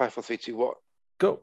[0.00, 0.78] Five, four, three, two, what?
[1.18, 1.40] Go.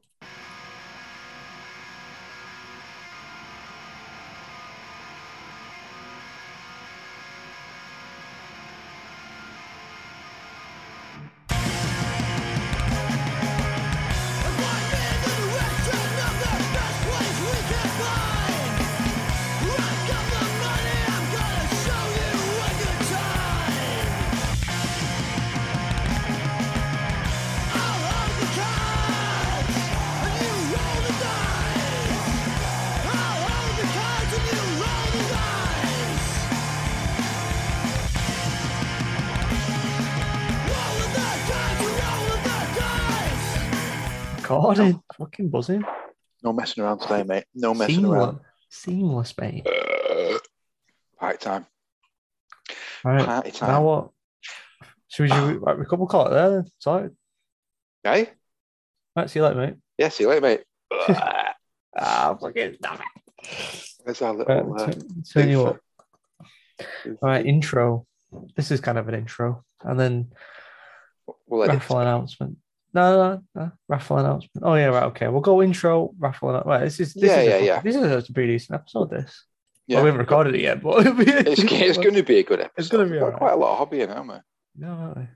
[44.67, 45.02] Recording.
[45.17, 45.84] Fucking buzzing.
[46.44, 47.45] No messing around today, mate.
[47.55, 48.39] No messing around.
[48.70, 49.34] Seamless.
[49.34, 49.66] Seamless, mate.
[49.67, 50.38] Uh,
[51.20, 51.66] party time.
[53.05, 53.25] All right.
[53.25, 53.70] Party time.
[53.70, 54.09] Now what?
[55.08, 56.66] Should we, should we, right, we couple call it there then?
[56.80, 57.09] Sorry.
[58.03, 58.30] Hey?
[59.16, 59.75] Right, see you later, mate.
[59.98, 60.63] Yeah, see you later, mate.
[61.99, 63.89] Ah, fucking damn it.
[64.05, 64.80] There's our Right, little.
[64.80, 65.02] Uh, t-
[65.33, 65.80] turn you up.
[66.77, 67.17] thing.
[67.23, 68.05] All right, intro.
[68.55, 69.64] This is kind of an intro.
[69.81, 70.31] And then
[71.47, 71.73] We'll edit.
[71.77, 72.58] raffle announcement.
[72.98, 74.64] No, no, no, raffle announcement.
[74.66, 75.03] Oh, yeah, right.
[75.12, 75.28] Okay.
[75.28, 76.50] We'll go intro, raffle.
[76.50, 77.81] annou- Right, this is, this Yeah, is a- yeah, yeah.
[77.81, 79.45] This is a pretty decent episode, this.
[79.86, 79.98] Yeah.
[79.98, 82.80] Well, we haven't recorded it yet, but It's, it's going to be a good episode.
[82.81, 83.38] It's gonna be We've alright.
[83.38, 84.36] quite a lot of hobby in, haven't we?
[84.78, 85.28] No, no,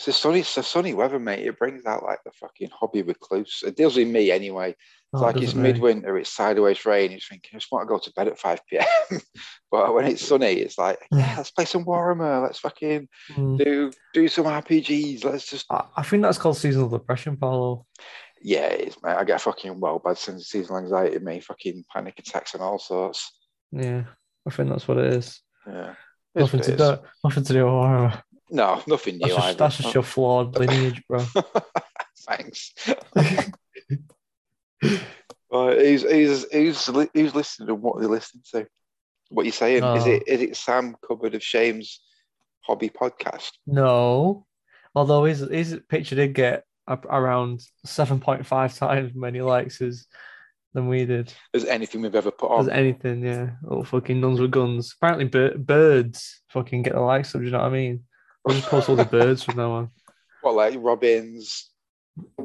[0.00, 1.46] It's a sunny, it's a sunny weather, mate.
[1.46, 3.62] It brings out like the fucking hobby recluse.
[3.66, 4.70] It deals with me anyway.
[4.70, 4.78] It's
[5.12, 5.74] no, like it it's really.
[5.74, 7.10] midwinter, it's sideways rain.
[7.10, 9.20] You're thinking, I just want to go to bed at 5 p.m.
[9.70, 12.42] but when it's sunny, it's like, yeah, let's play some Warhammer.
[12.42, 13.62] Let's fucking Mm.
[13.62, 15.22] do do some RPGs.
[15.22, 17.84] Let's just I, I think that's called seasonal depression, Paulo.
[18.40, 19.16] yeah, it is, mate.
[19.16, 22.78] I get fucking well bad sense of seasonal anxiety, me, fucking panic attacks and all
[22.78, 23.30] sorts.
[23.70, 24.04] Yeah,
[24.46, 25.42] I think that's what it is.
[25.66, 25.94] Yeah.
[26.34, 28.22] Nothing to do, nothing to do with horror.
[28.50, 29.28] No, nothing new.
[29.28, 31.24] That's just, that's just your flawed lineage, bro.
[32.26, 32.72] Thanks.
[35.52, 38.66] Uh, who's, who's, who's, li- who's listening and what they're listening to?
[39.30, 39.84] What you saying?
[39.84, 40.10] Is Oh.
[40.10, 42.00] it is it Sam Cupboard of Shame's
[42.62, 43.52] hobby podcast?
[43.66, 44.46] No,
[44.94, 50.06] although his his picture did get around seven point five times many likes as
[50.74, 51.32] than we did.
[51.54, 53.50] As anything we've ever put As anything, yeah.
[53.62, 54.94] Little fucking nuns with guns.
[54.96, 57.32] Apparently, bir- birds fucking get the likes.
[57.34, 58.04] Of, do you know what I mean?
[58.44, 59.90] We'll just post all the birds from now on.
[60.42, 61.70] What like robins?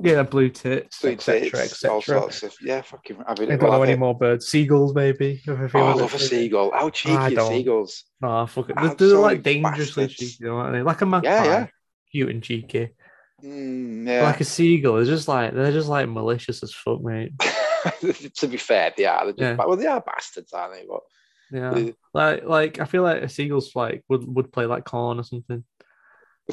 [0.04, 2.20] Yeah, blue tits, Blue etc., Tits, all etc.
[2.22, 3.18] sorts of yeah, fucking.
[3.26, 4.48] I mean, I don't well, know I've any hit- more birds.
[4.48, 5.42] Seagulls, maybe.
[5.48, 6.28] if I feel Oh, I a bit love a free.
[6.28, 6.72] seagull.
[6.74, 7.52] How cheeky I are don't.
[7.52, 8.04] seagulls?
[8.22, 8.76] Oh, fuck it.
[8.76, 10.16] They're, they're like Absolute dangerously bastards.
[10.32, 10.84] cheeky, you know what I mean?
[10.86, 11.68] Like a magpie, Yeah, yeah.
[12.12, 12.90] cute and cheeky.
[13.44, 14.24] Mm, yeah.
[14.24, 17.32] Like a seagull, it's just like they're just like malicious as fuck, mate.
[18.36, 19.24] to be fair, they are.
[19.26, 19.66] They're just, Yeah.
[19.66, 20.86] Well, they are bastards, aren't they?
[20.88, 21.02] But
[21.52, 25.20] Yeah, Uh, like like I feel like a seagull's like would would play like Korn
[25.20, 25.64] or something,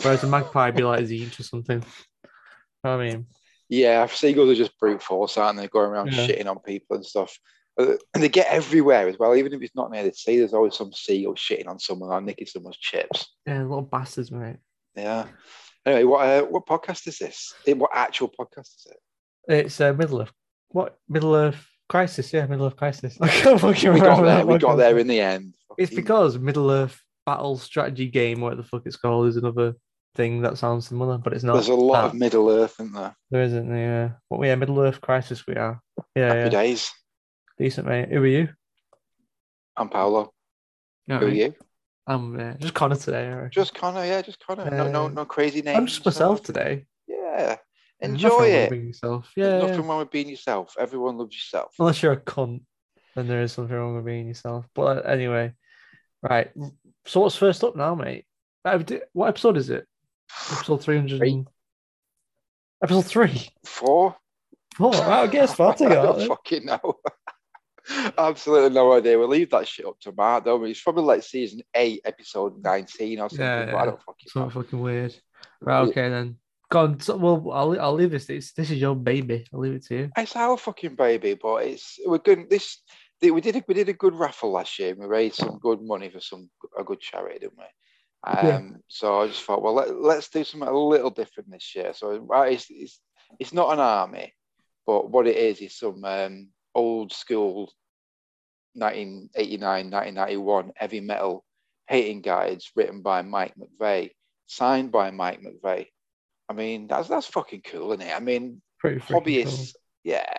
[0.01, 1.85] whereas a magpie would be like Zinch or something.
[2.85, 3.27] I mean,
[3.69, 5.69] Yeah, seagulls are just brute force, aren't they?
[5.69, 6.27] Going around Yeah.
[6.27, 7.39] shitting on people and stuff.
[7.79, 9.35] Uh, And they get everywhere as well.
[9.35, 12.21] Even if it's not near the sea, there's always some seagull shitting on someone or
[12.21, 13.35] nicking someone's chips.
[13.47, 14.57] yeah, little bastards, mate.
[14.95, 15.27] Yeah.
[15.87, 17.55] Anyway, what uh, what podcast is this?
[17.67, 18.99] What actual podcast is it?
[19.65, 20.33] It's uh, Middle Earth.
[20.69, 22.33] What Middle Earth Crisis?
[22.33, 23.17] Yeah, Middle Earth Crisis.
[23.21, 24.37] I can't fucking We got there.
[24.37, 25.55] that We got there in the end.
[25.79, 29.75] It's because Middle Earth Battle Strategy Game, what the fuck it's called, is another
[30.15, 31.55] thing that sounds similar, but it's not.
[31.55, 32.15] there's a lot of.
[32.15, 33.17] Middle Earth, isn't there?
[33.31, 33.69] There isn't.
[33.77, 34.11] Yeah.
[34.29, 35.47] What we are Middle Earth Crisis.
[35.47, 35.81] We are.
[36.15, 36.49] Yeah, Happy yeah.
[36.49, 36.93] days.
[37.59, 38.09] Decent, mate.
[38.11, 38.49] Who are you?
[39.77, 40.19] I'm Paolo.
[40.19, 40.33] All
[41.07, 41.35] Who are right.
[41.37, 41.55] you?
[42.07, 43.31] I'm uh, just Connor today.
[43.33, 43.49] I.
[43.49, 44.69] Just Connor, yeah, just Connor.
[44.71, 45.79] no, no, Uh, no crazy names.
[45.79, 46.85] I'm just myself today.
[47.07, 47.57] Yeah.
[48.01, 48.71] Enjoy nothing wrong with it.
[48.71, 49.31] being yourself.
[49.37, 49.71] There's Yeah, yeah.
[49.71, 50.75] nothing wrong with being yourself.
[50.79, 51.73] Everyone loves yourself.
[51.79, 52.63] Unless you're a cunt,
[53.15, 54.67] then there is something wrong with being yourself.
[54.75, 55.53] But anyway,
[56.23, 56.51] right.
[57.07, 58.25] So what's first up now, mate?
[59.13, 59.87] What episode is it?
[60.53, 61.19] Episode 300.
[61.19, 61.45] Three.
[62.83, 63.49] Episode three.
[63.65, 64.17] Four?
[64.81, 66.29] Oh, right, I guess I Fatty got don't it.
[66.29, 66.95] fucking know.
[68.19, 69.19] Absolutely no idea.
[69.19, 70.63] We'll leave that shit up to Mark, though.
[70.65, 73.85] It's probably like season eight, episode 19 or something, Yeah, but I yeah.
[73.87, 74.43] don't fucking know.
[74.43, 75.15] Something fucking weird.
[75.61, 76.37] Right, okay then.
[76.71, 77.01] Go on.
[77.01, 78.31] So, well, I'll, I'll leave this.
[78.31, 79.45] It's, this is your baby.
[79.53, 80.11] I'll leave it to you.
[80.17, 82.49] It's our fucking baby, but it's we're good.
[82.49, 82.79] This
[83.31, 84.91] we did a, we did a good raffle last year.
[84.91, 87.65] and We raised some good money for some a good charity, didn't we?
[88.25, 88.77] Um, Yeah.
[88.89, 91.93] So I just thought, well, let, let's do something a little different this year.
[91.95, 93.01] So it's, it's
[93.39, 94.35] it's not an army,
[94.87, 97.73] but what it is is some um, old school
[98.75, 101.45] 1989, 1991 heavy metal
[101.89, 104.11] painting guides written by Mike McVey,
[104.47, 105.87] signed by Mike McVey.
[106.49, 108.15] I mean, that's that's fucking cool, isn't it?
[108.15, 109.81] I mean, hobbyists, cool.
[110.05, 110.35] yeah,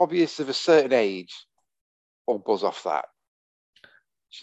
[0.00, 1.34] hobbyists of a certain age
[2.28, 3.06] will buzz off that.
[3.82, 3.88] Do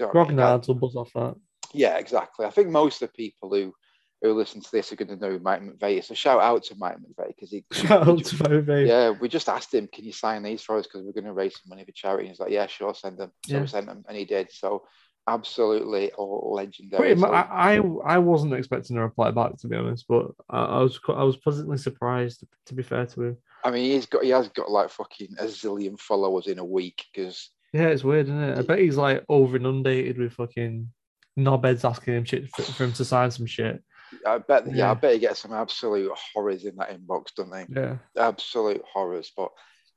[0.03, 0.37] you know what I mean?
[0.37, 1.35] Grognards will buzz off that.
[1.73, 2.45] Yeah, exactly.
[2.45, 3.73] I think most of the people who
[4.21, 6.03] who listen to this are going to know Mike McVey.
[6.03, 8.87] So shout out to Mike McVey because he, Shout out ju- to babe.
[8.87, 11.33] yeah, we just asked him, can you sign these for us because we're going to
[11.33, 12.29] raise some money for charity.
[12.29, 13.31] He's like, yeah, sure, send them.
[13.45, 13.61] So Yeah.
[13.61, 14.51] we sent them, and he did.
[14.51, 14.83] So
[15.27, 17.17] absolutely legendary.
[17.17, 20.99] So- I, I wasn't expecting a reply back to be honest, but I, I was
[21.09, 22.43] I was pleasantly surprised.
[22.67, 25.43] To be fair to him, I mean, he's got he has got like fucking a
[25.45, 28.57] zillion followers in a week because yeah, it's weird, isn't it?
[28.57, 30.89] I bet he's like over inundated with fucking
[31.37, 33.83] knobheads asking him shit for, for him to sign some shit.
[34.25, 34.73] I bet yeah.
[34.75, 34.91] Yeah.
[34.91, 37.75] I bet he gets some absolute horrors in that inbox, doesn't he?
[37.79, 39.31] Yeah, Absolute horrors.
[39.35, 39.49] But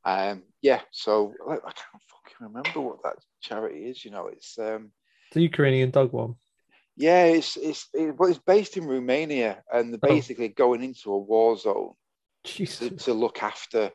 [0.05, 0.81] um, yeah.
[0.91, 4.05] So like, I can't fucking remember what that charity is.
[4.05, 4.91] You know, it's um,
[5.33, 6.35] the Ukrainian dog one.
[6.97, 10.09] yeah, it's it's it, well, it's based in Romania, and they're Oh.
[10.09, 11.93] basically going into a war zone
[12.45, 13.91] to, to look after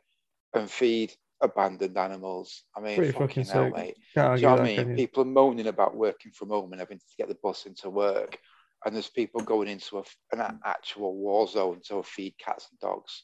[0.53, 1.11] and feed
[1.43, 2.63] abandoned animals.
[2.75, 3.75] I mean, Pretty fucking, fucking hell, sick.
[3.75, 3.97] mate.
[4.15, 4.95] can't Do you know what I mean?
[4.95, 8.39] People are moaning about working from home and having to get the bus into work,
[8.85, 13.23] and there's people going into a, an actual war zone to feed cats and dogs.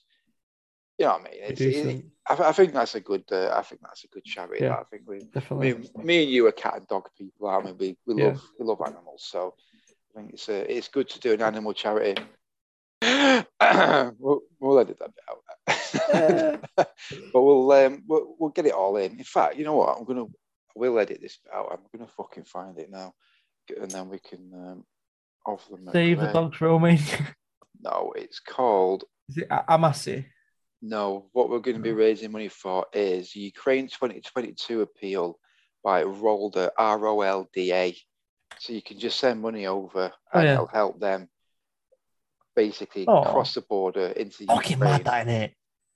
[0.97, 1.39] You know what I mean?
[1.43, 3.23] It's, it, I, I think that's a good.
[3.31, 4.65] Uh, I think that's a good charity.
[4.65, 4.75] Yeah.
[4.75, 5.73] I think we, definitely.
[5.73, 7.97] me, me and you are cat and dog people, I mean, we?
[8.05, 8.27] We, we Yeah.
[8.29, 9.55] love we love animals, so
[10.13, 12.21] I think it's a, it's good to do an animal charity.
[13.01, 15.41] we'll, we'll edit that bit out,
[16.11, 16.89] but
[17.33, 19.17] we'll um we'll, we'll get it all in.
[19.17, 19.97] In fact, you know what?
[19.97, 20.25] I'm gonna
[20.75, 21.69] we'll edit this out.
[21.71, 23.13] I'm gonna fucking find it now,
[23.79, 24.85] and then we can um,
[25.45, 25.89] offer them.
[25.91, 26.99] Save the dogs roaming.
[27.81, 29.05] No, it's called.
[29.29, 30.25] Is it Amasi?
[30.81, 35.39] No, what we're going to be raising money for is Ukraine 2022 appeal
[35.83, 37.95] by Rolda, R O L D A.
[38.59, 40.53] So you can just send money over Oh, and yeah.
[40.55, 41.29] it'll help them
[42.55, 43.23] basically Oh.
[43.23, 44.79] cross the border into Fucking Ukraine.
[44.79, 45.51] mad, that innit?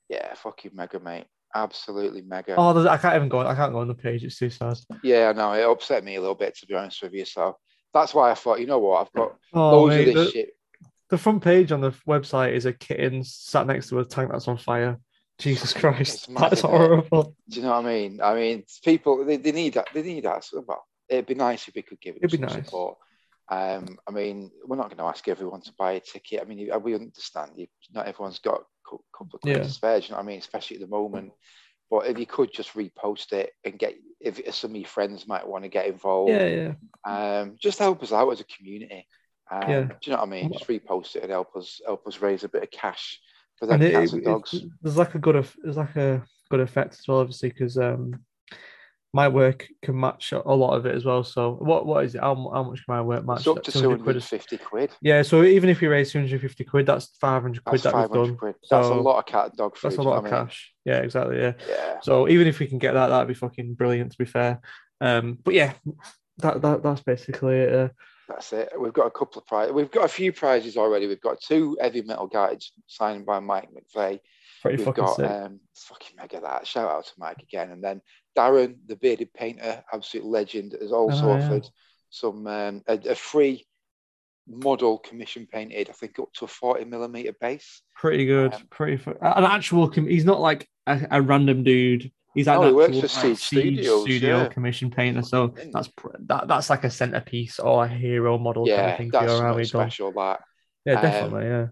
[0.10, 1.26] Yeah, fucking mega, mate.
[1.56, 2.56] Absolutely mega.
[2.58, 3.40] Oh, I can't even go.
[3.40, 4.24] I can't go on the page.
[4.24, 4.78] It's too sad.
[5.04, 7.26] Yeah, no, it upset me a little bit, to be honest with you.
[7.26, 7.58] So
[7.94, 10.32] that's why I thought, you know what, I've got Oh, loads mate, of this the,
[10.32, 10.50] shit.
[11.10, 14.48] the front page on the website is a kitten sat next to a tank that's
[14.48, 15.00] on fire.
[15.40, 16.78] Jesus Christ, mad, that's isn't it?
[16.78, 17.36] horrible.
[17.50, 18.20] Do you know what I mean?
[18.22, 19.88] I mean, people, they, they need that.
[19.94, 20.48] They need that.
[20.54, 22.54] Well, it'd be nice if we could give them It'd be nice.
[22.66, 22.98] support.
[23.50, 26.42] Um, I mean, we're not going to ask everyone to buy a ticket.
[26.42, 27.68] I mean, we understand you.
[27.94, 29.64] Not everyone's got a couple of quid Yeah.
[29.64, 29.98] to spare.
[29.98, 30.40] You know what I mean?
[30.40, 31.32] Especially at the moment.
[31.92, 35.48] But if you could just repost it and get, if some of your friends might
[35.48, 36.74] want to get involved, Yeah,
[37.06, 37.40] yeah.
[37.42, 39.06] um, just help us out as a community.
[39.52, 39.82] Um, Yeah.
[39.84, 40.54] Do you know what I mean?
[40.54, 43.20] Just repost it and help us help us raise a bit of cash
[43.60, 44.54] for them cats it- and dogs.
[44.54, 48.24] it- there's like a good, there's like a good effect as well, obviously, because um,
[49.16, 51.24] my work can match a lot of it as well.
[51.24, 52.22] So what, what is it?
[52.22, 53.40] How, how much can my work match?
[53.42, 54.92] it's up to 200 quid 250 quid.
[55.02, 58.38] Yeah, so even if we raise 250 quid, that's 500 quid That's that we've done.
[58.38, 58.56] quid.
[58.72, 59.90] That's a lot of cat and dog food.
[59.92, 60.34] That's a lot of mean?
[60.34, 60.74] cash.
[60.84, 61.38] Yeah, exactly.
[61.38, 61.54] Yeah.
[61.70, 62.00] Yeah.
[62.02, 64.12] So even if we can get that, that'd be fucking brilliant.
[64.14, 64.60] To be fair,
[65.00, 65.74] um, but yeah,
[66.40, 67.74] that, that that's basically it.
[67.74, 67.90] Uh,
[68.28, 68.70] That's it.
[68.80, 69.74] We've got a couple of prizes.
[69.74, 71.06] We've got a few prizes already.
[71.06, 74.20] We've got two heavy metal guides signed by Mike McVey.
[74.62, 75.30] pretty We've fucking got sick.
[75.30, 76.66] um, fucking mega that.
[76.66, 77.72] Shout out to Mike again.
[77.72, 78.02] And then
[78.38, 81.46] Darren, the bearded painter, absolute legend, has also Oh, yeah.
[81.46, 81.70] offered
[82.10, 83.66] some um, a, a free
[84.48, 85.90] model commission painted.
[85.90, 87.82] I think up to a forty millimeter base.
[87.96, 88.54] pretty good.
[88.54, 89.90] um, pretty fu- an actual.
[89.90, 92.12] Com- he's not like a, a random dude.
[92.36, 94.48] He's like No, he works for Siege Studios, studio yeah.
[94.48, 95.22] commission painter.
[95.22, 95.72] So Mm.
[95.72, 99.12] that's pr- that that's like a centerpiece or a hero model kind yeah, of thing
[99.12, 100.16] for that's your something done.
[100.16, 100.40] That
[100.86, 101.46] Yeah, Um, definitely.
[101.46, 101.68] Yeah.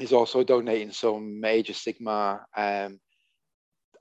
[0.00, 2.98] he's also donating some major Sigma um,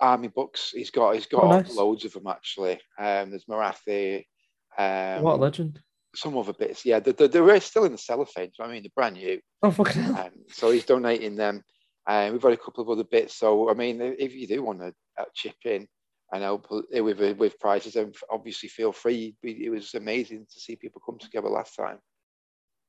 [0.01, 0.71] army books.
[0.73, 1.75] He's got he's got Oh, nice.
[1.75, 2.79] loads of them actually.
[2.97, 4.25] Um, there's Marathi.
[4.77, 5.79] Um, what a legend.
[6.15, 6.85] some other bits.
[6.85, 8.47] Yeah, they're, they're, still in the cellophane.
[8.47, 9.39] do you know what I mean, they're brand new.
[9.63, 10.17] Oh fucking hell.
[10.17, 11.63] Um, so he's donating them.
[12.07, 13.37] And we've got a couple of other bits.
[13.37, 15.87] So I mean, if you do want to uh, chip in
[16.33, 19.35] and help with with prizes, then obviously feel free.
[19.43, 21.99] It was amazing to see people come together last time.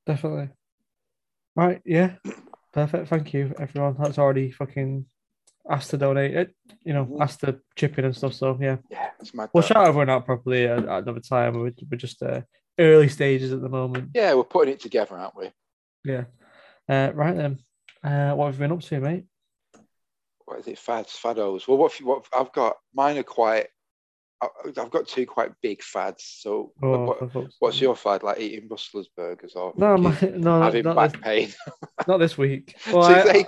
[0.05, 0.49] Definitely.
[1.55, 2.15] Right, yeah.
[2.73, 3.07] Perfect.
[3.07, 3.95] Thank you, everyone.
[3.99, 5.05] That's already fucking
[5.69, 7.21] asked to donate it, you know, Mhm.
[7.21, 8.33] asked to chip in and stuff.
[8.33, 8.77] So yeah.
[8.89, 9.49] Yeah, it's mad.
[9.53, 11.53] We'll shout everyone out properly at, at another time.
[11.53, 12.41] We're, we're just uh,
[12.79, 14.09] early stages at the moment.
[14.13, 15.51] Yeah, we're putting it together, aren't we?
[16.03, 16.25] Yeah.
[16.89, 17.59] Uh, right then.
[18.03, 19.25] Uh, what have you been up to, mate?
[20.45, 21.67] what is it, fads, fados?
[21.69, 23.67] Well, what, what I've got, mine are quite,
[24.41, 26.25] I've got two quite big fads.
[26.41, 28.23] So, Oh, what, what's your fad?
[28.23, 31.53] Like eating Rustler's burgers or No, my, no, having not, back this, pain?
[32.09, 32.75] not this week.
[32.91, 33.45] Well, I,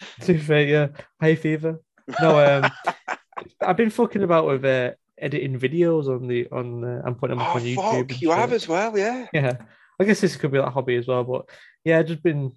[0.00, 0.88] they go- to be fair, yeah,
[1.20, 1.80] hay fever.
[2.20, 2.70] No, um,
[3.60, 6.84] I've been fucking about with uh, editing videos on the on.
[6.84, 8.10] Uh, I'm putting them up oh, on YouTube.
[8.10, 9.26] fuck, you have as well, yeah.
[9.32, 9.56] Yeah,
[10.00, 11.48] I guess this could be like a hobby as well, but
[11.84, 12.52] yeah, just been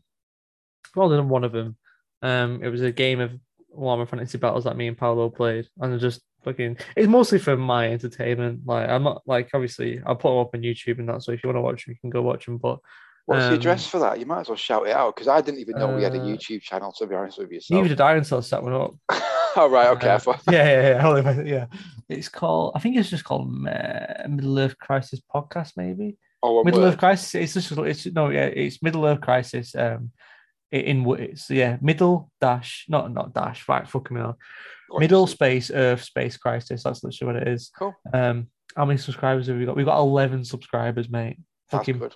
[0.96, 1.78] rather than one of them.
[2.22, 3.32] Um, it was a game of
[3.76, 6.78] Warhammer Fantasy Battles that me and Paolo played, and I just fucking.
[6.96, 8.62] It's mostly for my entertainment.
[8.66, 11.44] Like I'm not like obviously I'll put them up on YouTube and that, so if
[11.44, 12.58] you want to watch them, you can go watch them.
[12.58, 12.80] But
[13.28, 14.20] What's the Um, address for that?
[14.20, 16.20] You might as well shout it out because I didn't even know we had a
[16.20, 16.92] Uh, YouTube channel.
[16.94, 17.76] To be honest with you, so.
[17.76, 18.94] Neither did I until I set one up.
[19.58, 20.10] All right, okay.
[20.10, 20.20] Uh,
[20.50, 21.02] yeah, yeah, yeah.
[21.02, 21.66] hold on, yeah.
[22.10, 22.72] It's called.
[22.76, 26.16] I think it's just called uh, Middle Earth Crisis Podcast, maybe.
[26.42, 26.94] oh, Middle word.
[26.94, 27.36] Earth Crisis.
[27.36, 28.46] It's just it's no, yeah.
[28.46, 29.76] It's Middle Earth Crisis.
[29.76, 30.12] Um,
[30.72, 33.68] in wo- it's yeah, middle dash, not not dash.
[33.68, 34.36] Right, fucking me on.
[35.00, 36.84] Middle space Earth space crisis.
[36.84, 37.72] That's literally what it is.
[37.78, 37.94] Cool.
[38.14, 39.76] Um, how many subscribers have we got?
[39.76, 41.38] We've got eleven subscribers, mate.
[41.72, 42.16] That's Fucking good.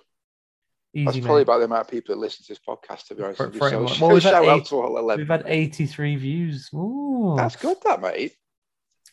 [0.94, 1.24] Easy, That's mate.
[1.24, 3.06] probably about the amount of people that listen to this podcast.
[3.08, 3.86] To be honest, For- for so.
[4.00, 5.20] Well, we've had shout out eight- to all eleven.
[5.22, 6.70] We've had eighty-three views.
[6.74, 7.34] Ooh.
[7.36, 8.32] That's good, that mate.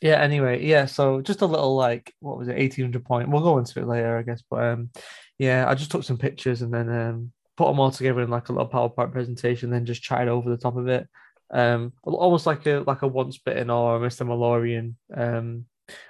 [0.01, 3.57] yeah anyway yeah so just a little like what was it 1800 point we'll go
[3.57, 4.89] into it later i guess but um
[5.37, 8.47] yeah i just took some pictures and then um put them all together in like
[8.47, 11.05] a little powerpoint presentation then just chatted over the top of it
[11.51, 15.65] um almost like a like a once bitten or a mr malorian um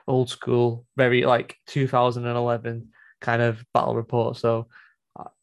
[0.07, 2.89] old school very like 2011
[3.21, 4.67] kind of battle report so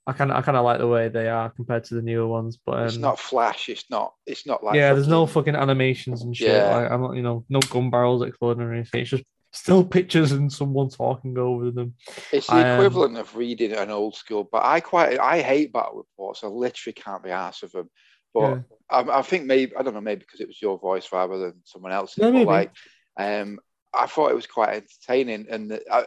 [0.06, 2.26] I- kind of i kind of like the way they are compared to the newer
[2.28, 3.68] ones but um, it's not flash.
[3.68, 4.14] It's not.
[4.26, 4.76] It's not like.
[4.76, 6.48] yeah, there's no fucking- animations and shit.
[6.48, 6.76] Yeah.
[6.76, 9.00] Like I'm not, you know, no gun barrels exploding or anything.
[9.00, 11.94] It's just still pictures and someone talking over them.
[12.30, 14.48] It's the um, equivalent of reading an old school.
[14.50, 15.18] But I quite.
[15.18, 16.44] I hate battle reports.
[16.44, 17.90] I literally can't be arsed with them.
[18.34, 18.58] But Yeah.
[18.90, 20.00] I, I think maybe I don't know.
[20.00, 22.18] Maybe because it was your voice rather than someone else's.
[22.18, 22.44] Yeah, but maybe.
[22.46, 22.72] like,
[23.18, 23.58] um,
[23.94, 26.04] I thought it was quite entertaining, and I,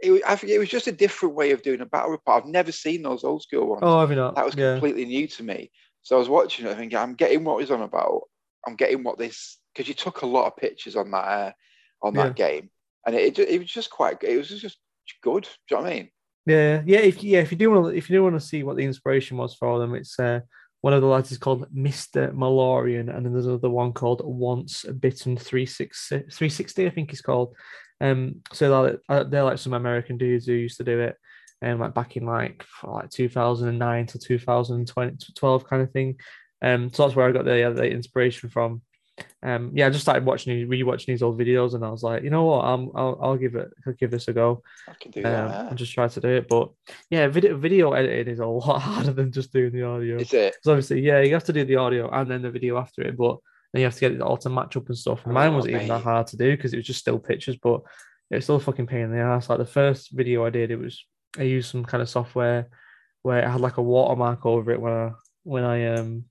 [0.00, 2.42] it, was- I think it was just a different way of doing a battle report.
[2.42, 3.80] I've never seen those old school ones.
[3.82, 4.34] Oh, have you not?
[4.34, 4.72] that was yeah.
[4.72, 5.70] completely new to me.
[6.02, 8.22] So I was watching it, thinking, I'm getting what he's on about.
[8.66, 11.52] I'm getting what this because you took a lot of pictures on that uh,
[12.02, 12.70] on that game,
[13.06, 14.22] and it, it was just quite.
[14.22, 14.78] It was just
[15.22, 15.44] good.
[15.44, 16.10] Do you know what I mean?
[16.46, 16.98] Yeah, yeah.
[16.98, 18.84] If yeah, if you do want to, if you do want to see what the
[18.84, 20.40] inspiration was for them, it's uh,
[20.80, 24.84] one of the lads is called Mister Malorian, and then there's another one called Once
[24.84, 27.54] Bitten 360, 360 I think it's called.
[28.00, 31.16] Um, so they're, uh, they're like some American dudes who used to do it,
[31.62, 36.16] and like back in like like 2009 to 2012 kind of thing.
[36.62, 38.82] Um, so that's where I got the, uh, the inspiration from.
[39.42, 42.30] Um, yeah, I just started watching, rewatching these old videos, and I was like, you
[42.30, 44.62] know what, I'm, I'll, I'll give it, I'll give this a go.
[44.88, 45.68] I can do Um, that.
[45.70, 46.48] and just try to do it.
[46.48, 46.70] But
[47.10, 50.16] yeah, video video editing is a lot harder than just doing the audio.
[50.16, 50.54] Is it?
[50.54, 53.16] Because obviously, yeah, you have to do the audio and then the video after it,
[53.16, 53.38] but
[53.72, 55.24] then you have to get it all to match up and stuff.
[55.24, 57.56] And mine Oh, wasn't even that hard to do because it was just still pictures,
[57.56, 57.80] but
[58.30, 59.48] it's still a fucking pain in the ass.
[59.48, 61.04] Like the first video I did, it was
[61.38, 62.68] I used some kind of software
[63.22, 65.10] where it had like a watermark over it when I
[65.44, 66.24] when I um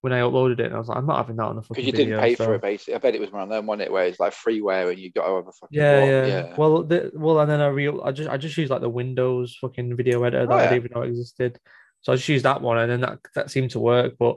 [0.00, 1.82] when I uploaded it, and I was like, I'm not having that on the fucking
[1.82, 2.94] Because you didn't pay so- for it, basically.
[2.94, 5.10] I bet it was one of them, wasn't it, where it's like freeware and you
[5.10, 5.68] got to have a fucking.
[5.80, 8.70] Yeah, walk- yeah, Well, the, well, and then I real I just I just used
[8.70, 11.58] like the Windows fucking video editor that Oh, I didn't even know existed.
[12.02, 14.16] So I just used that one, and then that that seemed to work.
[14.18, 14.36] But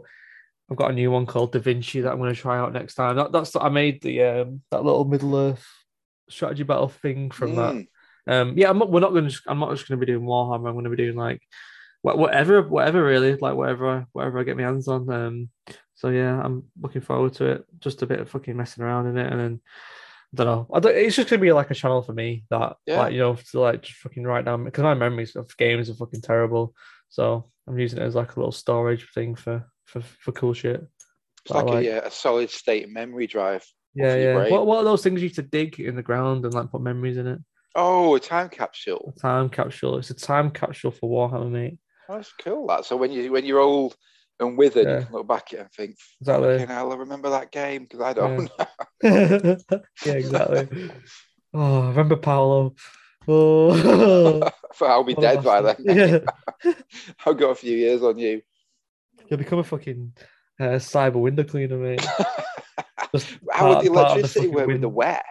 [0.69, 2.95] I've got a new one called Da Vinci that I'm going to try out next
[2.95, 3.15] time.
[3.15, 5.65] That, that's I made the um that little Middle Earth
[6.29, 7.73] strategy battle thing from that.
[7.75, 7.87] Mm.
[8.29, 9.39] Um, yeah, I'm not, we're not going to.
[9.47, 10.67] I'm not just going to be doing Warhammer.
[10.67, 11.41] I'm going to be doing like
[12.03, 15.09] wha- whatever, whatever really, like whatever, I- whatever I get my hands on.
[15.09, 15.49] Um,
[15.95, 17.65] so yeah, I'm looking forward to it.
[17.79, 19.61] Just a bit of fucking messing around in it, and then
[20.33, 20.67] I don't know.
[20.73, 22.99] I don't, it's just going to be like a channel for me that, Yeah.
[22.99, 25.93] like you know, to like just fucking write down because my memories of games are
[25.95, 26.75] fucking terrible.
[27.07, 30.85] So I'm using it as like a little storage thing for for for cool shit.
[31.45, 33.65] It's like, like- A, yeah, a solid state memory drive.
[33.95, 34.49] Yeah, yeah.
[34.49, 36.81] What what are those things you used to dig in the ground and like put
[36.81, 37.39] memories in it?
[37.73, 39.13] Oh, a time capsule.
[39.15, 39.97] A time capsule.
[39.97, 41.77] It's a time capsule for Warhammer, mate.
[42.09, 42.67] Oh, that's cool.
[42.67, 43.95] That so when you when you're old
[44.39, 44.99] and withered, Yeah.
[44.99, 46.59] you can look back at it and think, Exactly.
[46.59, 48.51] "Fucking hell, I remember that game because I don't."
[50.05, 50.91] yeah, exactly.
[51.53, 52.75] Oh, I remember Paolo.
[53.27, 54.49] Oh,
[54.81, 55.75] I'll be dead by then.
[55.79, 56.19] Yeah,
[57.25, 58.41] I've got a few years on you.
[59.29, 60.13] You'll become a fucking
[60.59, 62.01] uh, cyber window cleaner, mate.
[63.15, 65.23] Just How would part- the electricity work with the wet?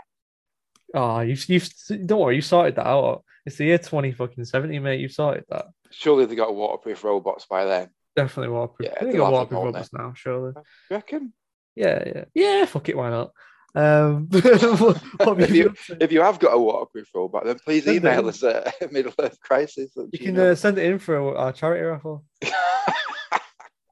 [0.94, 1.68] Oh, you've you've
[2.06, 3.24] don't worry, you sorted that out.
[3.44, 5.00] It's the year twenty fucking seventy, mate.
[5.00, 5.66] You've sorted that.
[5.90, 7.90] Surely they got waterproof robots by then.
[8.14, 8.90] Definitely waterproof.
[8.90, 10.52] Yeah, they'll got waterproof robots now, surely.
[10.90, 11.32] You reckon?
[11.74, 12.64] Yeah, yeah, yeah.
[12.64, 13.32] Fuck it, why not?
[13.74, 15.96] Um, what, what have If you been up to?
[16.00, 19.38] If you have got a waterproof robot, then please Send email us at Middle Earth
[19.40, 19.90] Crisis.
[20.12, 22.24] You can uh, send it in for our charity raffle.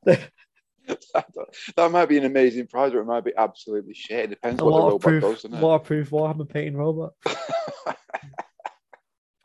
[1.77, 4.25] that, might be an amazing prize, or it might be absolutely shit.
[4.25, 5.63] It depends A what the robot waterproof, does, doesn't it?
[5.63, 7.13] waterproof Warhammer painting robot.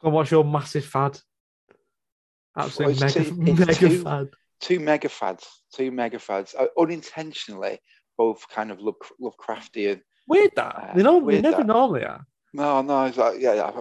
[0.02, 1.20] Go watch your massive fad.
[2.56, 4.30] Absolute Well, mega, it's mega too- fad.
[4.62, 7.80] two mega fads, two mega fads, uh, unintentionally,
[8.18, 10.02] both kind of Love, Lovecraftian.
[10.28, 10.76] Weird that.
[10.76, 11.26] Uh, they don't.
[11.28, 11.68] They never that.
[11.68, 12.26] normally are.
[12.54, 13.72] No, no, it's like yeah, yeah.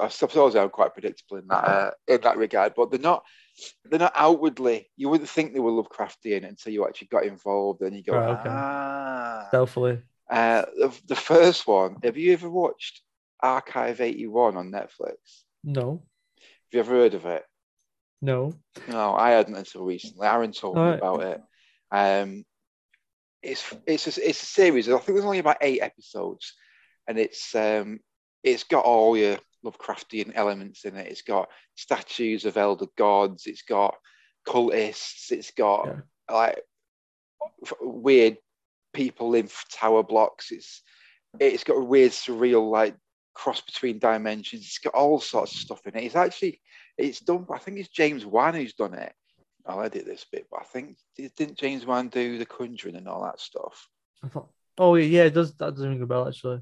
[0.00, 3.24] I suppose I'm quite predictable in that uh, in that regard, but they're not.
[3.84, 4.90] They're not outwardly.
[4.96, 8.28] You wouldn't think they were Lovecraftian until you actually got involved, and you go, Right,
[8.30, 8.48] okay.
[8.48, 9.44] ah.
[9.48, 10.00] Stealthily.
[10.30, 11.96] Uh, the, the first one.
[12.02, 13.02] Have you ever watched
[13.40, 15.16] Archive 81 on Netflix?
[15.62, 16.02] No.
[16.36, 17.44] Have you ever heard of it?
[18.22, 18.54] No.
[18.88, 20.26] No, I hadn't until recently.
[20.26, 20.98] Aaron told me Alright.
[20.98, 21.42] about it.
[21.90, 22.44] Um,
[23.42, 24.88] it's it's a, it's a series.
[24.88, 26.54] I think there's only about eight episodes,
[27.08, 27.98] and it's um,
[28.44, 31.08] it's got all your Lovecraftian elements in it.
[31.08, 33.46] It's got statues of elder gods.
[33.46, 33.96] It's got
[34.46, 35.30] cultists.
[35.30, 36.00] It's got Yeah.
[36.30, 36.62] like
[37.80, 38.38] weird
[38.92, 40.50] people in tower blocks.
[40.50, 40.82] It's
[41.40, 42.94] it's got a weird surreal like
[43.34, 44.62] cross between dimensions.
[44.64, 46.04] It's got all sorts of stuff in it.
[46.04, 46.60] It's actually
[46.98, 47.46] it's done.
[47.52, 49.12] I think it's James Wan who's done it.
[49.64, 53.22] I'll edit this bit, but I think didn't James Wan do the Conjuring and all
[53.22, 53.88] that stuff?
[54.22, 56.60] I thought, oh yeah, it does that does ring a bell actually.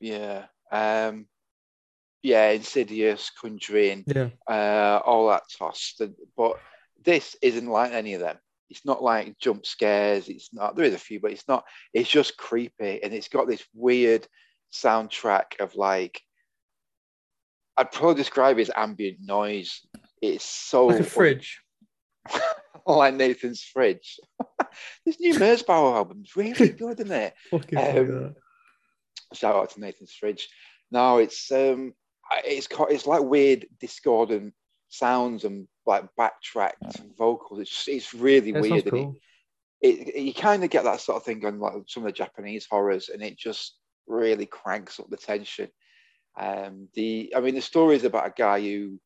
[0.00, 0.46] Yeah.
[0.72, 1.26] Um,
[2.22, 4.30] yeah, Insidious, Conjuring, Yeah.
[4.48, 5.94] uh, all that toss.
[6.36, 6.58] But
[7.04, 8.36] this isn't like any of them.
[8.70, 10.28] It's not like jump scares.
[10.28, 10.76] It's not.
[10.76, 11.64] There is a few, but it's not.
[11.94, 14.26] It's just creepy, and it's got this weird
[14.72, 16.20] soundtrack of like.
[17.76, 19.80] I'd probably describe it as ambient noise.
[20.20, 21.60] It's so Like a fridge.
[22.86, 24.18] like Nathan's fridge.
[25.06, 27.34] this new Merzbow album's really good, isn't it?
[27.76, 28.34] Um,
[29.32, 30.48] shout out to Nathan's fridge.
[30.90, 31.94] No, it's um,
[32.44, 34.54] it's it's like weird discordant
[34.88, 37.60] sounds and like backtracked vocals.
[37.60, 38.90] It's it's really Yeah, weird.
[38.90, 39.16] cool.
[39.80, 42.12] it, it, you kind of get that sort of thing on like some of the
[42.12, 45.68] Japanese horrors, and it just really cranks up the tension.
[46.38, 48.98] Um, the I mean, the story is about a guy who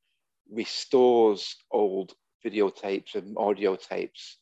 [0.51, 2.13] restores old
[2.45, 4.39] videotapes and audio tapes,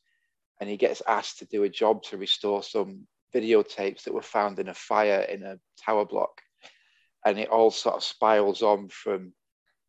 [0.59, 4.59] and he gets asked to do a job to restore some videotapes that were found
[4.59, 6.41] in a fire in a tower block,
[7.25, 9.33] and it all sort of spirals on from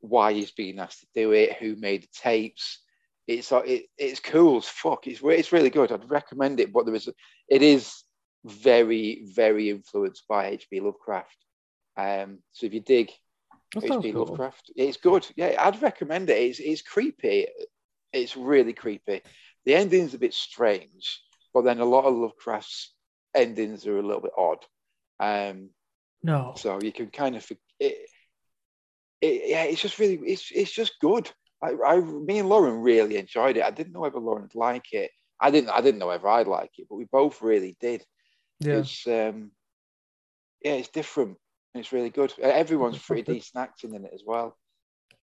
[0.00, 2.80] why he's being asked to do it, who made the tapes.
[3.26, 5.06] It's uh, it, it's cool as fuck.
[5.06, 5.92] It's it's really good.
[5.92, 7.08] I'd recommend it, but there is
[7.48, 8.02] it is
[8.44, 10.80] very very influenced by H.P.
[10.80, 11.36] Lovecraft.
[11.96, 13.12] Um, so if you dig
[13.76, 14.12] H.P.
[14.12, 14.26] cool.
[14.26, 14.72] Lovecraft.
[14.76, 15.26] It's good.
[15.36, 16.36] Yeah, I'd recommend it.
[16.36, 17.46] It's, it's creepy.
[18.12, 19.22] It's really creepy.
[19.64, 21.22] The ending's a bit strange,
[21.54, 22.92] but then a lot of Lovecraft's
[23.34, 24.58] endings are a little bit odd.
[25.20, 25.70] Um,
[26.22, 26.54] No.
[26.56, 27.96] so you can kind of it,
[29.20, 31.30] it, yeah, it's just really it's it's just good.
[31.62, 33.64] I, I me and Lauren really enjoyed it.
[33.64, 35.10] I didn't know whether Lauren would like it.
[35.40, 38.04] I didn't I didn't know whether I'd like it, but we both really did.
[38.60, 38.78] Yeah.
[38.78, 39.52] It's um
[40.62, 41.38] yeah, it's different.
[41.74, 42.32] It's really good.
[42.40, 44.56] Everyone's pretty decent acting in it as well.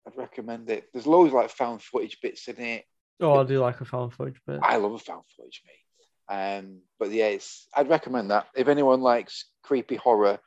[0.07, 0.89] I'd recommend it.
[0.93, 2.85] There's loads of like found footage bits in it.
[3.21, 4.61] Oh, I do like a found footage bit.
[4.63, 5.85] I love a found footage, mate.
[6.37, 8.49] Um, but yeah, it's, I'd recommend that.
[8.57, 10.41] If anyone likes creepy horror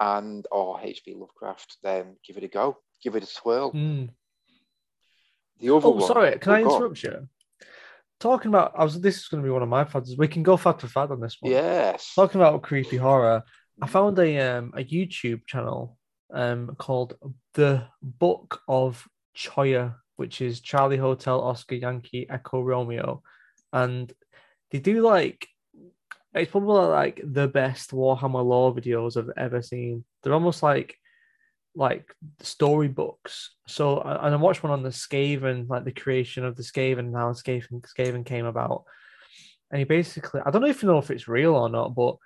[0.00, 1.14] and or H.P.
[1.14, 2.78] Lovecraft, then give it a go.
[3.02, 3.72] Give it a swirl.
[3.72, 4.10] Mm.
[5.60, 6.06] The other Oh, one.
[6.06, 6.38] sorry.
[6.38, 7.28] Can Oh, I interrupt you?
[8.20, 9.00] Talking about, I was.
[9.00, 10.16] This is going to be one of my fads.
[10.16, 11.52] We can go fad for fad on this one.
[11.52, 12.12] Yes.
[12.14, 13.42] Talking about creepy horror,
[13.82, 15.98] I found a um a YouTube channel
[16.32, 17.14] um called
[17.54, 23.22] The Book of Choya, which is Charlie Hotel Oscar Yankee Echo Romeo,
[23.72, 24.12] and
[24.70, 25.46] they do like
[26.34, 30.04] it's probably like the best Warhammer lore videos I've ever seen.
[30.22, 30.98] They're almost like
[31.76, 33.50] like storybooks.
[33.66, 37.14] So and I watched one on the Skaven, like the creation of the Skaven and
[37.14, 38.84] how Skaven Skaven came about.
[39.70, 42.16] And he basically, I don't know if you know if it's real or not, but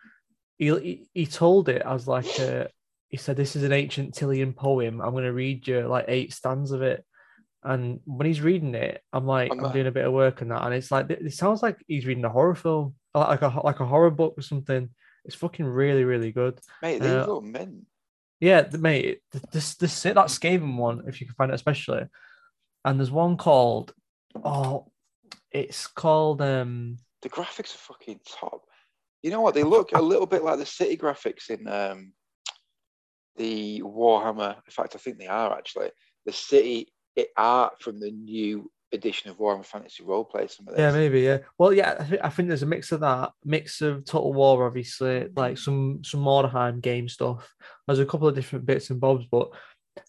[0.58, 2.68] he he, told it as like a,
[3.08, 5.00] he said this is an ancient Tilean poem.
[5.00, 7.04] I'm going to read you like eight stands of it.
[7.62, 10.48] And when he's reading it, I'm like, I'm I'm doing a bit of work on
[10.48, 13.80] that, and it's like it sounds like he's reading a horror film, like a like
[13.80, 14.90] a horror book or something.
[15.24, 16.60] It's fucking really really good.
[16.82, 17.86] Mate, these uh, little men.
[18.40, 22.06] Yeah, the, mate, th- this this that Skaven one, if you can find it, especially.
[22.84, 23.92] And there's one called,
[24.44, 24.90] oh,
[25.50, 26.98] it's called um.
[27.22, 28.64] The graphics are fucking top.
[29.22, 29.54] You know what?
[29.54, 32.12] They look a little bit like the city graphics in um,
[33.36, 34.54] the Warhammer.
[34.54, 35.90] In fact, I think they are actually
[36.24, 40.50] the city it art from the new edition of Warhammer Fantasy Roleplay.
[40.50, 40.78] Some of this.
[40.80, 41.20] Yeah, maybe.
[41.20, 41.38] Yeah.
[41.58, 41.96] Well, yeah.
[41.98, 45.58] I, thi- I think there's a mix of that, mix of Total War, obviously, like
[45.58, 47.52] some some Mordheim game stuff.
[47.86, 49.50] There's a couple of different bits and bobs, but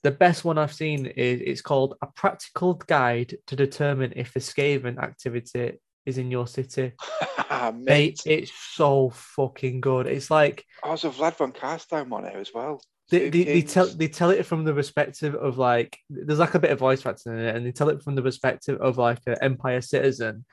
[0.04, 4.40] the best one I've seen is it's called a practical guide to determine if the
[4.40, 6.92] Skaven activity is in your city.
[7.52, 10.08] Mate, Mate, it's so fucking good.
[10.08, 12.82] It's like I was a Vlad von Carstein one here as well.
[13.10, 16.60] they, they, they tell they tell it from the perspective of like there's like a
[16.60, 19.20] bit of voice acting in it, and they tell it from the perspective of like
[19.26, 20.46] an Empire citizen,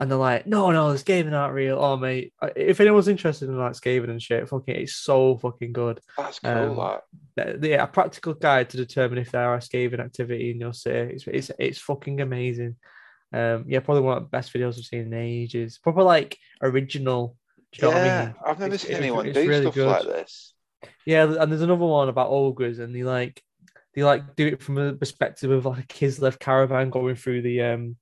[0.00, 1.78] and they're like, no, no, this Skaven aren't real.
[1.78, 6.00] Oh mate, if anyone's interested in like Skaven and shit, fucking, it's so fucking good.
[6.16, 6.80] That's cool.
[6.80, 6.98] um,
[7.36, 7.62] that.
[7.62, 11.14] Yeah, a practical guide to determine if there are Skaven activity in your city.
[11.14, 12.76] It's it's, it's fucking amazing.
[13.32, 15.78] Um, yeah, probably one of the best videos I've seen in ages.
[15.78, 17.36] Proper like original.
[17.72, 18.34] Do you know what I yeah, mean?
[18.44, 19.86] I've never It's- seen it's- anyone it's do really stuff good.
[19.86, 20.54] like this.
[21.06, 23.42] Yeah, and there's another one about ogres, and they like
[23.94, 27.60] they like do it from a perspective of like a Kislev caravan going through the
[27.62, 27.96] um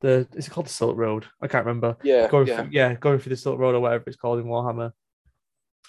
[0.00, 1.26] the is it called the Silk Road?
[1.40, 1.96] I can't remember.
[2.02, 2.62] Yeah, Going yeah.
[2.62, 4.92] through, yeah, going through the Silk Road or whatever it's called in Warhammer.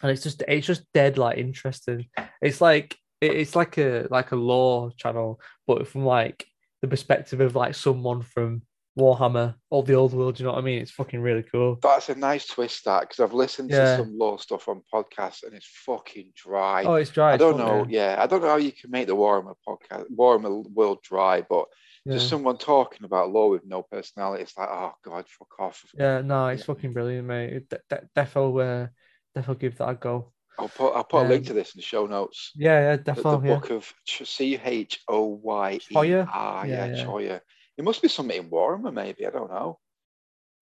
[0.01, 2.07] And it's just it's just dead like interesting.
[2.41, 6.45] It's like it's like a like a lore channel, but from like
[6.81, 8.63] the perspective of like someone from
[8.97, 10.79] Warhammer all the old world, you know what I mean?
[10.79, 11.79] It's fucking really cool.
[11.81, 13.97] That's a nice twist, that because I've listened Yeah.
[13.97, 16.83] to some lore stuff on podcasts and it's fucking dry.
[16.83, 17.33] Oh, it's dry.
[17.33, 17.85] I don't know.
[17.89, 21.65] Yeah, I don't know how you can make the Warhammer podcast, Warhammer world dry, but
[22.05, 22.13] Yeah.
[22.13, 25.83] just someone talking about lore with no personality, it's like, oh god, fuck off.
[25.95, 27.69] Yeah, no, it's fucking brilliant, mate.
[27.69, 28.87] De- de- defo, uh,
[29.35, 30.33] defo give that a go.
[30.59, 32.51] I'll put I'll put a link Um, to this in the show notes.
[32.55, 33.55] Yeah, yeah, The, the yeah.
[33.55, 36.27] book of C H O Y E Choya?
[36.27, 37.05] Yeah, Yeah, yeah.
[37.05, 37.41] Choya.
[37.77, 39.25] It must be something in Warhammer, maybe.
[39.25, 39.79] I don't know.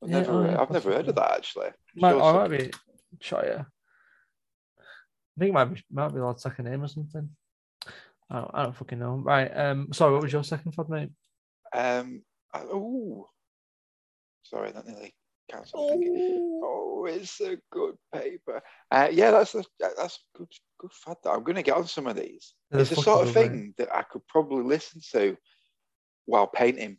[0.03, 1.69] I've Yeah, never oh, I've never heard of that actually.
[1.95, 2.71] Might, Sure or might be.
[4.79, 7.29] I think it might be might be Lord's second name or something.
[8.29, 9.15] I don't, I don't fucking know.
[9.15, 9.47] Right.
[9.47, 9.91] Um.
[9.93, 10.13] Sorry.
[10.13, 11.09] What was your second thought, mate?
[11.73, 12.23] Um.
[12.53, 13.29] Oh,
[14.43, 15.13] sorry, that nearly
[15.49, 15.89] cancelled.
[15.91, 16.61] thinking.
[16.63, 18.61] Oh, it's a good paper.
[18.89, 21.17] Uh, yeah, that's a that's a good good fad.
[21.23, 22.53] That I'm going to get on some of these.
[22.69, 23.49] They're it's the sort of mate.
[23.49, 25.37] thing that I could probably listen to
[26.25, 26.97] while painting.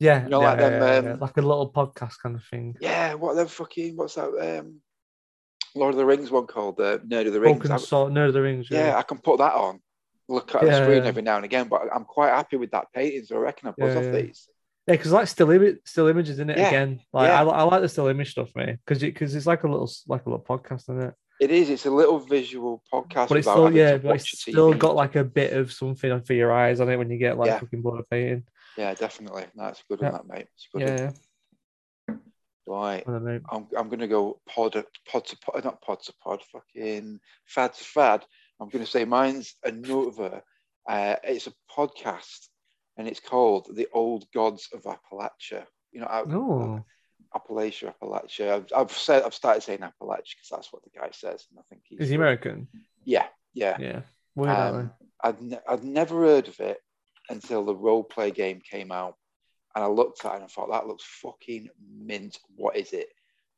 [0.00, 0.24] Yeah.
[0.24, 2.44] You know, yeah, like them, yeah, yeah, yeah, um, like a little podcast kind of
[2.44, 2.76] thing.
[2.80, 4.60] Yeah, what them fucking what's that?
[4.60, 4.80] Um,
[5.74, 7.58] Lord of the Rings one called uh, Nerd of the Rings.
[7.58, 8.68] Broken Sword, Nerd of the Rings.
[8.70, 9.80] yeah, I can put that on.
[10.28, 13.24] Look at the screen every now and again, but I'm quite happy with that painting.
[13.24, 14.48] So I reckon I buzz off these.
[14.86, 17.00] Yeah, because like still image, still images in it again.
[17.12, 17.30] Like.
[17.30, 20.24] I, I like the still image stuff, mate, because because it's like a little like
[20.26, 21.14] a little podcast, isn't it?
[21.40, 21.70] It is.
[21.70, 23.28] It's a little visual podcast.
[23.28, 24.78] But it's still yeah, but it's still TV.
[24.78, 27.48] got like a bit of something for your eyes on it when you get like
[27.48, 27.58] Yeah.
[27.58, 28.44] fucking bored of painting.
[28.78, 29.44] Yeah, definitely.
[29.56, 30.06] That's good Yeah.
[30.08, 30.46] on that, mate.
[30.72, 30.82] Good.
[30.82, 31.10] Yeah,
[32.06, 32.20] one.
[32.66, 33.06] Right.
[33.08, 37.18] Well, I'm, I'm going to go pod, pod to pod, not pod to pod, fucking
[37.46, 38.24] fad to fad.
[38.60, 40.42] I'm going to say mine's another.
[40.88, 42.46] Uh, it's a podcast
[42.96, 45.64] and it's called The Old Gods of Appalachia.
[45.90, 46.84] You know, I- Oh,
[47.34, 48.52] Appalachia, Appalachia.
[48.54, 51.46] I've, I've said, I've started saying Appalachia because that's what the guy says.
[51.50, 52.68] And I think he's, is he American?
[53.04, 53.76] Yeah, yeah.
[53.80, 54.00] Yeah.
[54.38, 56.78] Um, I'd, ne- I'd never heard of it
[57.28, 59.14] until the role play game came out.
[59.74, 61.68] And I looked at it and I thought, that looks fucking
[62.00, 62.38] mint.
[62.56, 63.08] What is it?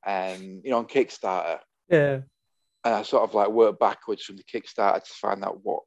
[0.06, 1.61] Um, you know, on Kickstarter.
[1.88, 2.20] Yeah.
[2.85, 5.83] And I sort of like worked backwards from the Kickstarter to find out what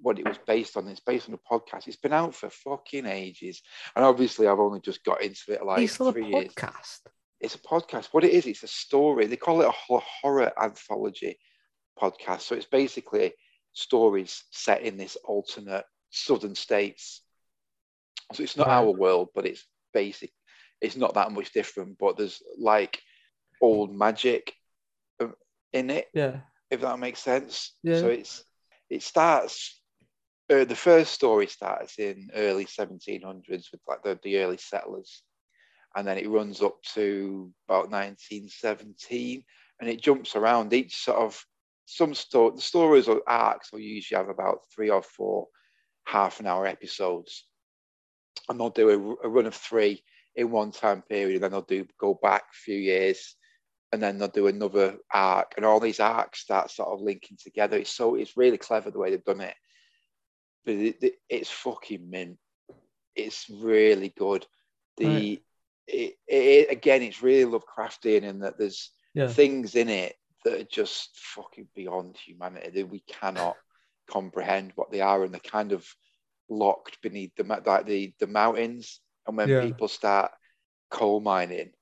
[0.00, 0.86] what it was based on.
[0.88, 1.86] It's based on a podcast.
[1.86, 3.62] It's been out for fucking ages.
[3.96, 6.54] And obviously I've only just got into it like a three years.
[6.54, 7.00] podcast.
[7.40, 8.06] It's a podcast.
[8.12, 9.26] What it is, it's a story.
[9.26, 11.38] They call it a horror anthology
[12.00, 12.42] podcast.
[12.42, 13.32] So it's basically
[13.72, 17.22] stories set in this alternate southern states.
[18.32, 18.76] So it's not Right.
[18.76, 20.32] our world, but it's basic.
[20.80, 23.00] It's not that much different, but there's like
[23.60, 24.54] old magic
[25.20, 25.34] um,
[25.72, 26.40] in it, Yeah.
[26.70, 27.72] if that makes sense.
[27.82, 28.00] Yeah.
[28.00, 28.44] So it's
[28.90, 29.80] it starts.
[30.50, 35.22] Uh, the first story starts in early 1700s with like the, the early settlers,
[35.94, 39.44] and then it runs up to about 1917,
[39.80, 41.44] and it jumps around each sort of
[41.86, 42.52] some story.
[42.56, 45.48] The stories or arcs will usually have about three or four
[46.06, 47.46] half an hour episodes,
[48.48, 48.90] and they'll do
[49.22, 50.02] a, a run of three
[50.34, 53.34] in one time period, and then they'll do go back a few years,
[53.92, 57.76] and then they'll do another arc, and all these arcs start sort of linking together.
[57.78, 59.56] It's so it's really clever the way they've done it,
[60.64, 62.38] but it, it- it's fucking mint.
[63.14, 64.46] It's really good.
[64.96, 65.42] The Right.
[65.86, 69.28] it, it again, it's really Lovecraftian in that there's Yeah.
[69.28, 73.56] things in it that are just fucking beyond humanity that we cannot
[74.08, 75.86] comprehend what they are, and they're kind of
[76.48, 79.00] locked beneath the like the the mountains.
[79.26, 79.60] And when Yeah.
[79.60, 80.30] people start
[80.90, 81.72] coal mining,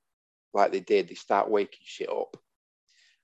[0.53, 2.37] like they did, they start waking shit up,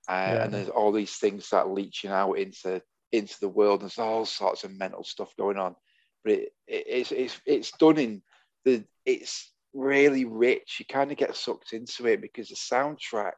[0.07, 0.43] uh, Yeah.
[0.43, 3.81] and there's all these things start leaching out into into the world.
[3.81, 5.75] There's all sorts of mental stuff going on,
[6.23, 8.21] but it, it it's it's it's done in
[8.65, 10.77] the it's really rich.
[10.79, 13.33] You kind of get sucked into it because the soundtrack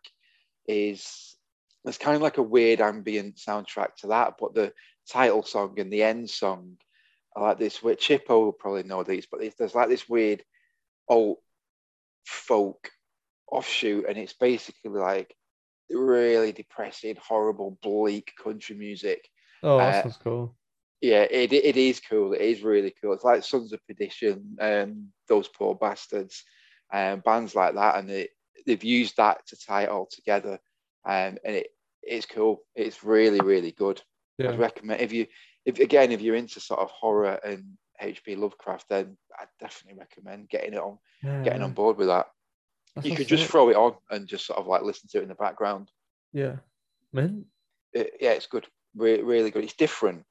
[0.67, 1.35] is
[1.83, 4.73] there's kind of like a weird ambient soundtrack to that, but the
[5.07, 6.77] title song and the end song
[7.35, 7.83] are like this.
[7.83, 10.43] Where Chippo will probably know these, but there's, like this weird
[11.07, 11.37] old
[12.25, 12.89] folk
[13.47, 15.35] offshoot, and it's basically like
[15.89, 19.29] really depressing, horrible, bleak country music.
[19.63, 20.55] Oh, that Uh, sounds cool.
[21.01, 22.33] Yeah, it, it is cool.
[22.33, 23.13] It is really cool.
[23.13, 26.43] It's like Sons of Perdition, um, those poor bastards,
[26.91, 28.29] um, bands like that, and they,
[28.65, 30.59] they've used that to tie it all together,
[31.05, 31.67] um, and it
[32.01, 32.61] it's cool.
[32.75, 34.01] It's really really good.
[34.39, 34.55] I'd Yeah.
[34.55, 35.27] recommend if you
[35.65, 38.35] if again if you're into sort of horror and H.P.
[38.35, 41.43] Lovecraft, then I'd definitely recommend getting it on yeah.
[41.43, 42.27] getting on board with that.
[42.95, 45.23] That you could just throw it on and just sort of like listen to it
[45.23, 45.89] in the background.
[46.33, 46.57] Yeah.
[47.11, 47.45] Man.
[47.93, 48.67] It, yeah, it's good.
[48.95, 49.63] Re- really good.
[49.63, 50.23] It's different.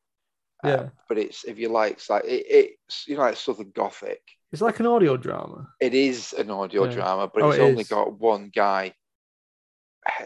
[0.63, 0.89] Uh, Yeah.
[1.09, 4.23] but it's if you like, it's like it, it's you know like Southern Gothic.
[4.53, 5.69] It's like an audio drama.
[5.81, 6.93] It is an audio Yeah.
[6.95, 7.89] drama, but Oh, it's it only is.
[7.89, 8.95] got one guy.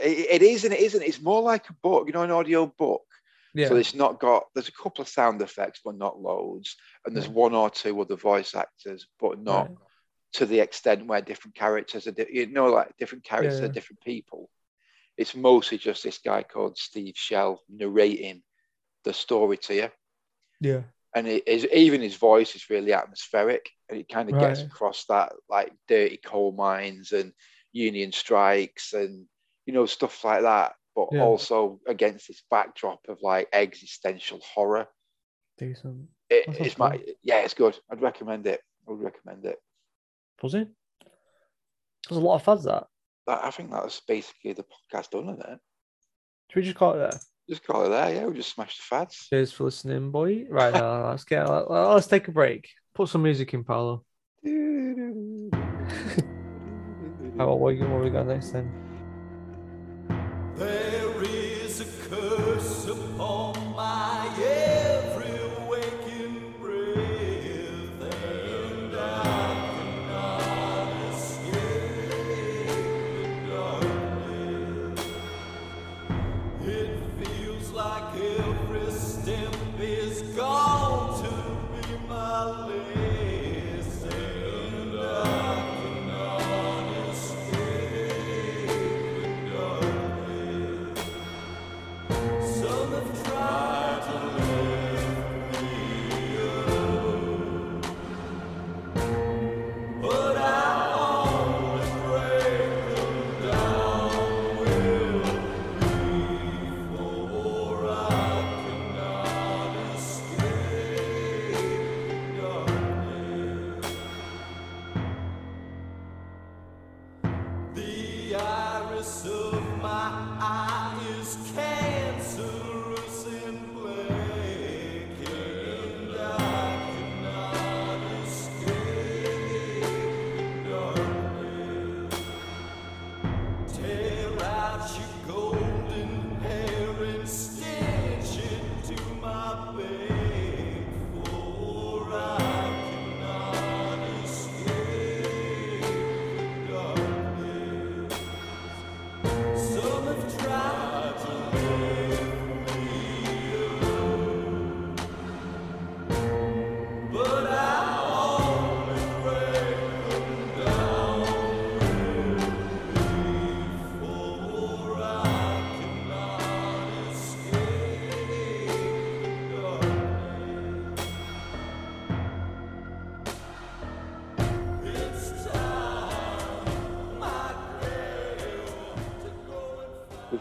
[0.02, 1.02] It, it is and it isn't.
[1.02, 3.02] It's more like a book, you know, an audio book.
[3.54, 3.68] Yeah.
[3.68, 4.44] So it's not got.
[4.54, 6.76] There's a couple of sound effects, but not loads.
[7.04, 9.78] And there's one or two other voice actors, but not Right.
[10.34, 12.12] to the extent where different characters are.
[12.12, 13.66] di- You know, like different characters Yeah.
[13.66, 14.50] are different people.
[15.16, 18.42] It's mostly just this guy called Steve Shell narrating
[19.04, 19.90] the story to you
[20.60, 20.82] Yeah.
[21.14, 25.04] and it is even his voice is really atmospheric and it kind of gets across
[25.06, 27.32] that like dirty coal mines and
[27.72, 29.26] union strikes and
[29.66, 31.22] you know stuff like that but Yeah.
[31.22, 34.88] also against this backdrop of like existential horror
[35.56, 36.08] Decent.
[36.28, 37.06] it, That sounds it's my cool.
[37.22, 39.58] yeah it's good i'd recommend it i would recommend it
[40.40, 40.66] Fuzzy.
[42.08, 42.86] There's a lot of fads that.
[43.28, 45.60] That- i think that's basically the podcast done isn't it
[46.50, 47.20] Should we just call it there?
[47.48, 50.46] just call it there yeah we just smashed the fads Cheers for listening, boy.
[50.50, 51.48] Right now, let's get.
[51.48, 52.68] let- Let's take a break.
[52.94, 54.04] Put some music in, Paolo.
[57.38, 58.66] How about what, what we got next then?
[60.56, 60.87] There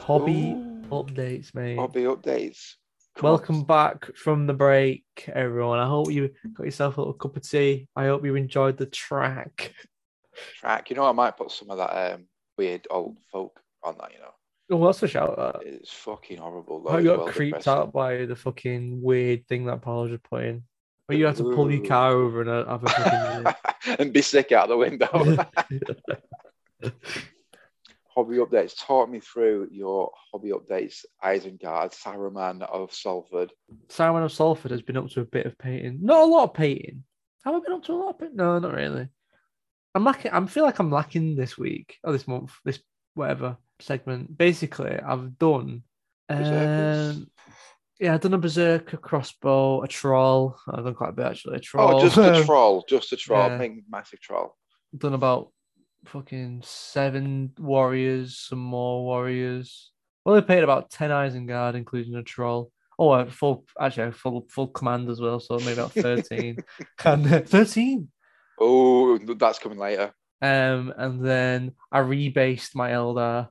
[0.07, 1.75] Hobby Ooh, updates, mate.
[1.77, 2.75] hobby updates
[3.17, 5.79] Come Welcome back from the break, everyone.
[5.79, 7.89] I hope you got yourself a little cup of tea.
[7.93, 9.73] I hope you enjoyed the track.
[10.59, 12.25] track you know i might put some of that um
[12.57, 14.31] weird old folk on that you know
[14.69, 15.63] Oh, that's a shout out.
[15.65, 16.83] It's fucking horrible.
[16.83, 16.89] Though.
[16.89, 17.81] I got well creeped depressing.
[17.81, 20.63] out by the fucking weird thing that Paul just put in.
[21.05, 23.95] Where you had to pull your car over and have a fucking.
[23.99, 25.37] and be sick out the window.
[28.17, 28.73] hobby updates.
[28.75, 33.51] Talk me through your hobby updates, Isengard, Saruman of Salford.
[33.89, 35.99] Simon of Salford has been up to a bit of painting.
[36.01, 37.03] Not a lot of painting.
[37.45, 38.37] Have I been up to a lot of painting?
[38.37, 39.07] No, not really.
[39.93, 40.31] I'm lacking.
[40.31, 42.79] I feel like I'm lacking this week or this month, this
[43.13, 44.35] whatever segment.
[44.35, 45.83] Basically, I've done.
[46.29, 47.27] Um,
[47.99, 50.57] yeah, I've done a berserker crossbow, a troll.
[50.67, 51.57] I've done quite a bit actually.
[51.57, 51.95] A troll.
[51.97, 53.57] Oh, just a troll, just a troll, Yeah.
[53.59, 54.57] big massive troll.
[54.97, 55.51] done about
[56.07, 59.91] fucking seven warriors, some more warriors.
[60.25, 62.71] Well, they paid about ten Isengard, including a troll.
[62.99, 66.57] Oh, a full actually a full full command as well, so maybe about thirteen.
[67.05, 68.09] and uh, thirteen.
[68.59, 70.13] Oh, that's coming later.
[70.41, 73.49] Um, and then I rebased my Eldar,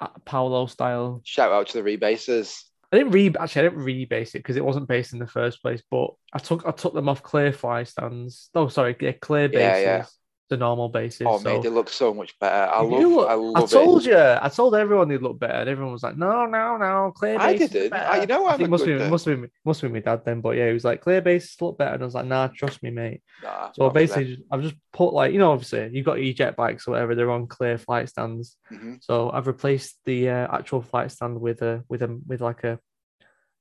[0.00, 1.20] uh, Paolo style.
[1.24, 2.62] Shout out to the rebasers.
[2.92, 5.62] I didn't re actually I didn't rebase it because it wasn't based in the first
[5.62, 8.50] place, but I took I took them off clear fly stands.
[8.54, 9.82] Oh, sorry, yeah, clear bases.
[9.82, 10.04] Yeah, yeah.
[10.52, 11.26] The normal basis.
[11.26, 12.70] Oh, so- mate, they look so much better.
[12.70, 13.70] I love, look- I love I it.
[13.70, 14.18] told you.
[14.18, 17.52] I told everyone they'd look better, and everyone was like, "No, no, no, clear I
[17.52, 17.90] base." is didn't.
[17.90, 20.26] better." I- you know I I'm think must be must be must be my dad
[20.26, 22.48] then, but yeah, he was like, "Clear base look better," and I was like, "Nah,
[22.48, 26.04] trust me, mate." Nah, So basically, just, I've just put like you know, obviously, you've
[26.04, 27.14] got your jet bikes or whatever.
[27.14, 28.56] They're on clear flight stands.
[28.70, 29.02] Mhm.
[29.02, 32.78] So I've replaced the uh, actual flight stand with a with a with like a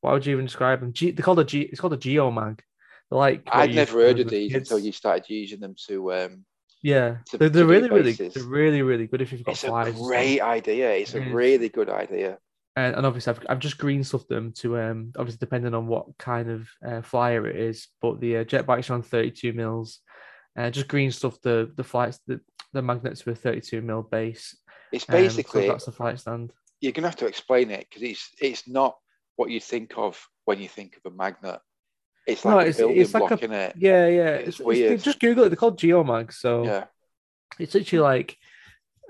[0.01, 0.91] Why would you even describe them?
[0.93, 1.61] G, they called a G.
[1.61, 2.59] It's called a geomag.
[3.09, 4.71] They're like I'd never heard of these kids.
[4.71, 6.13] until you started using them to.
[6.13, 6.45] Um,
[6.81, 9.67] Yeah, to- they're, they're really, really, they're really, really good if you've got it's a
[9.67, 9.93] flies.
[9.93, 10.07] stuff.
[10.07, 10.91] great idea.
[10.91, 12.37] It's a really good idea.
[12.75, 16.05] and, and obviously I've, I've just green stuffed them to um obviously depending on what
[16.17, 19.99] kind of uh, flyer it is but the uh, jet bikes are on 32 mils
[20.57, 22.39] uh, just green stuff the the flights the,
[22.71, 24.55] the magnets with 32 mil base
[24.93, 28.03] It's um, so basically that's the flight stand you're gonna have to explain it because
[28.03, 28.95] it's it's not
[29.35, 31.59] what you think of when you think of a magnet.
[32.31, 33.75] It's No, like it's- a building it's like block a- in it.
[33.77, 36.85] yeah yeah It's it's, it's- just google it they're called geomag so Yeah,
[37.59, 38.37] it's literally like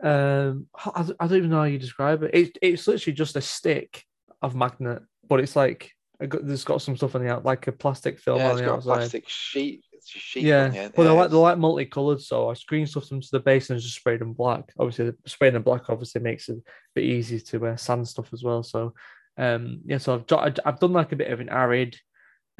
[0.03, 2.31] um I, I don't even know how you describe it.
[2.33, 4.03] it it's literally just a stick
[4.41, 7.71] of magnet but it's like a there's got some stuff on the out like a
[7.71, 8.45] plastic film yeah.
[8.45, 9.83] on It's the got a outside plastic sheet.
[10.03, 13.21] Sheet Yeah, on the but they're like they're like multicolored, so I screen stuffed them
[13.21, 14.73] to the base and just sprayed them black.
[14.79, 16.61] Obviously, the spraying them black obviously makes it a
[16.95, 18.63] bit easy to uh, sand stuff as well.
[18.63, 18.95] So,
[19.37, 21.99] um, yeah, so I've I've done like a bit of an arid,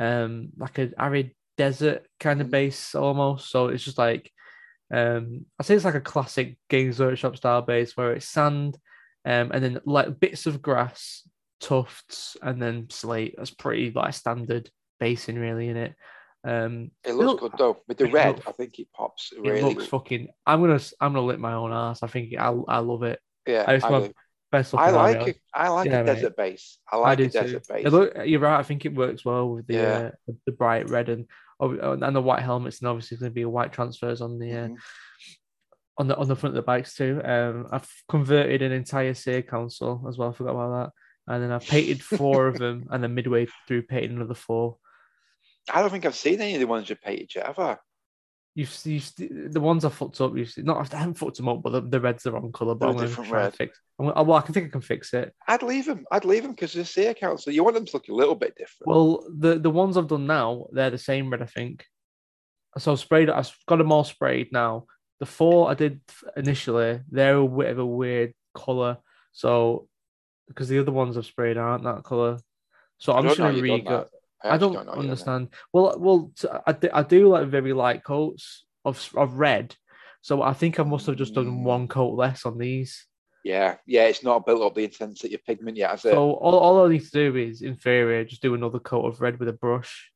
[0.02, 2.52] um, like an arid desert kind of Mhm.
[2.52, 3.50] base almost.
[3.52, 4.32] So it's just like,
[4.92, 8.78] um, I say it's like a classic Games Workshop style base where it's sand,
[9.26, 11.28] um, and then like bits of grass,
[11.60, 13.36] tufts, and then slate.
[13.38, 15.96] That's pretty like standard basing really in it.
[16.44, 17.78] Um, It looks look- good though.
[17.88, 19.90] With the red, looks- I think it pops it really looks good.
[19.90, 20.28] fucking.
[20.48, 22.02] I'm gonna I'm gonna lick my own ass.
[22.02, 23.20] I think I I love it.
[23.46, 24.16] Yeah, I just I, want.
[24.52, 25.38] Best I like it.
[25.54, 26.14] I like Yeah, a mate.
[26.14, 26.78] desert base.
[26.92, 27.86] I I like do a desert base.
[27.86, 28.60] It look, you're right.
[28.60, 30.10] I think it works well with the Yeah.
[30.30, 31.26] uh, the, bright red and
[31.62, 34.52] oh, and the white helmets, and obviously it's going to be white transfers on the
[34.52, 34.76] uh, Mhm.
[36.00, 37.22] on the on the front of the bikes too.
[37.24, 40.30] Um, I've converted an entire Seer Council as well.
[40.30, 40.84] I forgot about
[41.28, 41.34] that.
[41.34, 44.78] And then I've painted four of them, and then midway through painting another four.
[45.74, 47.78] I don't think I've seen any of the ones you painted yet, have I?
[48.54, 50.36] You've, you've the ones I fucked up.
[50.36, 52.76] You've not I haven't fucked them up, but the, the red's the wrong color.
[52.76, 53.80] But They're I'm going to try and fix.
[53.98, 55.34] I'm, gonna- well, I can think I can fix it.
[55.48, 56.06] I'd leave them.
[56.12, 57.54] I'd leave them because they're Seer Council.
[57.54, 58.88] You want them to look a little bit different.
[58.88, 61.86] Well, the the ones I've done now, they're the same red, I think.
[62.78, 63.30] So I've sprayed.
[63.30, 64.86] I've got them all sprayed now.
[65.22, 66.02] The four I did
[66.36, 68.98] initially, they're a bit of a weird color.
[69.32, 69.88] So
[70.50, 72.38] because the other ones I've sprayed aren't that color.
[72.98, 73.84] So I I'm just gonna how you've re
[74.44, 75.02] I don't, know you've done that.
[75.02, 75.48] understand.
[75.74, 79.76] Well, well, t- I do, I do like very light coats of of red.
[80.22, 81.64] So I think I must have just done Mm.
[81.64, 83.08] one coat less on these.
[83.44, 86.12] Yeah, yeah, it's not built up the intensity of pigment yet, has it?
[86.12, 89.40] So all, all I need to do is inferior, just do another coat of red
[89.40, 90.12] with a brush,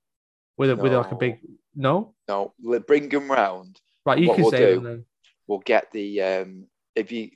[0.58, 1.40] with a with like a big
[1.76, 2.14] no.
[2.28, 2.54] no,
[2.86, 3.80] bring them round.
[4.06, 5.06] Right, you What can we'll say do- them then.
[5.48, 7.32] We'll get the um if you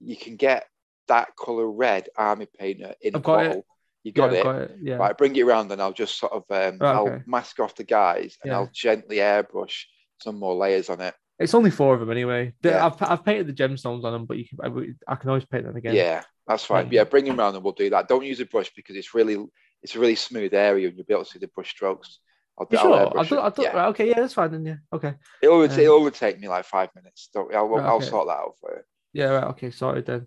[0.00, 0.66] you can get
[1.08, 3.24] that color red army painter in a I've it.
[3.24, 3.66] bottle.
[4.04, 4.42] You got yeah, it.
[4.44, 4.76] Got it.
[4.80, 4.96] Yeah.
[4.96, 7.22] Right, bring it around and I'll just sort of um Right, I'll okay.
[7.26, 8.58] mask off the guys and Yeah.
[8.58, 9.84] I'll gently airbrush
[10.20, 11.14] some more layers on it.
[11.38, 12.52] It's only four of them anyway.
[12.62, 12.86] Yeah.
[12.86, 15.64] I've, I've painted the gemstones on them, but you can I, I can always paint
[15.64, 15.94] them again.
[15.96, 16.88] Yeah, that's fine.
[16.92, 17.04] Yeah.
[17.04, 18.06] Bring him around and we'll do that.
[18.06, 19.44] Don't use a brush because it's really
[19.82, 22.20] it's a really smooth area and you'll be able to see the brush strokes.
[22.58, 22.90] I'll, You sure?
[22.90, 23.18] Done.
[23.18, 23.76] I've done, yeah.
[23.76, 24.64] right, okay, yeah, that's fine then.
[24.64, 25.14] Yeah, okay.
[25.42, 27.28] It would Um, it would take me like five minutes.
[27.34, 28.06] Don't, I'll, Right, I'll okay.
[28.06, 28.82] sort that out for you.
[29.12, 30.26] Yeah, right, okay, sorted then.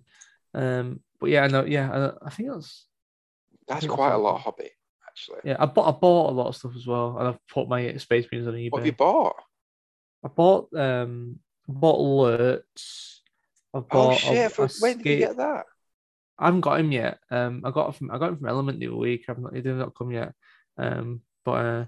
[0.54, 2.86] Um, but yeah, no, yeah, I, I think that's
[3.68, 4.70] That's quite a lot of hobby,
[5.08, 5.40] actually.
[5.44, 5.58] yeah.
[5.60, 8.26] I bought I bought a lot of stuff as well, and I've put my space
[8.28, 8.72] beans on eBay.
[8.72, 9.36] What have you bought?
[10.24, 13.20] I bought um I bought alerts.
[13.74, 14.46] I Oh bought a- shit!
[14.46, 15.66] a for- when did you get that?
[16.40, 17.20] I haven't got him yet.
[17.32, 19.26] Um, I got from I got him from Element the other week.
[19.28, 20.34] I've not, he did not come yet.
[20.78, 21.86] Um, but uh,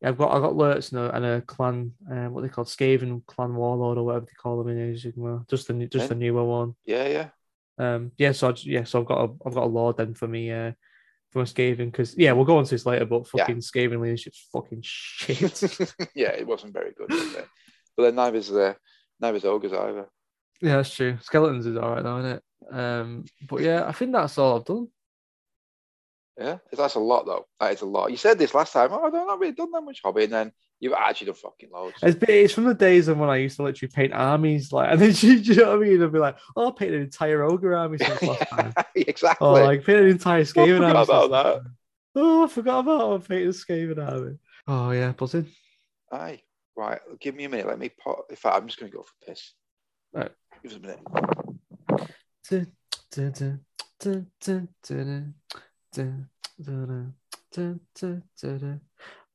[0.00, 1.92] yeah, I've got I got alerts and a, and a clan.
[2.10, 5.68] Uh, what they called Skaven Clan Warlord or whatever they call them in of Just
[5.68, 6.74] the just the newer one.
[6.86, 7.28] Yeah, yeah.
[7.78, 8.32] Um, yeah.
[8.32, 10.50] So I, yeah, so I've got a I've got a lord then for me.
[10.50, 10.72] Uh,
[11.32, 13.04] for my Skaven because yeah, we'll go on to this later.
[13.06, 13.44] But Yeah.
[13.46, 15.62] fucking Skaven leadership's fucking shit.
[16.14, 17.48] yeah, it wasn't very good, was it?
[17.96, 18.76] But then neither's the
[19.20, 20.08] neither's ogres either.
[20.60, 21.18] yeah, that's true.
[21.22, 22.42] Skeletons is alright though, isn't it?
[22.74, 24.88] Um, but yeah, I think that's all I've done.
[26.38, 27.46] Yeah, that's a lot though.
[27.60, 28.10] That is a lot.
[28.10, 28.90] You said this last time.
[28.92, 31.94] Oh, I've not really done that much hobby, and then you've actually done fucking loads.
[32.02, 35.00] It's, it's from the days of when I used to literally paint armies, like, and
[35.00, 36.02] then you, you know what I mean?
[36.02, 39.46] I'd be like, "Oh, I painted an entire ogre army since last time." exactly.
[39.46, 41.02] Or like painted an entire Skaven forgot army.
[41.04, 41.62] about that.
[41.62, 41.76] time.
[42.16, 44.38] Oh, I forgot about I painted a Skaven army.
[44.66, 45.46] Oh yeah, buzzing.
[46.10, 46.42] Aye.
[46.76, 47.00] Right.
[47.20, 47.66] Give me a minute.
[47.66, 48.30] Let me put.
[48.30, 49.52] In fact, I'm just going to go for this.
[50.12, 50.30] Right.
[50.62, 51.00] Give us a minute.
[52.48, 52.72] Dun,
[53.10, 53.60] dun,
[54.00, 55.34] dun,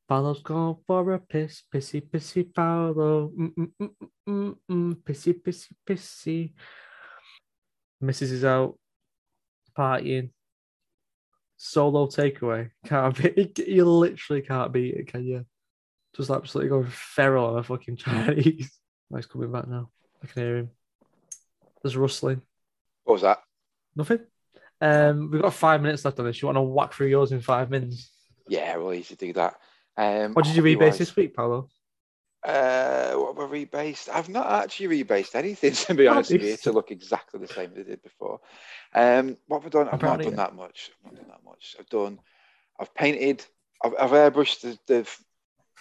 [0.08, 3.72] Paolo's gone for a piss, pissy, pissy, Paolo, mm,
[4.30, 6.54] mm, mm, pissy, pissy, pissy.
[8.02, 8.32] Mrs.
[8.32, 8.78] is out
[9.78, 10.30] partying.
[11.58, 12.70] Solo takeaway.
[12.86, 15.46] Can't be, you literally can't beat it, can you?
[16.16, 18.72] Just absolutely going feral on a fucking Chinese.
[19.10, 19.90] Nice coming back now.
[20.22, 20.70] I can hear him.
[21.82, 22.42] There's rustling.
[23.06, 23.40] What was that?
[23.96, 24.20] Nothing.
[24.82, 26.42] Um, we've got five minutes left on this.
[26.42, 28.12] You want to whack through yours in five minutes?
[28.50, 29.56] Yeah, well, you should do that.
[29.98, 31.70] Um, What did you rebase this week, Paolo?
[32.44, 34.10] Uh, what have I rebased?
[34.10, 37.72] I've not actually rebased anything to be honest with you to look exactly the same
[37.74, 38.40] as I did before.
[38.94, 39.90] Um, what have I done?
[39.92, 40.92] I've not done that much.
[41.06, 41.76] I've not done that much.
[41.80, 42.20] I've done.
[42.80, 43.44] I've painted.
[43.84, 45.10] I've, I've airbrushed the, the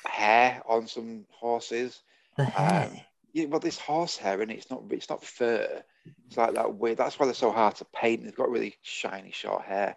[0.08, 2.00] hair on some horses.
[2.36, 3.00] The Um,
[3.32, 4.82] yeah, well, this horse hair and it's not.
[4.90, 5.82] It's not fur.
[6.26, 6.98] It's like that weird.
[6.98, 8.24] That's why they're so hard to paint.
[8.24, 9.96] They've got really shiny short hair.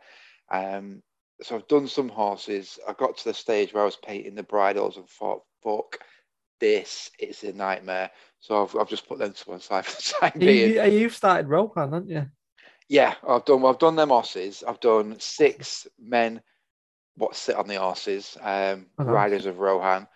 [0.52, 1.02] Um,
[1.42, 2.80] so I've done some horses.
[2.88, 6.00] I got to the stage where I was painting the bridles and thought, "Fuck,
[6.60, 10.30] this is a nightmare." So I've, I've just put them to one side for the
[10.32, 10.72] time being.
[10.72, 12.26] you, you've started Rohan, haven't you?
[12.88, 13.66] Yeah, I've done.
[13.66, 14.64] I've done them horses.
[14.68, 16.42] I've done six men.
[17.16, 18.38] What sit on the horses?
[18.42, 19.12] Um, Uh-huh.
[19.12, 20.08] riders of Rohan,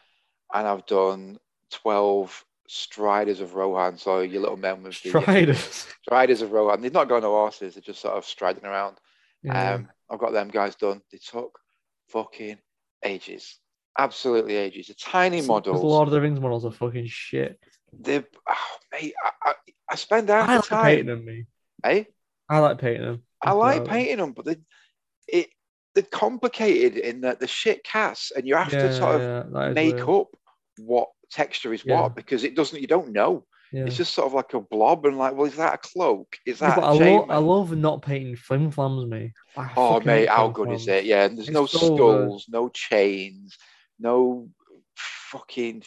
[0.53, 1.37] and I've done
[1.69, 3.97] twelve striders of Rohan.
[3.97, 5.87] So your little men with the Striders.
[6.01, 6.81] striders of Rohan.
[6.81, 7.75] They've not gone on horses.
[7.75, 8.97] They're just sort of striding around.
[9.43, 9.73] Yeah.
[9.73, 11.01] Um, I've got them guys done.
[11.11, 11.57] They took
[12.09, 12.57] fucking
[13.03, 13.57] ages,
[13.97, 14.87] absolutely ages.
[14.87, 15.83] The tiny The models.
[15.83, 17.59] Lord of the Rings models are fucking shit.
[17.99, 19.53] They, oh, mate, I, I,
[19.89, 20.85] I spend half I the like time.
[20.85, 21.45] painting them, me.
[21.83, 22.03] Eh?
[22.47, 23.23] I like painting them.
[23.41, 24.57] I like painting them, but they,
[25.27, 25.49] it,
[25.95, 30.27] they're complicated in that the shit casts, and you have to sort of make up
[30.77, 32.01] what texture is Yeah.
[32.01, 32.79] what because it doesn't.
[32.79, 33.45] You don't know.
[33.73, 33.85] Yeah.
[33.85, 36.37] It's just sort of like a blob, and like, well, is that a cloak?
[36.45, 39.33] Is that a I, lo- I love not painting flim flams, me.
[39.57, 41.05] I Oh mate, how good is it?
[41.05, 41.95] Yeah, and there's It's no so good.
[41.97, 43.57] skulls, no chains,
[43.99, 44.49] no
[44.95, 45.83] fucking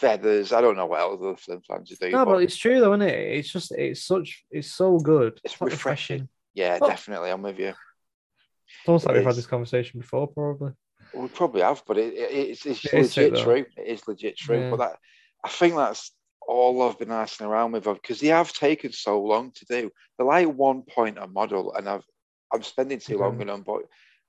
[0.00, 0.52] feathers.
[0.52, 2.10] I don't know what else the flim flams do.
[2.10, 3.38] No, but but it's true though, isn't it?
[3.38, 5.38] It's just it's such it's so good.
[5.44, 6.28] It's like refreshing.
[6.54, 6.88] yeah, Oh.
[6.88, 7.68] definitely, I'm with you.
[7.68, 10.72] It's almost like It we've had this conversation before, probably.
[11.14, 13.64] We probably have, but it, it, it's, it's It is legit true.
[13.76, 14.58] It is legit true.
[14.58, 14.70] Yeah.
[14.70, 14.96] But that,
[15.44, 16.10] I think that's
[16.46, 19.90] all I've been asking around with because they have taken so long to do.
[20.16, 22.04] They're like one point a model, and I've
[22.52, 23.82] I'm spending too long on them, but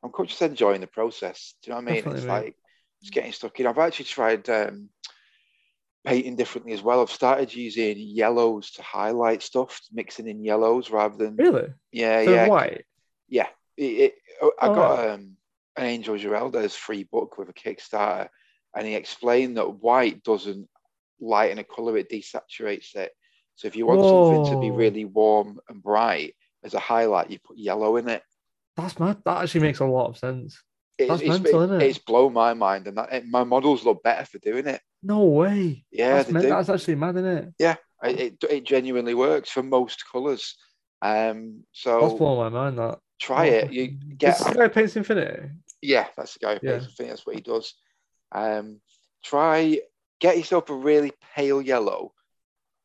[0.03, 1.55] I'm quite just enjoying the process.
[1.61, 2.03] Do you know what I mean?
[2.03, 2.34] Definitely, it's mate.
[2.34, 2.55] like
[3.01, 3.68] it's getting stuck in.
[3.68, 4.89] I've actually tried um,
[6.05, 7.01] painting differently as well.
[7.01, 11.68] I've started using yellows to highlight stuff, mixing in yellows rather than Really?
[11.91, 12.86] yeah, So yeah, white.
[13.30, 13.47] yeah.
[13.76, 14.15] It, it,
[14.61, 15.38] I Oh, got um,
[15.76, 18.30] an Angel Giraldez free book with a Kickstarter,
[18.76, 20.68] and he explained that white doesn't
[21.20, 23.11] lighten a color; it desaturates it.
[23.55, 27.39] So if you want something to be really warm and bright as a highlight, you
[27.39, 28.22] put yellow in it.
[28.76, 29.18] That's mad.
[29.26, 30.61] That actually makes a lot of sense.
[30.99, 31.86] It's, That's it's, mental, isn't it?
[31.89, 34.82] it's blown my mind, and that, it- my models look better for doing it.
[35.03, 35.86] No way.
[35.91, 36.49] Yeah, that's, they men- do.
[36.49, 37.78] that's actually mad, isn't it?
[38.03, 40.55] It, it, it genuinely works for most colors.
[41.01, 42.78] Um, so That's blowing my mind.
[42.80, 42.99] That.
[43.20, 43.74] try Oh, it.
[43.74, 45.49] You get This guy paints Infinity.
[45.82, 46.53] Yeah, that's the guy.
[46.55, 46.78] who Yeah.
[46.78, 46.88] plays.
[46.88, 47.74] I think that's what he does.
[48.32, 48.82] Um,
[49.24, 49.80] try
[50.20, 52.13] get yourself a really pale yellow.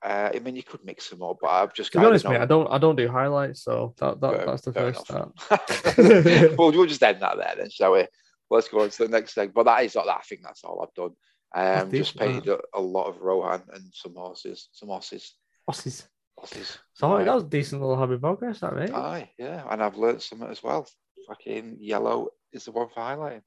[0.05, 2.41] Uh, I mean, you could mix them up, but I've just To be honest, mate,
[2.41, 5.33] I don't I don't do highlights, so that, that Fair- that's the first start.
[6.59, 8.07] well, we'll just end that there then, shall we?
[8.51, 9.53] Let's go on to the next thing.
[9.55, 10.19] But that is not that.
[10.19, 11.15] I think that's all I've done.
[11.55, 14.69] Um, just painted a, a lot of Rohan and some horses.
[14.73, 15.35] Some horses.
[15.67, 16.79] horses, Horses.
[16.95, 17.25] So Right.
[17.25, 18.91] that was a decent little hobby progress, that mate.
[18.93, 19.65] Aye, yeah.
[19.71, 20.87] And I've learnt something as well.
[21.29, 23.43] Fucking yellow is the one for highlighting.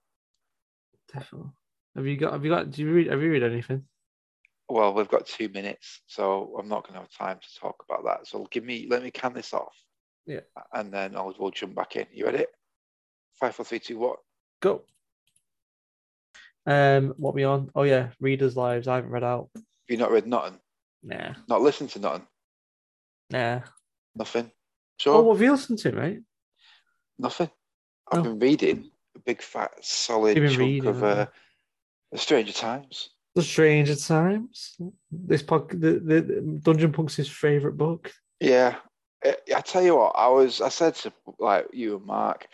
[1.13, 1.49] Definitely.
[1.95, 2.33] Have you got?
[2.33, 2.71] Have you got?
[2.71, 3.07] Do you read?
[3.07, 3.83] Have you read anything?
[4.67, 8.03] Well, we've got two minutes, so I'm not going to have time to talk about
[8.05, 8.27] that.
[8.27, 9.75] So give me, let me can this off.
[10.25, 10.39] Yeah.
[10.73, 12.07] And then I'll we'll jump back in.
[12.11, 12.45] You ready?
[13.39, 14.17] Five, four, three, two, what?
[14.61, 14.81] Go.
[16.65, 17.69] Um, what we on?
[17.75, 18.87] Oh yeah, readers' lives.
[18.87, 19.49] I haven't read out.
[19.55, 20.59] Have you not read nothing?
[21.03, 22.25] Nah, Not listened to nothing?
[23.29, 23.59] nah.
[24.15, 24.45] Nothing?
[24.47, 24.51] Oh,
[24.97, 25.21] Sure?
[25.21, 26.21] what have you listened to, mate?
[27.19, 27.51] Nothing.
[28.11, 28.23] I've Oh.
[28.23, 31.27] been reading a big, fat, solid chunk reading, of uh,
[32.15, 33.09] The Stranger Times.
[33.35, 34.77] The Stranger Times.
[35.11, 38.13] This pod, the, the, Dungeon Punk's his favorite book.
[38.39, 38.77] Yeah.
[39.25, 42.47] I, tell you what, I was, I said to like you and Mark,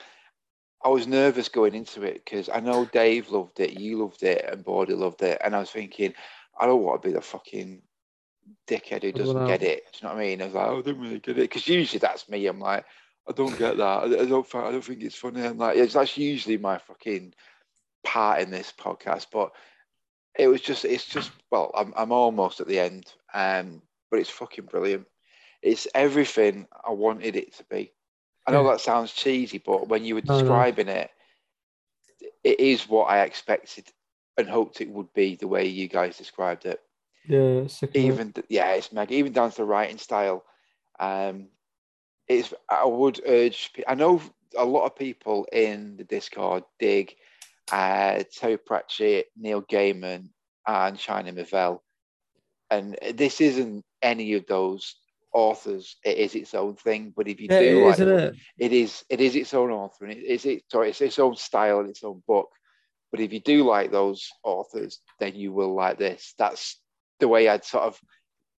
[0.83, 4.43] I was nervous going into it because I know Dave loved it, you loved it,
[4.51, 5.39] and Bordy loved it.
[5.43, 6.15] And I was thinking,
[6.59, 7.83] I don't want to be the fucking
[8.67, 9.83] dickhead who doesn't get it.
[9.93, 10.41] Do you know what I mean?
[10.41, 11.41] I was like, oh, I don't really get it.
[11.41, 12.47] Because usually that's me.
[12.47, 12.83] I'm like,
[13.29, 14.03] I don't get that.
[14.05, 15.45] I, don't I don't think it's funny.
[15.45, 17.35] I'm like, it's that's usually my fucking
[18.03, 19.27] part in this podcast.
[19.31, 19.51] But
[20.37, 23.11] it was just, it's just, well, I'm, I'm almost at the end.
[23.33, 25.07] Um, but it's fucking brilliant.
[25.61, 27.93] It's everything I wanted it to be.
[28.47, 28.71] I know Yeah.
[28.71, 30.39] that sounds cheesy, but when you were No, no.
[30.39, 31.11] describing it,
[32.43, 33.85] it is what I expected
[34.37, 36.81] and hoped it would be the way you guys described it.
[37.27, 37.65] Yeah.
[37.93, 39.13] Even yeah, it's mega.
[39.13, 40.43] Even down to the writing style.
[40.99, 41.49] Um,
[42.27, 43.71] it's I would urge.
[43.87, 44.21] I know
[44.57, 47.15] a lot of people in the Discord dig
[47.71, 50.29] uh, Terry Pratchett, Neil Gaiman,
[50.67, 51.79] and China Miéville,
[52.69, 54.95] and this isn't any of those
[55.33, 55.97] authors.
[56.03, 57.13] It is its own thing.
[57.15, 58.35] But if you Yeah, do it like it?
[58.57, 61.35] it is it is its own author and it is it sorry it's its own
[61.35, 62.49] style and its own book
[63.11, 66.33] But if you do like those authors, then you will like this.
[66.37, 66.79] That's
[67.19, 67.99] the way I'd sort of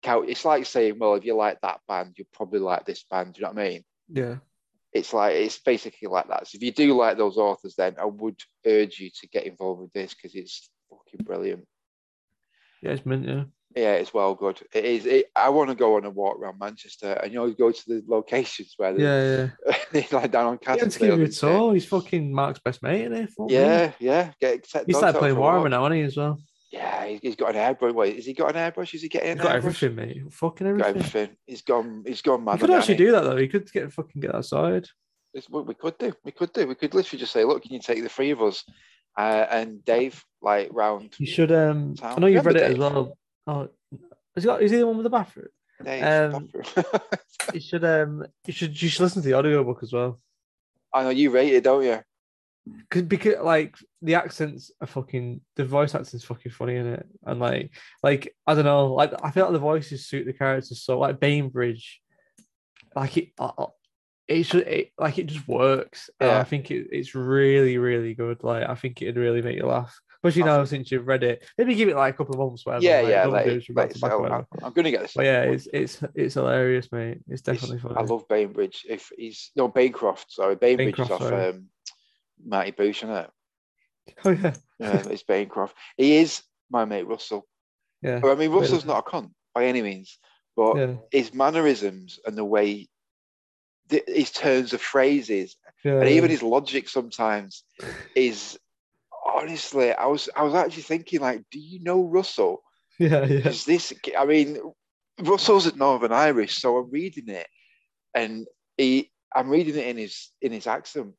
[0.04, 0.30] count.
[0.30, 3.34] It's like saying, well, if you like that band, you'll probably like this band.
[3.34, 3.84] Do you know what I mean?
[4.10, 4.36] Yeah.
[4.94, 6.48] It's like it's basically like that.
[6.48, 9.82] So if you do like those authors, then I would urge you to get involved
[9.82, 11.66] with this because it's fucking brilliant.
[12.82, 13.44] Yeah, it's mint, yeah.
[13.76, 14.60] Yeah, it's well good.
[14.74, 15.06] It is.
[15.06, 17.82] It, I want to go on a walk around Manchester, and you know, go to
[17.88, 19.78] the locations where they Yeah, yeah.
[19.94, 21.74] they like down on He had to give you a tour.
[21.74, 23.26] He's fucking Mark's best mate, isn't he?
[23.28, 23.54] Fuck me.
[23.54, 24.32] Yeah, yeah.
[24.42, 25.56] Get set He started playing for a walk.
[25.56, 26.40] Warhammer now, hasn't he, as well?
[26.72, 27.94] Yeah, he's, got an airbrush.
[27.94, 28.94] Wait, has he got an airbrush?
[28.94, 29.58] Is he getting an He's got airbrush?
[29.58, 30.34] everything, mate.
[30.34, 31.02] Fucking Got everything.
[31.22, 31.38] everything.
[31.46, 32.04] He's gone.
[32.08, 32.54] He's gone mad.
[32.54, 33.36] He could actually do that though.
[33.36, 34.88] He could get fucking get sorted.
[35.34, 36.14] It's what we could do.
[36.24, 36.68] We could do.
[36.68, 38.64] We could literally just say, look, can you take the three of us
[39.18, 41.14] uh, and Dave like round?
[41.20, 41.52] You should.
[41.52, 43.18] Um, I know you've read Remember it as well.
[43.48, 43.70] Oh,
[44.36, 44.62] has he got?
[44.62, 45.48] Is he the one with the bathroom?
[45.84, 46.04] Dave,
[46.34, 47.02] Um, bathroom.
[47.54, 47.84] You should.
[47.84, 48.82] Um, you should.
[48.82, 50.22] You should listen to the audiobook as well.
[50.94, 52.00] I know you rate it, don't you?
[52.92, 57.40] Cause, because like the accents are fucking the voice acting's fucking funny in it and
[57.40, 61.00] like like I don't know like I feel like the voices suit the characters so
[61.00, 62.02] like Bainbridge
[62.96, 63.66] like it uh, uh,
[64.28, 66.40] it it, like it just works Yeah.
[66.40, 70.00] I think it, it's really really good like I think it'd really make you laugh
[70.24, 72.64] especially I now since you've read it maybe give it like a couple of months
[72.64, 73.26] whatever yeah, like, yeah.
[73.26, 74.34] Like, do it back like, to back or so.
[74.36, 75.14] I'm, I'm gonna get this.
[75.16, 78.86] but yeah it's it's it's hilarious mate it's It's- definitely funny I love Bainbridge.
[78.88, 81.48] If he's no Bancroft, sorry, Bainbridge is off sorry.
[81.48, 81.66] um,
[82.46, 83.30] Mighty Boosh, isn't it?
[84.26, 85.76] oh yeah Yeah, it's Bancroft.
[85.98, 87.48] He is my mate Russell.
[88.02, 90.18] yeah I mean, Russell's not a cunt by any means,
[90.56, 92.88] but yeah his mannerisms and the way
[93.90, 97.64] th- his turns of phrases yeah and even his logic sometimes
[98.16, 98.58] is
[99.26, 102.64] honestly, I was I was actually thinking like, do you know Russell?
[103.00, 103.94] yeah yeah Is this?
[104.18, 104.60] I mean,
[105.20, 107.48] Russell's at Northern Irish, so I'm reading it,
[108.14, 111.14] and he, I'm reading it in his in his accent.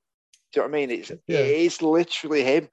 [0.52, 0.90] Do you know what I mean?
[0.90, 1.38] It's Yeah.
[1.38, 2.68] it's literally him.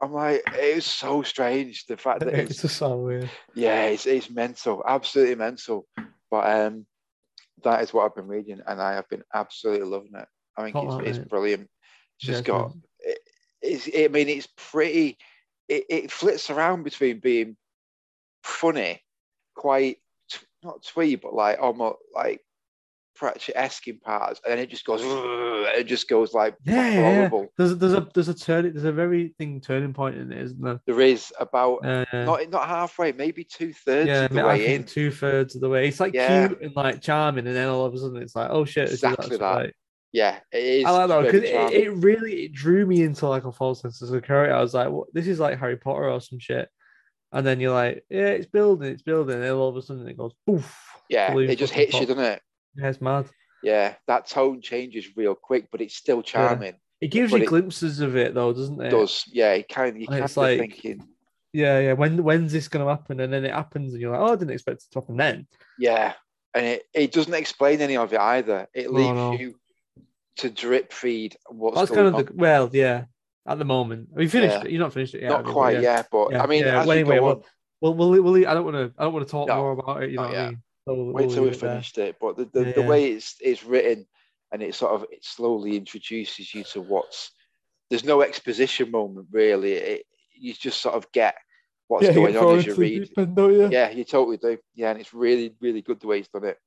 [0.00, 3.84] I'm like, it was so strange the fact that it's it's just so weird yeah,
[3.84, 5.86] it's it's mental, absolutely mental.
[6.30, 6.86] But um,
[7.62, 10.28] that is what I've been reading, and I have been absolutely loving it.
[10.56, 11.68] I think Got it's, it's brilliant.
[12.18, 13.18] It's Yeah, just it's got it,
[13.60, 15.18] it's I mean it's pretty.
[15.68, 17.56] It, it flits around between being
[18.42, 19.00] funny,
[19.54, 19.98] quite
[20.62, 22.40] not twee, but like almost like
[23.22, 25.00] Pratchett-esque in parts, and then it just goes.
[25.74, 27.02] It just goes like Yeah, proper yeah.
[27.14, 27.46] horrible.
[27.56, 30.60] There's there's a there's a turn there's a very thing turning point in it, isn't
[30.60, 30.80] there?
[30.86, 34.84] There is about Uh, not not halfway, maybe two thirds yeah, of the way in.
[34.84, 35.86] two thirds of the way.
[35.88, 36.48] It's like Yeah.
[36.48, 39.36] cute and like charming, and then all of a sudden it's like, oh shit, Exactly
[39.36, 39.54] that.
[39.54, 39.76] Like,
[40.12, 40.84] Yeah, it is.
[40.84, 43.80] I like that very because it, it really it drew me into like a false
[43.82, 44.52] sense of security.
[44.52, 46.68] I was like, what, this is like Harry Potter or some shit.
[47.32, 50.18] And then you're like, yeah, it's building, it's building, and all of a sudden it
[50.18, 50.76] goes poof.
[51.08, 52.42] yeah, it just hits you, doesn't it?
[52.76, 53.26] Yeah, it's mad.
[53.62, 56.74] Yeah, that tone changes real quick, but it's still charming.
[57.00, 58.86] It gives you it- glimpses of it though, doesn't it?
[58.86, 59.24] It does.
[59.32, 61.06] Yeah, it kind of you kind of like- thinking,
[61.52, 61.92] Yeah, yeah.
[61.92, 63.20] When when's this gonna happen?
[63.20, 65.46] And then it happens, and you're like, oh, I didn't expect it to happen then.
[65.78, 66.14] yeah,
[66.54, 68.68] and it, it doesn't explain any of it either.
[68.74, 69.32] It No, leaves no.
[69.32, 69.54] you
[70.36, 72.36] to drip feed what's That's going kind of on.
[72.36, 73.04] the well, yeah.
[73.46, 74.64] At the moment, we finished Yeah.
[74.64, 74.70] it.
[74.70, 75.30] You're not finished it yet.
[75.30, 75.44] Not you?
[75.46, 75.80] But quite, yeah.
[75.80, 76.78] yeah, but Yeah, I mean, yeah.
[76.84, 77.42] Well, anyway, well, on,
[77.80, 78.92] Well, we'll, we'll, I don't want to.
[78.96, 80.10] I don't want to talk No, more about it.
[80.10, 80.62] You know what I mean?
[80.86, 81.70] So we'll, wait till we it there.
[81.70, 82.16] finished it.
[82.20, 84.06] But the, the, Yeah, the way it's it's written
[84.52, 87.30] and it sort of it slowly introduces you to what's
[87.90, 89.72] there's no exposition moment really.
[89.74, 91.36] It, you just sort of get
[91.88, 93.10] what's Yeah, going on as you read.
[93.16, 93.68] end, you?
[93.70, 94.58] Yeah, you totally do.
[94.74, 96.58] Yeah, and it's really, really good the way he's done it.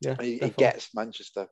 [0.00, 1.46] Yeah, he, he gets Manchester.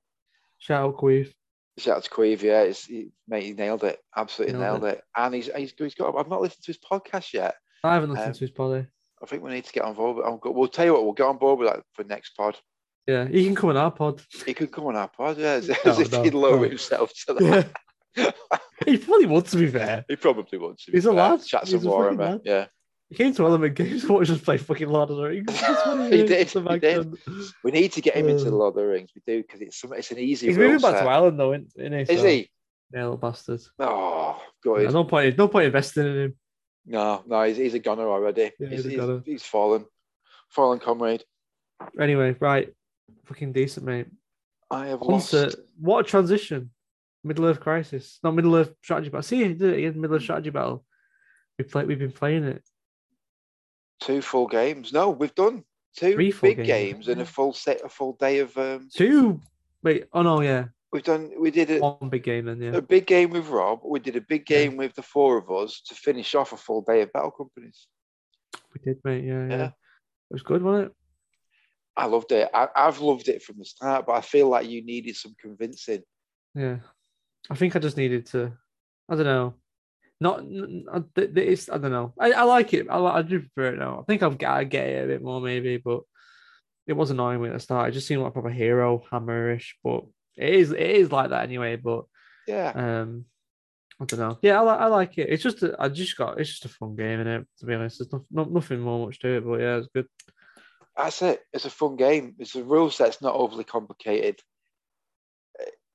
[0.58, 1.32] Shout out Caimh.
[1.78, 5.02] Shout out to Caimh, yeah, it's, he, mate, he nailed it, absolutely Nailed nailed, it.
[5.16, 6.14] And he's, he's he's got.
[6.16, 7.54] I've not listened to his podcast yet.
[7.82, 8.86] I haven't listened Um, to his pod.
[9.24, 10.20] I think we need to get involved.
[10.42, 12.58] Go, we'll tell you what, we'll get on board with that for next pod.
[13.06, 14.20] Yeah, he can come on our pod.
[14.44, 16.62] He could come on our pod, yeah, as, No, as if no, he'd lower no.
[16.68, 17.70] himself to that.
[18.16, 18.30] Yeah,
[18.86, 19.46] he probably would.
[19.46, 20.76] To be fair, he probably would.
[20.78, 21.16] to be He's a fair.
[21.16, 21.42] lad.
[21.44, 22.66] Chat some a fucking Warhammer, yeah.
[23.08, 25.46] he came to Element Games watch us play fucking Lord of the Rings.
[26.10, 27.14] He did, he did.
[27.64, 29.10] We need to get him into the Uh, Lord of the Rings.
[29.14, 30.48] We do because it's some, it's an easy.
[30.48, 32.00] He's moving back to Ireland though, isn't isn't he?
[32.14, 32.50] Is So- he?
[32.92, 33.60] Yeah, little bastard.
[33.80, 35.36] Oh, Yeah, no point.
[35.36, 36.36] No point investing in him.
[36.86, 38.52] No, no, he's, he's a gunner already.
[38.58, 39.22] Yeah, he's, he's gunner.
[39.24, 39.86] he's fallen,
[40.50, 41.24] fallen comrade.
[41.98, 42.72] Anyway, right,
[43.26, 44.06] fucking decent, mate.
[44.70, 45.34] I have On lost.
[45.78, 46.70] what a transition.
[47.26, 49.22] Middle Earth Crisis, not Middle Earth Strategy Battle.
[49.22, 50.00] See, he did it again.
[50.00, 50.84] Middle Earth Strategy Battle.
[51.58, 51.84] We play.
[51.84, 52.62] We've been playing it.
[54.00, 54.92] two full games.
[54.92, 55.64] No, we've done
[55.96, 56.66] two Three big games.
[56.66, 57.08] games.
[57.08, 58.56] and a full set, a full day of.
[58.58, 59.40] Um, Two.
[59.82, 60.04] Wait.
[60.12, 60.66] Oh no, yeah.
[60.94, 61.30] We've done.
[61.38, 62.62] We did a, One big game then.
[62.62, 62.76] Yeah.
[62.76, 63.80] a big game with Rob.
[63.84, 64.58] We did a big Yeah.
[64.64, 67.86] game with the four of us to finish off a full day of Battle Companies.
[68.72, 69.24] We did, mate.
[69.24, 69.56] Yeah, yeah.
[69.56, 69.66] Yeah.
[69.66, 69.72] It
[70.30, 70.92] was good, wasn't it?
[71.96, 72.48] I loved it.
[72.54, 76.02] I, I've loved it from the start, but I feel like you needed some convincing.
[76.54, 76.78] Yeah.
[77.50, 78.52] I think I just needed to.
[79.08, 79.54] I don't know.
[80.20, 80.38] not.
[80.40, 82.14] n- n- th- th- It's, I don't know.
[82.18, 82.86] I, I like it.
[82.88, 84.00] I, I do prefer it now.
[84.00, 86.00] I think I've got to get it a bit more maybe, but
[86.86, 87.88] it was annoying me at the start.
[87.88, 90.04] It just seemed like a proper hero hammerish, but
[90.36, 90.70] it is.
[90.72, 91.76] It is like that anyway.
[91.76, 92.04] But
[92.46, 92.70] Yeah.
[92.74, 93.24] um,
[94.00, 94.38] I don't know.
[94.42, 95.28] Yeah, I, li- I like it.
[95.30, 96.40] It's just a, I just got.
[96.40, 97.46] It's just a fun game in it.
[97.60, 99.44] To be honest, there's no, no, nothing more much to it.
[99.46, 100.06] But yeah, it's good.
[100.96, 101.40] That's it.
[101.52, 102.34] It's a fun game.
[102.38, 104.40] It's a rule set's not overly complicated.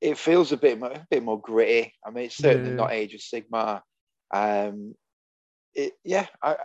[0.01, 1.93] It feels a bit more, a bit more gritty.
[2.05, 2.75] I mean, it's certainly Yeah.
[2.77, 3.81] not Age of Sigmar.
[4.33, 4.95] Um,
[5.73, 6.57] it, yeah, I, I-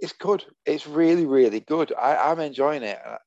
[0.00, 0.44] it's good.
[0.66, 1.92] It's really, really good.
[1.92, 2.98] I, I'm enjoying it.
[3.04, 3.18] I,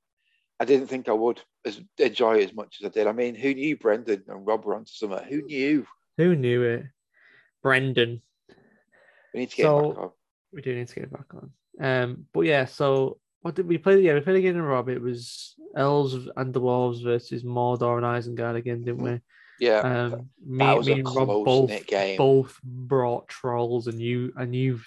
[0.59, 3.07] I didn't think I would as, enjoy it as much as I did.
[3.07, 5.23] I mean, who knew Brendan and Rob were onto something?
[5.27, 5.85] Who knew?
[6.17, 6.83] Who knew it?
[7.63, 8.21] Brendan.
[9.33, 10.11] We need to get So- back on.
[10.53, 11.51] We do need to get it back on.
[11.81, 13.99] Um, but yeah, so what did we play?
[13.99, 14.87] Yeah, we played again in Rob.
[14.87, 19.19] It was Elves and the Wolves versus Mordor and Isengard again, didn't we?
[19.59, 22.17] Yeah, Um, me, that was me and Rob both game.
[22.17, 24.79] both brought trolls, and you and you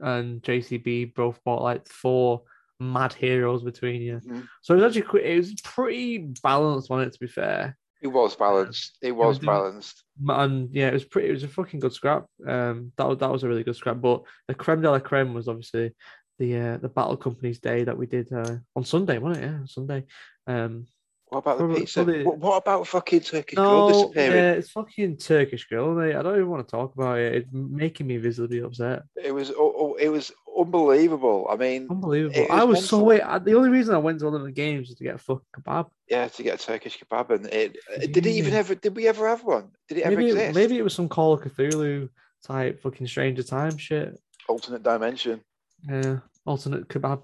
[0.00, 2.42] and JCB both bought like four
[2.80, 4.20] mad heroes between you.
[4.20, 4.46] Mhm.
[4.62, 7.12] So it was actually it was pretty balanced on it.
[7.12, 8.98] To be fair, It was balanced.
[9.02, 10.04] It was was- balanced.
[10.28, 11.28] and yeah, it was pretty.
[11.28, 12.26] It was a fucking good scrap.
[12.46, 14.00] Um, that was that was a really good scrap.
[14.00, 15.94] But the creme de la creme was obviously
[16.38, 19.48] the uh, the battle company's day that we did uh, on Sunday, wasn't it?
[19.48, 20.04] Yeah, Sunday.
[20.46, 20.86] Um,
[21.30, 22.04] What about the pizza?
[22.04, 24.36] probably- What, what about fucking Turkish grill disappearing?
[24.36, 26.14] yeah, it's fucking Turkish grill, mate.
[26.16, 27.34] I don't even want to talk about it.
[27.34, 29.02] It's making me visibly upset.
[29.22, 31.46] It was oh, oh, it was unbelievable.
[31.50, 32.34] I mean, Unbelievable.
[32.40, 33.20] It I was was so wait.
[33.22, 35.18] I- The only reason I went to one of the games was to get a
[35.18, 35.90] fucking kebab.
[36.08, 37.76] yeah, to get a Turkish kebab, and it
[38.12, 38.74] did it even ever?
[38.74, 39.68] Did we ever have one?
[39.88, 40.54] Did it ever Maybe, exist?
[40.54, 42.08] maybe it was some Call of Cthulhu
[42.42, 44.18] type fucking Stranger Time shit.
[44.48, 45.40] alternate dimension.
[45.88, 47.22] Yeah, alternate kebab.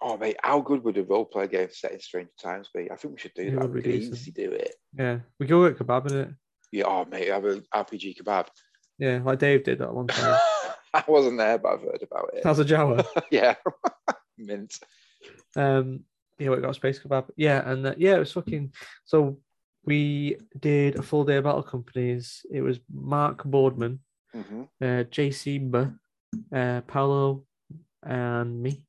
[0.00, 2.90] Oh mate, how good would a role play game set in Stranger Times be?
[2.90, 3.70] I think we should do It that.
[3.70, 4.74] We could easily do it.
[4.96, 6.28] Yeah, we go get kebab in it.
[6.70, 8.46] Yeah, oh mate, have an RPG kebab.
[8.98, 10.38] Yeah, like Dave did that one time.
[10.94, 12.44] I wasn't there, but I've heard about it.
[12.44, 13.06] How's a Jawa?
[13.30, 13.54] yeah,
[14.38, 14.74] mint.
[15.56, 16.04] Um,
[16.38, 17.30] yeah, we got a space kebab.
[17.36, 18.72] Yeah, and uh, yeah, it was fucking.
[19.04, 19.38] So
[19.84, 22.44] we did a full day of battle companies.
[22.50, 24.00] It was Mark Boardman,
[24.32, 25.92] hmm uh, JC,
[26.54, 27.44] uh, Paolo,
[28.04, 28.84] and me.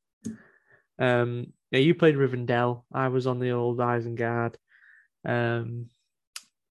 [1.00, 2.82] Um, yeah, you played Rivendell.
[2.92, 4.54] I was on the old Isengard.
[5.26, 5.86] Um,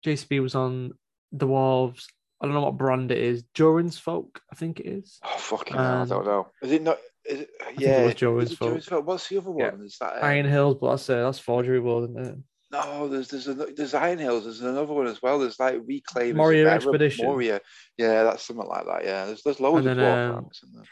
[0.05, 0.93] JCB was on
[1.31, 2.07] the Wolves.
[2.41, 3.43] I don't know what brand it is.
[3.53, 5.19] Joran's Folk, I think it is.
[5.25, 6.47] Oh fucking hell, I Um, don't know.
[6.61, 6.97] Is it not?
[7.25, 8.59] Is it, yeah, was Joey's is it.
[8.59, 9.05] Joey's fault?
[9.05, 9.71] What's the other Yeah.
[9.71, 9.81] one?
[9.81, 12.35] Is that uh, Iron Hills, but that's uh, that's Forgery World, isn't it?
[12.71, 14.45] No, there's there's a, there's Iron Hills.
[14.45, 15.37] There's another one as well.
[15.39, 17.25] There's like Reclaim Moria Expedition.
[17.25, 17.59] Moria,
[17.97, 19.03] yeah, that's something like that.
[19.03, 20.83] Yeah, there's there's loads And of then, dwarf um, in there.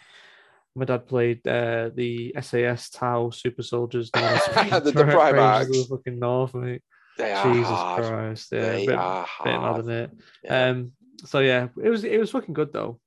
[0.77, 4.11] My dad played uh, the SAS Tau Super Soldiers.
[4.13, 5.67] The- the Primarchs.
[5.67, 6.83] the fucking North, mate.
[7.17, 8.03] They Jesus hard.
[8.05, 8.49] Christ.
[8.51, 9.79] Yeah, They bit, are bit mad, hard.
[9.81, 10.11] isn't it?
[10.43, 10.67] Yeah.
[10.69, 10.91] Um,
[11.25, 12.99] so yeah, it was it was fucking good though.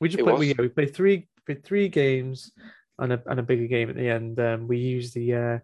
[0.00, 0.38] We just It played.
[0.38, 2.50] We, yeah, we played three played three games
[2.98, 4.40] and a and a bigger game at the end.
[4.40, 5.58] Um, we used the uh,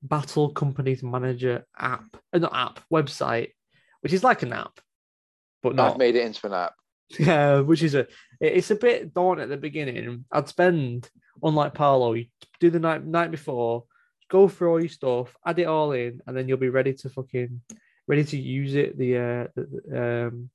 [0.00, 3.50] Battle Companies Manager app, uh, not app website,
[4.00, 4.80] which is like an app,
[5.62, 6.72] but not I've made it into an app.
[7.18, 8.06] Yeah, which is a
[8.40, 10.24] it's a bit daunting at the beginning.
[10.30, 11.08] I'd spend
[11.42, 12.26] unlike Paolo, you
[12.60, 13.84] do the night night before,
[14.28, 17.10] go through all your stuff, add it all in, and then you'll be ready to
[17.10, 17.60] fucking
[18.06, 20.50] ready to use it the uh the, um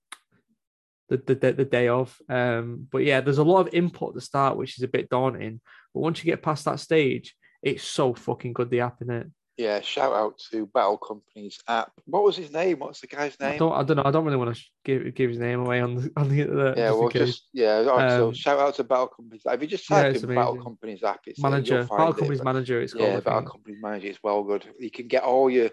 [1.10, 2.18] the, the, the, day of.
[2.30, 5.10] Um but yeah, there's a lot of input at the start, which is a bit
[5.10, 5.62] daunting.
[5.94, 9.28] But once you get past that stage, it's so fucking good the app in it.
[9.58, 11.92] Yeah, shout out to Battle Company's app.
[12.06, 12.80] What was his name?
[12.80, 13.60] What's the guy's I name?
[13.60, 15.96] don't I don't know, I don't really want to give give his name away on
[15.96, 16.76] the on the internet.
[16.78, 17.82] Yeah, just well, just yeah.
[17.84, 19.44] right, so Um, shout out to Battle Companies.
[19.46, 20.58] If you just yeah, type it's in Battle.
[20.62, 22.82] Companies app, it's manager, Battle it, Companies but- manager.
[22.82, 23.06] It's called.
[23.10, 23.50] Yeah, Battle.
[23.52, 24.08] Companies Manager.
[24.08, 24.66] It's well good.
[24.80, 25.70] You can get all your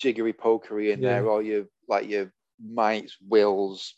[0.00, 1.20] jiggery pokery in Yeah.
[1.20, 3.94] there, all your like your mights, wills,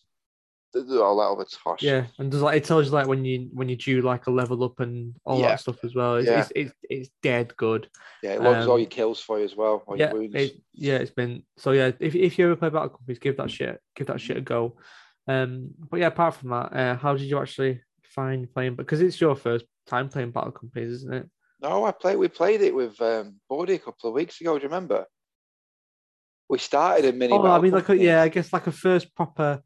[0.74, 1.82] th- th- all that other tosh.
[1.82, 4.30] Yeah, and does like it tells you like when you when you do like a
[4.30, 5.48] level up and all Yeah.
[5.48, 6.16] that stuff as well.
[6.16, 6.40] It's, Yeah.
[6.40, 7.88] it's, it's it's dead good.
[8.22, 8.32] yeah.
[8.34, 10.96] It logs all Um, your kills for you as well, all yeah, your it, yeah,
[10.96, 11.92] it's been so yeah.
[11.98, 14.76] If, if you ever play Battle Companies, give that shit give that shit a go.
[15.26, 18.74] Um, but yeah, apart from that, uh, how did you actually find playing?
[18.74, 21.30] Because it's your first time playing Battle Companies, isn't it?
[21.62, 22.18] No, I played.
[22.18, 24.58] We played it with um, a couple of weeks ago.
[24.58, 25.06] Do you remember?
[26.48, 27.32] We started a mini.
[27.32, 29.62] Oh, I mean, like a, yeah, I guess like a first proper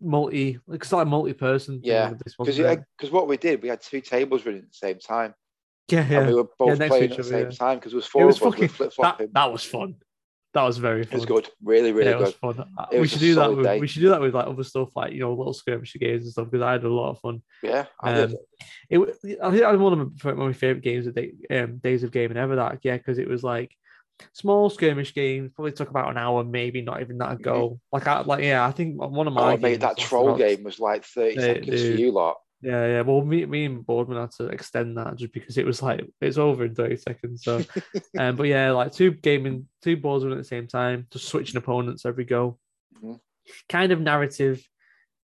[0.00, 1.80] multi, it's like a multi-person.
[1.82, 5.34] Yeah, because because what we did, we had two tables running at the same time,
[5.88, 7.50] yeah, and we were both to playing at the same yeah.
[7.50, 8.54] time because it was four It was of us.
[8.54, 9.96] Fucking flip that, that was fun.
[10.54, 12.56] That was very It was good, really, really yeah, it was good.
[12.56, 12.72] fun.
[12.78, 13.54] Uh, It we was should do that.
[13.54, 13.78] With, day.
[13.78, 16.32] we should do that with like other stuff, like you know, little skirmisher games and
[16.32, 16.50] stuff.
[16.50, 17.42] Because I had a lot of fun.
[17.62, 18.30] Yeah, I did.
[18.30, 18.36] Um,
[18.88, 21.14] it, wa- I think that was one of my, one of my favorite games of
[21.14, 22.56] day, um, days of gaming ever.
[22.56, 23.70] That yeah, because it was like
[24.32, 25.50] small skirmish games.
[25.54, 27.80] Probably took about an hour, maybe not even that ago.
[27.92, 30.62] Like I like yeah, I think one of my Oh, mate, that troll about- game
[30.64, 32.36] was like 30 They- seconds for you lot.
[32.62, 33.00] Yeah, yeah.
[33.02, 36.38] Well, me, me and Boardman had to extend that just because it was like it's
[36.38, 37.44] over in thirty seconds.
[37.44, 37.62] So,
[38.18, 42.06] um, but yeah, like two gaming, two boardsmen at the same time, just switching opponents
[42.06, 42.58] every go.
[43.04, 43.20] Mhm.
[43.68, 44.66] Kind of narrative,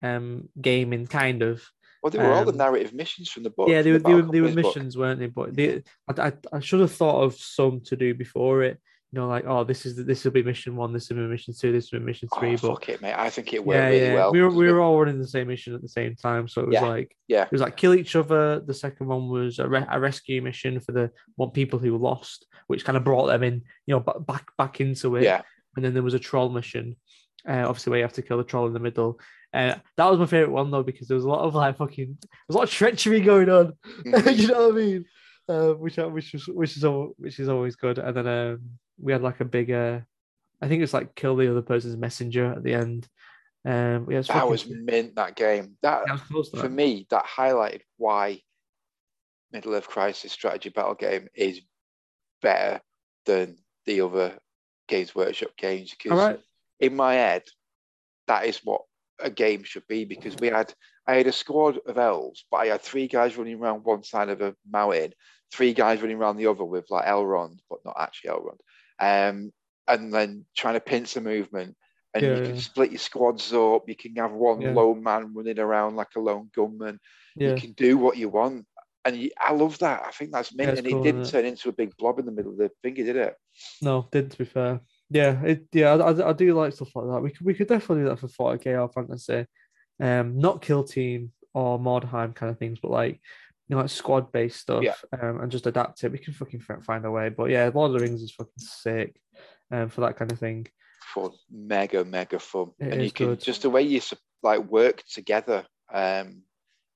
[0.04, 1.64] um, gaming, kind of.
[2.04, 3.70] Well, they were all the Um, narrative missions from the book.
[3.70, 4.76] yeah, they were the they were, they were Company's book.
[4.76, 5.28] missions, weren't they?
[5.28, 8.78] But they, I, I, I should have thought of some to do before it.
[9.14, 11.22] You know, like oh, this is the, this will be mission one, this will be
[11.24, 12.56] mission two, this will be mission three.
[12.56, 13.14] Oh, but fuck it, mate.
[13.16, 14.32] I think it worked yeah, really yeah, well.
[14.32, 16.68] we were we were all running the same mission at the same time, so it
[16.68, 16.82] was Yeah.
[16.88, 17.44] like Yeah.
[17.44, 18.60] it was like kill each other.
[18.60, 22.00] The second one was a, re- a rescue mission for the one people who were
[22.00, 25.24] lost, which kind of brought them in, you know, back back into it.
[25.24, 25.42] Yeah.
[25.76, 26.96] And then there was a troll mission,
[27.48, 29.20] uh, obviously where you have to kill the troll in the middle.
[29.54, 32.18] Uh, that was my favorite one though because there was a lot of like fucking,
[32.22, 33.74] there was a lot of treachery going on.
[34.06, 34.38] Mhm.
[34.38, 35.06] you know what I mean?
[35.48, 36.86] Uh, which which was which is
[37.18, 38.00] which is always good.
[38.00, 38.62] And then um,
[39.00, 40.06] we had like a bigger,
[40.62, 43.08] I think it's like kill the other person's messenger at the end.
[43.66, 45.78] Um, yeah, that fucking- was mint, that game.
[45.82, 48.42] That, that was close to for me, that highlighted why
[49.52, 51.62] Middle Earth Crisis strategy battle game is
[52.42, 52.82] better
[53.26, 54.38] than the other
[54.88, 55.94] Games Workshop games.
[55.96, 56.40] Because right.
[56.80, 57.44] in my head,
[58.28, 58.82] that is what
[59.24, 60.06] a game should be.
[60.06, 60.74] Because we had,
[61.08, 64.30] I had a squad of elves, but I had three guys running around one side
[64.30, 65.14] of a mountain,
[65.52, 68.60] three guys running around the other with like Elrond, but not actually Elrond.
[69.00, 69.52] Um,
[69.88, 71.76] and then trying to pincer movement.
[72.14, 73.90] And Yeah, you can split your squads up.
[73.90, 74.74] You can have one Yeah.
[74.74, 77.00] lone man running around like a lone gunman
[77.36, 77.50] Yeah.
[77.50, 78.68] you can do what you want.
[79.06, 80.04] And you, I love that.
[80.06, 80.70] I think that's mint.
[80.70, 83.04] it's and it didn't turn into a big blob in the middle of the finger,
[83.04, 83.36] did it?
[83.82, 84.32] No, didn't.
[84.34, 84.80] to be fair.
[85.10, 87.22] Yeah, it yeah, I, I, do like stuff like that.
[87.22, 89.46] We could we could definitely do that for 40k or fantasy.
[90.00, 93.20] Um, not kill team or Mordheim kind of things, but like
[93.68, 94.84] you know, like squad based stuff.
[94.84, 94.96] Yeah.
[95.22, 96.12] Um, and just adapt it.
[96.12, 97.30] We can fucking find a way.
[97.30, 99.20] But yeah, Lord of the Rings is fucking sick.
[99.72, 100.68] Um, for that kind of thing.
[101.14, 102.72] For mega, mega fun.
[102.80, 103.42] It and you can good.
[103.42, 104.02] just the way you
[104.44, 105.66] like work together.
[105.92, 106.44] Um,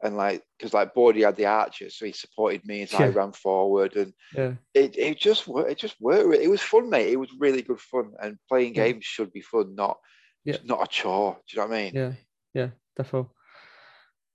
[0.04, 3.32] and like because like Bordy had the archer, so he supported me as I ran
[3.32, 5.72] forward, and Yeah, it, it just worked.
[5.72, 6.36] It just worked.
[6.36, 7.12] It was fun, mate.
[7.12, 8.14] It was really good fun.
[8.22, 8.86] And playing Yeah.
[8.92, 9.98] games should be fun, not
[10.46, 10.58] Yeah.
[10.64, 11.34] not a chore.
[11.48, 11.92] Do you know what I mean?
[11.96, 12.12] yeah,
[12.54, 12.70] yeah,
[13.00, 13.30] defo.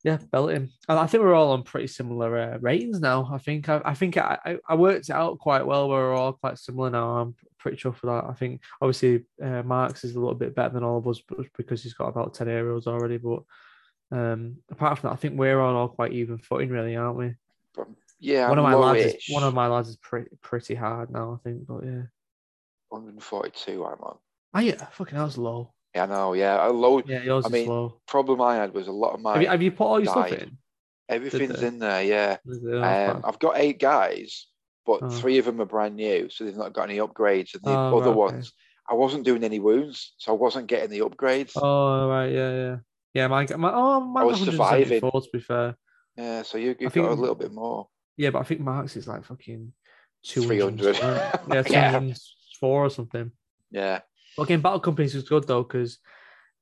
[0.04, 0.68] Yeah, belting.
[0.88, 3.28] And I think we're all on pretty similar uh, ratings now.
[3.32, 5.88] I think I, I think I, I- worked it out quite well.
[5.88, 7.18] We're all quite similar now.
[7.18, 8.24] I'm pretty sure for that.
[8.28, 11.46] I think obviously uh, Mark's is a little bit better than all of us, but
[11.56, 13.18] because he's got about ten aerials already.
[13.18, 13.44] But
[14.12, 17.34] um, apart from that, I think we're on all quite even footing, really, aren't we?
[17.74, 17.88] But
[18.20, 21.32] yeah, one of my lads, is, one of my lads is pretty pretty hard now.
[21.40, 22.02] I think, but yeah.
[22.90, 23.84] 142.
[23.84, 24.18] I'm on.
[24.54, 25.72] Oh yeah, fucking was low.
[25.94, 26.32] Yeah, I know.
[26.34, 27.08] Yeah, I load.
[27.08, 28.00] Yeah, yours I is mean, low.
[28.06, 30.12] Problem I had was a lot of my Have you, have you put all your
[30.12, 30.58] stuff in?
[31.08, 32.02] everything's in there.
[32.02, 32.36] Yeah.
[32.46, 32.60] Is?
[32.64, 33.22] Oh, Um.
[33.24, 34.46] I've got eight guys,
[34.86, 35.08] but Oh.
[35.08, 37.54] three of them are brand new, so they've not got any upgrades.
[37.54, 38.34] And the Oh, other right, okay.
[38.34, 38.52] ones,
[38.88, 41.52] I wasn't doing any wounds, so I wasn't getting the upgrades.
[41.56, 42.76] Oh right, yeah, yeah,
[43.14, 43.26] yeah.
[43.28, 45.76] My my oh, mine's was 174 to be fair.
[46.16, 47.88] Yeah, so you, you got think- a little bit more.
[48.16, 49.72] Yeah, but I think Mark's is like fucking
[50.26, 50.94] 300.
[50.94, 50.96] 200.
[51.00, 51.62] Yeah, Yeah.
[51.62, 53.32] 204 or something.
[53.70, 54.00] Yeah,
[54.36, 55.98] But again, Battle Companies is good though because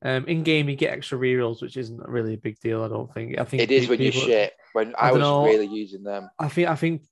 [0.02, 2.82] um, in game you get extra rerolls, which isn't really a big deal.
[2.84, 3.38] I don't think.
[3.38, 4.54] I think it is when you shit.
[4.72, 5.44] When I I, was dunno.
[5.44, 6.30] really using them.
[6.38, 7.02] I think I think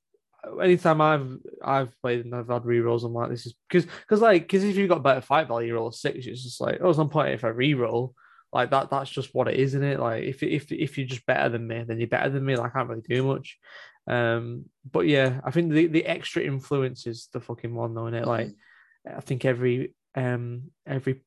[0.63, 4.43] anytime I've I've played and I've had rerolls, I'm like this is because because like
[4.43, 6.27] because if you've got better fight value, you roll a six.
[6.27, 8.15] It's just like oh, there's no point if I reroll.
[8.53, 10.01] Like that, that's just what it is, isn't it?
[10.01, 12.57] Like if if if you're just better than me, then you're better than me.
[12.57, 13.59] Like I can't really do much.
[14.07, 18.27] Um, but yeah, I think the the extra influence is the fucking one, though, innit?
[18.27, 19.19] Like Mm-hmm.
[19.19, 21.23] I think every um every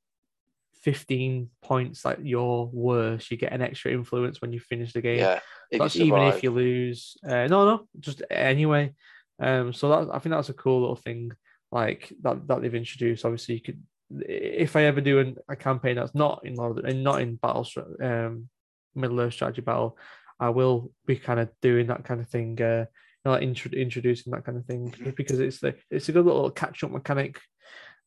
[0.82, 5.19] 15 points like you're worse, you get an extra influence when you finish the game.
[5.19, 7.17] yeah, if That's even if you lose.
[7.24, 8.93] Uh, no, no, just anyway.
[9.39, 11.32] Um, so that I think that's a cool little thing,
[11.72, 13.26] like that that they've introduced.
[13.26, 13.82] Obviously, you could
[14.28, 17.22] if I ever do an, a campaign that's not in Lord of the- and not
[17.22, 17.68] in battle,
[18.01, 18.49] um,
[18.95, 19.97] Middle Earth strategy battle,
[20.39, 22.62] I will be kind of doing that kind of thing.
[22.62, 25.16] Uh, you know, like intro- introducing that kind of thing Mhm.
[25.16, 27.39] because it's the it's a good little catch up mechanic.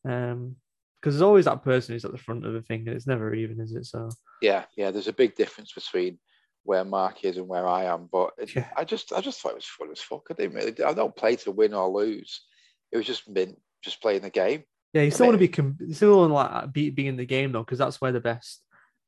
[0.04, 0.56] Um,
[0.96, 3.34] because there's always that person who's at the front of the thing, and it's never
[3.34, 3.84] even, is it?
[3.84, 4.08] So
[4.40, 4.90] yeah, yeah.
[4.90, 6.18] There's a big difference between
[6.64, 8.70] where Mark is and where I am, but it, Yeah.
[8.74, 10.26] I just, I just thought it was fun as fuck.
[10.30, 12.40] I didn't really, I don't play to win or lose.
[12.90, 14.64] It was just mint, just playing the game.
[14.94, 17.52] Yeah, you still want to be com- still want like be be in the game
[17.52, 18.62] though, because that's where the best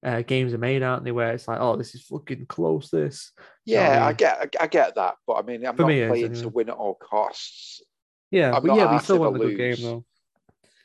[0.05, 1.13] uh, games are made, aren't they?
[1.13, 2.91] Where it's like, oh, this is fucking close.
[2.91, 3.33] This.
[3.65, 6.01] Yeah, I mean- get, I, I get that, but I mean, I'm For not me,
[6.03, 7.83] it playing to win at all costs.
[8.31, 10.05] Yeah, I'm but yeah, we still want a good game though.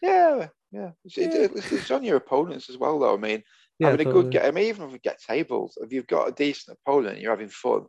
[0.01, 0.91] Yeah, yeah.
[1.05, 1.47] It's, it- Yeah.
[1.55, 3.15] it's, it's on your opponents as well, though.
[3.15, 3.43] I mean,
[3.79, 4.23] Yeah, having a totally.
[4.23, 4.45] good game.
[4.45, 7.31] I mean, even if we get tables, if you've got a decent opponent, and you're
[7.31, 7.85] having fun.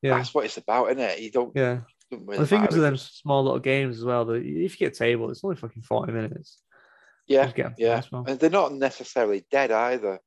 [0.00, 1.20] Yeah, That's what it's about, isn't it?
[1.20, 1.80] You don't, yeah,
[2.18, 4.24] the thing is matter with them small little games as well.
[4.26, 6.58] That if you get a table, it's only fucking forty minutes.
[7.26, 10.20] yeah, Just get 'em yeah, and they're not necessarily dead either.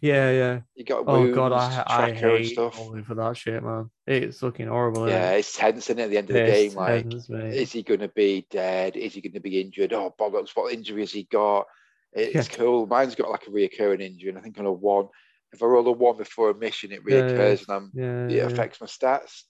[0.00, 0.60] Yeah, yeah.
[0.74, 2.76] You got Oh wounds, god, I I hate stuff.
[2.76, 3.88] rolling for that shit, man.
[4.06, 5.08] It's fucking horrible.
[5.08, 5.38] Yeah, it?
[5.40, 6.76] it's tense isn't it, at the end of the It's game.
[6.76, 8.96] Like, tense, is he going to be dead?
[8.96, 9.92] Is he going to be injured?
[9.92, 10.50] Oh, bollocks!
[10.54, 11.66] What injury has he got?
[12.12, 12.86] It's cool.
[12.86, 15.08] Mine's got like a reoccurring injury, and I think on a one,
[15.52, 17.22] if I roll a one before a mission, it Yeah, yeah.
[17.28, 18.42] reoccurs, and I'm, yeah, it yeah.
[18.46, 19.42] affects my stats.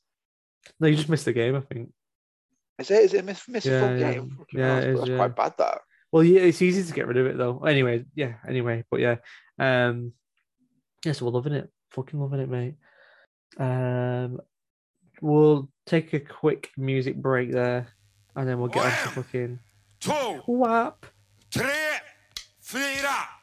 [0.81, 1.93] No, you just missed the game, I think.
[2.79, 3.03] Is it?
[3.05, 4.13] Is it a miss, miss Yeah, full yeah.
[4.13, 4.39] game?
[4.53, 5.17] Yeah, hell, that's is, that's yeah.
[5.17, 5.55] quite bad.
[5.59, 5.79] That.
[6.13, 7.59] Well, yeah, it's easy to get rid of it though.
[7.61, 8.35] Anyway, yeah.
[8.47, 9.17] Anyway, but yeah,
[9.59, 10.13] um,
[11.05, 11.71] yes, we're loving it.
[11.91, 12.75] Fucking loving it, mate.
[13.59, 14.41] Um,
[15.23, 17.89] we'll take a quick music break there,
[18.35, 19.59] and then we'll get on to fucking
[20.01, 20.13] two,
[20.47, 21.07] whap.
[21.51, 21.73] tre,
[22.63, 23.36] fyra.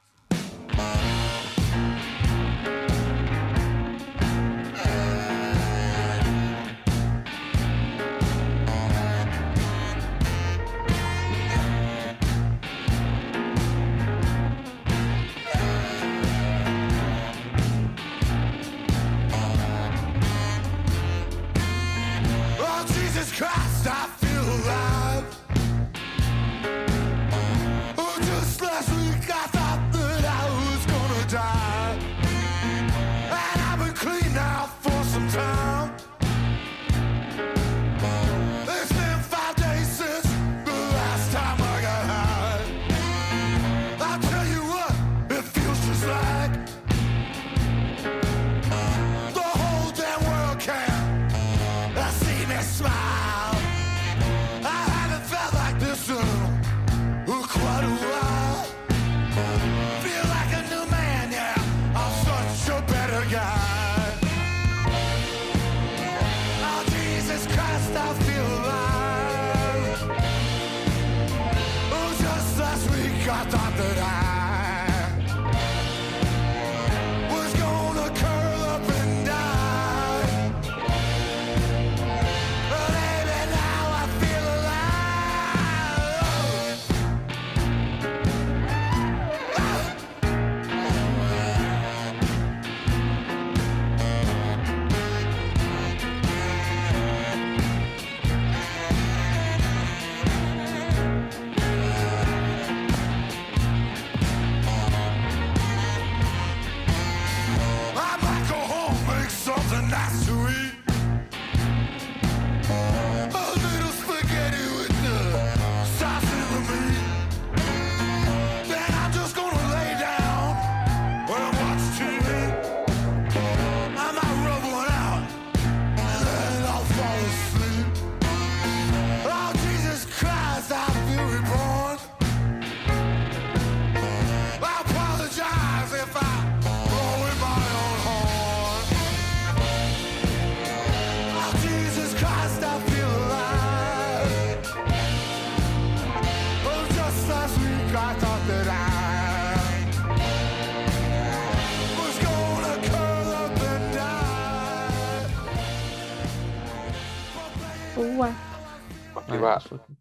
[159.43, 159.79] Fuck Right, you up.
[159.79, 159.97] that's fucking-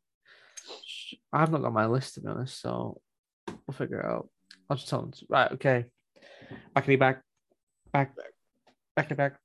[1.32, 3.00] I've not got my list to be honest, so
[3.48, 4.28] we'll figure it out.
[4.70, 5.12] I'll just tell them.
[5.12, 5.84] to- Right, okay.
[6.74, 7.22] Back Backity back,
[7.92, 8.14] back,
[8.96, 9.38] backity back.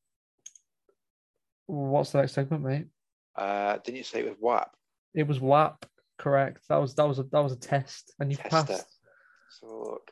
[1.66, 2.88] What's the next segment, mate?
[3.36, 4.76] Uh, didn't you say it was WAP?
[5.14, 5.86] It was WAP,
[6.18, 6.62] correct.
[6.70, 8.70] That was that was a that was a test, and you Test passed.
[8.70, 8.74] it.
[8.74, 10.12] Let's have a look.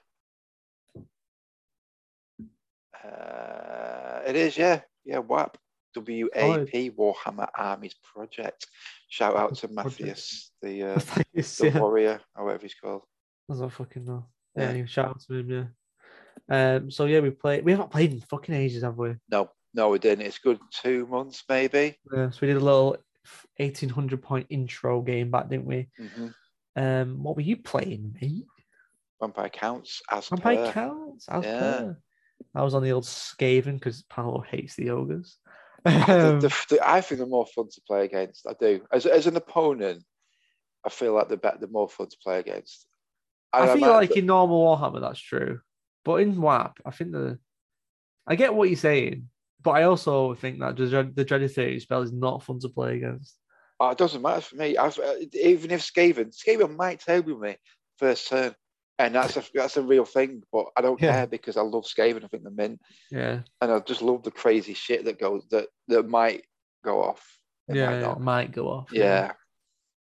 [3.03, 4.81] Uh, it is, yeah.
[5.05, 5.57] Yeah, WAP.
[5.95, 8.67] WAP, Warhammer Armies Project.
[9.08, 10.99] Shout out to Mathias, the, uh,
[11.34, 11.80] Yes, the yeah.
[11.80, 13.03] warrior, or whatever he's called.
[13.51, 14.26] I don't fucking know.
[14.56, 14.72] Yeah.
[14.74, 15.66] Yeah, shout out to him, yeah.
[16.76, 17.64] Um, so yeah, we played.
[17.64, 19.16] We haven't played in fucking ages, have we?
[19.30, 20.26] No, no, we didn't.
[20.26, 21.97] It's good two months, maybe.
[22.14, 22.97] Yeah, so we did a little
[23.60, 25.88] eighteen hundred point intro game back, didn't we?
[25.97, 26.28] hmm
[26.76, 28.45] Um, what were you playing, mate?
[29.22, 30.72] Vampire Counts as Vampire per.
[30.72, 31.26] counts.
[31.30, 31.60] As Yeah.
[31.60, 31.97] per.
[32.53, 35.38] I was on the old Skaven because Paolo hates the ogres.
[35.86, 38.47] The- Um, the- the- I think they're more fun to play against.
[38.47, 38.81] I do.
[38.91, 40.03] As, as an opponent,
[40.83, 42.88] I feel like they're better, they're more fun to play against.
[43.53, 45.61] I And feel like in normal Warhammer that's true,
[46.03, 47.39] but in WAP, I think the
[48.27, 49.29] I get what you're saying,
[49.61, 52.69] but I also think that the Dread- the Dreaded Thirteenth spell is not fun to
[52.69, 53.38] play against.
[53.79, 54.77] Oh, it doesn't matter for me.
[54.77, 57.57] I've, uh, even if Skaven, Skaven might table me
[57.99, 58.55] first turn,
[58.99, 60.43] and that's a that's a real thing.
[60.51, 61.11] But I don't Yeah.
[61.11, 62.23] care because I love Skaven.
[62.23, 62.81] I think they're mint,
[63.11, 66.43] Yeah, and I just love the crazy shit that goes that that might
[66.83, 67.39] go off.
[67.67, 68.89] It yeah, might might go off.
[68.91, 69.33] Yeah.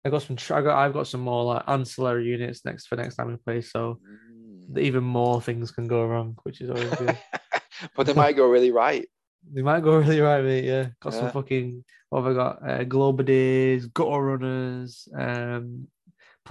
[0.03, 0.37] I got some.
[0.49, 0.77] I got.
[0.77, 3.61] I've got some more like ancillary units next for next time we play.
[3.61, 4.77] So Mm.
[4.79, 7.17] even more things can go wrong, which is always good.
[7.95, 9.07] but they might go really right.
[9.53, 10.63] they might go really right, mate.
[10.63, 11.83] Yeah, got some fucking.
[12.09, 12.69] What have I got?
[12.69, 15.87] Uh, Globadiers, Gutter Runners, um,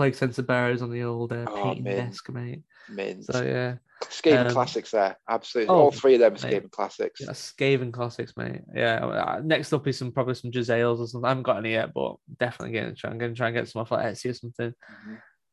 [0.01, 2.62] Plague Censer Bearers on the old uh, Oh, painting desk, mate.
[2.88, 3.22] Mint.
[3.22, 3.74] So yeah,
[4.05, 5.18] Skaven um, classics there.
[5.28, 5.74] Absolutely.
[5.74, 6.62] oh, All three of them are mate.
[6.62, 7.20] Skaven classics.
[7.20, 8.62] yeah, Skaven classics, mate.
[8.74, 9.05] Yeah.
[9.05, 11.26] uh, Next up is some probably some Jezzails or something.
[11.26, 13.11] I haven't got any yet, but definitely getting try.
[13.11, 14.72] I'm gonna try and get some off like Etsy or something.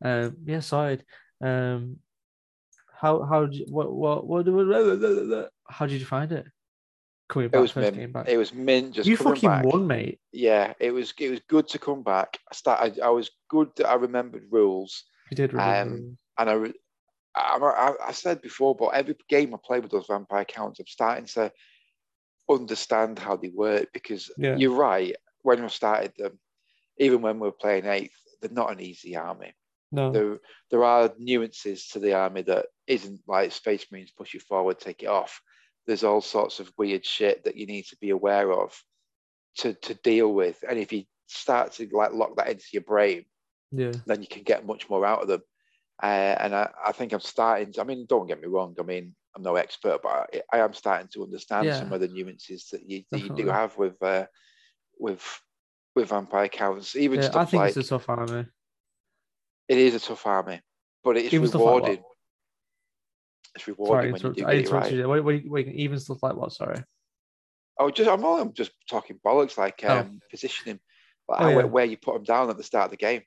[0.02, 0.28] Mhm.
[0.28, 1.02] Um, yeah, sorry.
[1.44, 1.98] Um,
[2.94, 6.46] how how did you, what what what, what how did you find it?
[7.30, 8.30] Coming It was first game back.
[8.30, 8.94] It was mint.
[8.96, 9.66] Just you fucking back.
[9.66, 10.20] won, mate.
[10.32, 11.14] Yeah, it was.
[11.20, 12.38] It was good to come back.
[12.52, 13.00] I started.
[13.02, 15.96] I was good that I remembered rules, You did remember.
[15.98, 16.74] Um, and I, re-
[17.36, 20.88] I, I, I said before, but every game I play with those vampire counts, I'm
[20.88, 21.52] starting to
[22.50, 24.56] understand how they work because Yeah.
[24.56, 25.16] you're right.
[25.42, 26.40] When I started them,
[26.98, 29.54] even when we were playing eighth, they're not an easy army.
[29.92, 30.12] no.
[30.12, 30.40] There,
[30.72, 35.04] there are nuances to the army that isn't like Space Marines push you forward, take
[35.04, 35.42] it off.
[35.88, 38.80] There's all sorts of weird shit that you need to be aware of
[39.60, 40.64] to to deal with.
[40.68, 43.26] And if you start to like lock that into your brain,
[43.72, 43.94] Yeah.
[44.06, 45.42] then you can get much more out of them.
[46.02, 47.74] Uh, and I, I think I'm starting.
[47.74, 48.76] To, I mean, don't get me wrong.
[48.80, 51.80] I mean, I'm no expert, but I, I am starting to understand Yeah.
[51.80, 54.28] some of the nuances that you that you do have with uh,
[55.00, 55.24] with
[55.96, 56.96] with vampire counts.
[56.96, 58.46] Even yeah I think like it's a tough army.
[59.68, 60.62] it is a tough army,
[61.04, 62.04] but it's Even stuff like
[63.68, 64.14] rewarding.
[64.14, 65.00] It's Sorry, rewarding when you do I it interrupted right.
[65.00, 65.08] you.
[65.10, 66.54] What, what, what, even stuff like what?
[66.54, 66.84] Sorry.
[67.80, 70.00] Oh, just I'm, all- I'm just talking bollocks, like Oh.
[70.00, 70.80] um, positioning,
[71.30, 71.64] like Oh, yeah.
[71.66, 73.22] where you put them down at the start of the game.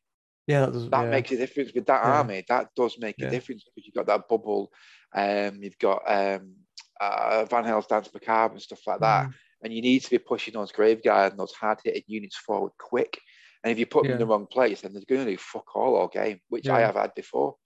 [0.46, 0.90] Yeah, that does.
[0.90, 1.10] that yeah.
[1.10, 2.12] makes a difference with that Yeah.
[2.18, 2.44] army.
[2.48, 4.72] That does make a difference because you've got that bubble,
[5.14, 6.54] um, you've got um,
[7.00, 10.54] uh, Vanhel's Danse Macabre and stuff like that, Mm, and you need to be pushing
[10.54, 13.20] those grave guard and those hard hitting units forward quick.
[13.62, 15.76] And if you put them in the wrong place, then they're going to do fuck
[15.76, 17.56] all all game, which I have had before.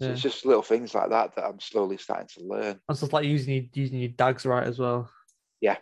[0.00, 0.12] So Yeah.
[0.12, 2.80] it's just little things like that that I'm slowly starting to learn.
[2.88, 5.10] And stuff like using your, using your dags right as well.
[5.60, 5.78] Yeah,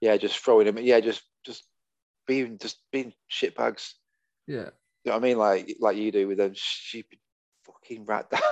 [0.00, 0.78] yeah, just throwing them.
[0.78, 1.64] Yeah, just just
[2.26, 3.92] being just being shitbags.
[4.46, 4.70] Yeah.
[5.04, 5.38] You know what I mean?
[5.38, 7.18] Like like you do with them stupid
[7.64, 8.30] fucking rat.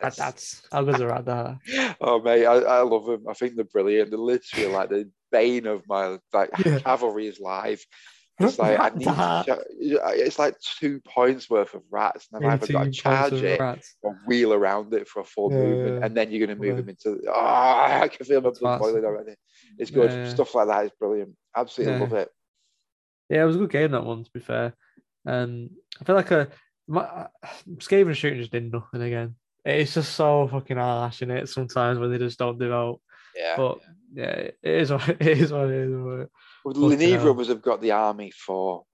[0.00, 1.96] That, that's how good's a rat that.
[2.00, 3.24] oh mate, I, I love them.
[3.28, 4.10] I think they're brilliant.
[4.10, 6.78] They're literally like the bane of my like Yeah.
[6.78, 7.84] cavalry is live.
[8.40, 12.72] It's like I need to, it's like two points worth of rats, and I've either
[12.72, 13.94] got to charge it rats.
[14.02, 16.06] or wheel around it for a full Yeah, movement, yeah.
[16.06, 16.80] and then you're going to move Yeah.
[16.80, 17.20] them into.
[17.28, 19.34] Oh, I can feel my That's blood boiling already.
[19.78, 20.10] It's good.
[20.10, 20.28] Yeah, yeah.
[20.30, 21.36] Stuff like that is brilliant.
[21.54, 22.00] Absolutely Yeah.
[22.00, 22.28] love it.
[23.28, 24.24] Yeah, it was a good game that one.
[24.24, 24.74] To be fair,
[25.26, 25.70] um,
[26.00, 26.48] I feel like a
[26.88, 27.26] my
[27.76, 29.36] Skaven shooting just did nothing again.
[29.64, 33.00] It's just so fucking harsh in it sometimes when they just don't do out.
[33.36, 33.56] Yeah.
[33.56, 33.78] But
[34.14, 35.52] yeah, it is what it is.
[35.52, 35.92] What it is.
[35.94, 36.28] but-
[36.64, 37.44] Well, fucking neither hell.
[37.44, 38.84] have got the army for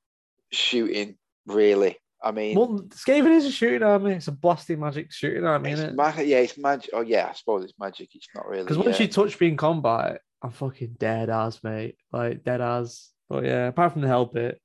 [0.52, 1.16] shooting,
[1.46, 1.96] really.
[2.22, 4.12] I mean, Well, Skaven is a shooting army.
[4.12, 6.26] It's a blasting magic shooting army, isn't it?
[6.26, 6.90] yeah, it's magic.
[6.92, 8.08] Oh, yeah, I suppose it's magic.
[8.14, 8.64] It's not really.
[8.64, 11.96] Because once you touch me in combat, I'm fucking dead as mate.
[12.12, 13.10] Like dead as.
[13.28, 14.60] But yeah, apart from the Hell Pit,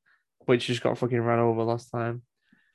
[0.45, 2.23] which just got fucking ran over last time.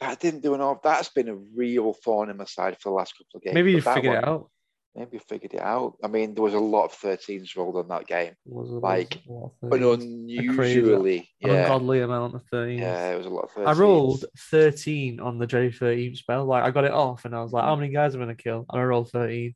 [0.01, 0.83] that didn't do enough.
[0.83, 3.55] That's been a real thorn in my side for the last couple of games.
[3.55, 4.51] Maybe you figured one- it out.
[4.95, 5.95] Maybe figured it out.
[6.03, 8.33] I mean, there was a lot of 13s rolled on that game.
[8.47, 10.03] Was was Like, a lot of But things.
[10.05, 12.81] unusually, an yeah, ungodly amount of things.
[12.81, 13.67] yeah, it was a lot of 13s.
[13.69, 16.45] I rolled 13 on the J 13 spell.
[16.47, 18.35] Like I got it off and I was like, how many guys am I gonna
[18.35, 18.67] kill?
[18.71, 19.55] And I rolled 13.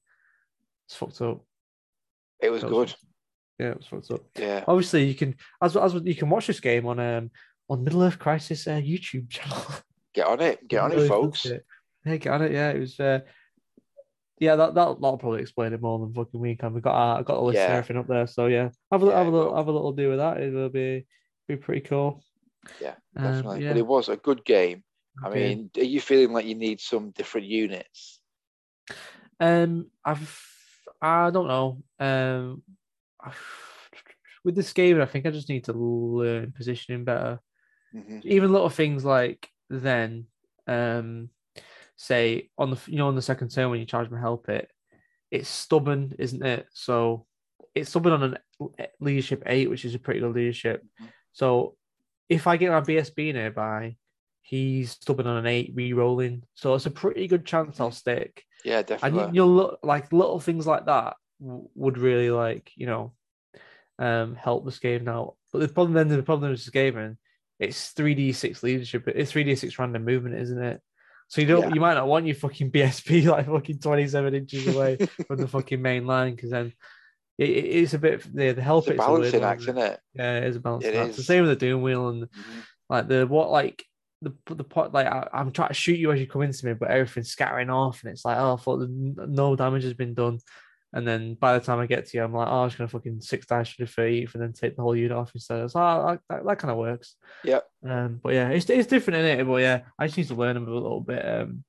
[0.86, 1.42] It's fucked up.
[2.40, 2.94] It was That good.
[3.58, 4.20] Yeah, it's fucked up.
[4.38, 4.64] Yeah.
[4.68, 7.30] Obviously, you can as as you can watch this game on um
[7.68, 9.62] on Middle Earth Crisis uh, YouTube channel.
[10.14, 10.68] Get on it.
[10.68, 11.46] Get on it, folks.
[12.04, 12.52] Yeah, get on it.
[12.52, 13.00] Yeah, it was.
[13.00, 13.20] Uh,
[14.42, 16.74] yeah, that that that'll probably explain it more than fucking we can.
[16.74, 17.68] We got our, got a list Yeah.
[17.68, 18.26] and everything up there.
[18.26, 20.40] So yeah, have a Yeah, have a little have a little do with that.
[20.40, 21.06] It'll be
[21.46, 22.22] be pretty cool.
[22.80, 23.60] Yeah, Um, definitely.
[23.62, 23.68] yeah.
[23.68, 24.84] But it was a good game.
[25.22, 25.30] I Okay.
[25.30, 28.20] mean, are you feeling like you need some different units?
[29.40, 30.40] Um, I've
[31.00, 31.82] I don't know.
[31.98, 32.62] Um,
[34.44, 37.40] with this game, I think I just need to learn positioning better.
[37.92, 40.26] hmm Even little things like then,
[40.66, 41.30] um,
[41.96, 44.70] say on the you know on the second turn when you charge my Hell Pit,
[45.30, 46.66] it's stubborn, isn't it?
[46.72, 47.26] So
[47.74, 48.36] it's stubborn on
[48.78, 50.84] a leadership eight, which is a pretty good leadership.
[51.32, 51.76] So
[52.28, 53.96] if I get my BSB nearby,
[54.42, 56.42] he's stubborn on an eight, re-rolling.
[56.54, 58.44] So it's a pretty good chance I'll stick.
[58.64, 59.20] Yeah, And definitely.
[59.24, 63.12] you, you'll look like little things like that would really like you know
[63.98, 65.34] um help this game now.
[65.52, 67.16] But the problem then the problem with this game and
[67.58, 69.08] it's three d six leadership.
[69.08, 70.80] It's three d six random movement, isn't it?
[71.32, 71.74] So you don't Yeah.
[71.74, 75.48] you might not want your fucking BSB like fucking twenty seven inches away from the
[75.48, 76.74] fucking main line because then
[77.38, 79.60] it, it- it's a bit the the help It's a it's a balancing one, act,
[79.62, 80.00] isn't isn't it?
[80.14, 81.08] Yeah, it is a balancing It act.
[81.08, 82.62] It's the same with the doom wheel and Mhm.
[82.90, 83.82] like the what like
[84.20, 86.74] the the pot like I, I'm trying to shoot you as you come into me,
[86.74, 90.38] but everything's scattering off, and it's like oh, I thought no damage has been done,
[90.92, 92.88] and then by the time I get to you, I'm like oh, I'm just gonna
[92.88, 95.70] fucking six dash for the thirty, and then take the whole unit off instead.
[95.70, 97.16] So oh, that, that kind of works.
[97.44, 97.60] Yeah.
[97.84, 100.54] Um, but yeah, it's it's different in it, but yeah, I just need to learn
[100.54, 101.26] them a little bit.
[101.26, 101.64] Um,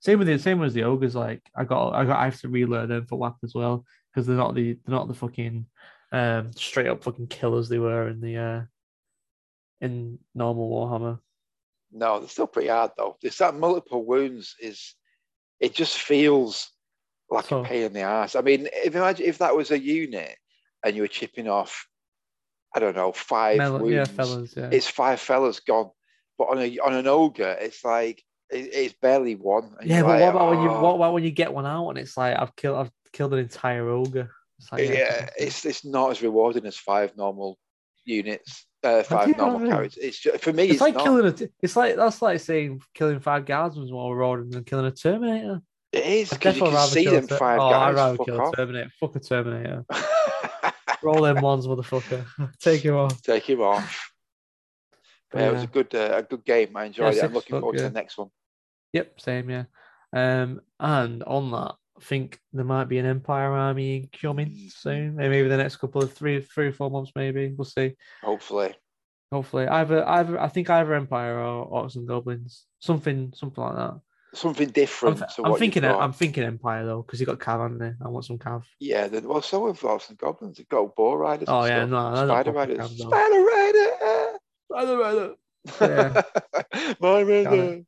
[0.00, 1.14] same with the same as the ogres.
[1.14, 4.26] Like I got I got I have to relearn them for WAP as well because
[4.26, 5.66] they're not the they're not the fucking
[6.12, 8.62] um straight up fucking killers they were in the uh
[9.80, 11.18] in normal Warhammer.
[11.92, 13.16] No, they're still pretty hard though.
[13.22, 14.94] It's that multiple wounds is
[15.58, 16.70] it just feels
[17.30, 18.34] like So- a pain in the ass.
[18.34, 20.36] I mean, if imagine if that was a unit
[20.84, 21.86] and you were chipping off,
[22.74, 23.92] I don't know, five Mel- wounds.
[23.92, 24.68] yeah, fellas, yeah.
[24.72, 25.90] It's five fellas gone.
[26.38, 29.76] But on a on an ogre, it's like it, it's barely one.
[29.82, 31.88] yeah, but like, what about when you "Oh." what about when you get one out
[31.90, 34.30] and it's like I've killed I've killed an entire ogre.
[34.58, 37.58] It's like, yeah, fuck it's it's not as rewarding as five normal
[38.04, 39.72] units, uh, five normal what I mean?
[39.72, 40.02] characters.
[40.02, 41.04] It's just, for me, It's, it's, like not.
[41.04, 41.48] killing a.
[41.62, 45.60] It's like that's like saying killing five guardsmen is more rewarding than killing a Terminator.
[45.92, 48.16] It is I'd because you can rather see them Ter- five oh, I'd guys rather
[48.16, 48.56] fuck kill a off.
[48.56, 48.90] Terminator.
[49.00, 49.84] Fuck a Terminator.
[51.02, 52.24] Roll them ones, motherfucker.
[52.60, 53.20] Take him off.
[53.22, 54.12] Take him off.
[55.30, 56.76] But Yeah, it was a good uh, a good game.
[56.76, 57.26] I enjoyed Yeah, it.
[57.26, 58.28] I'm looking forward to the next one.
[58.92, 59.64] Yep, same, yeah.
[60.12, 64.72] Um, and on that, I think there might be an Empire army coming Mm.
[64.72, 65.16] soon.
[65.16, 67.52] Maybe the next couple of three, three or four months, maybe.
[67.56, 67.94] We'll see.
[68.22, 68.74] Hopefully.
[69.32, 74.00] Hopefully, either, either I think either Empire or Orcs and Goblins, something, something like that.
[74.32, 75.84] Something I'm, different to I'm what thinking.
[75.84, 77.96] I'm thinking Empire though, because you got Cav on there.
[78.04, 78.62] I want some Cav.
[78.78, 80.58] Yeah, the, well, so have and Goblins.
[80.58, 81.48] They've got Boar Riders.
[81.48, 82.78] Oh, yeah, no, Spider Riders.
[82.78, 82.96] Cav.
[82.96, 84.38] Spider Rider.
[84.70, 85.34] Spider
[85.78, 86.24] Rider.
[87.00, 87.82] My Rider.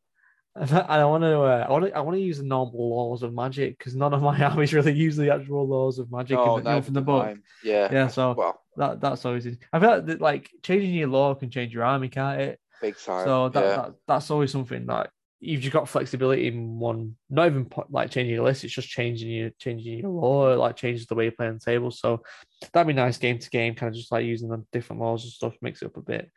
[0.54, 3.32] I want to, uh, I want to, I want to use the normal laws of
[3.32, 6.64] magic because none of my armies really use the actual laws of magic Oh, in
[6.64, 7.38] the, from the book.
[7.64, 7.88] Yeah.
[7.90, 9.46] Yeah, so Well, that that's always.
[9.72, 12.60] I feel like, that, like changing your law can change your army, can't it?
[12.82, 13.24] big time.
[13.24, 13.76] So that, yeah.
[13.76, 15.10] that that's always something that
[15.42, 17.16] you've just got flexibility in one.
[17.28, 21.06] Not even like changing your list; it's just changing your changing your law, like changes
[21.06, 21.90] the way you play on the table.
[21.90, 22.22] So
[22.72, 25.32] that'd be nice game to game, kind of just like using the different laws and
[25.32, 26.30] stuff, mix it up a bit.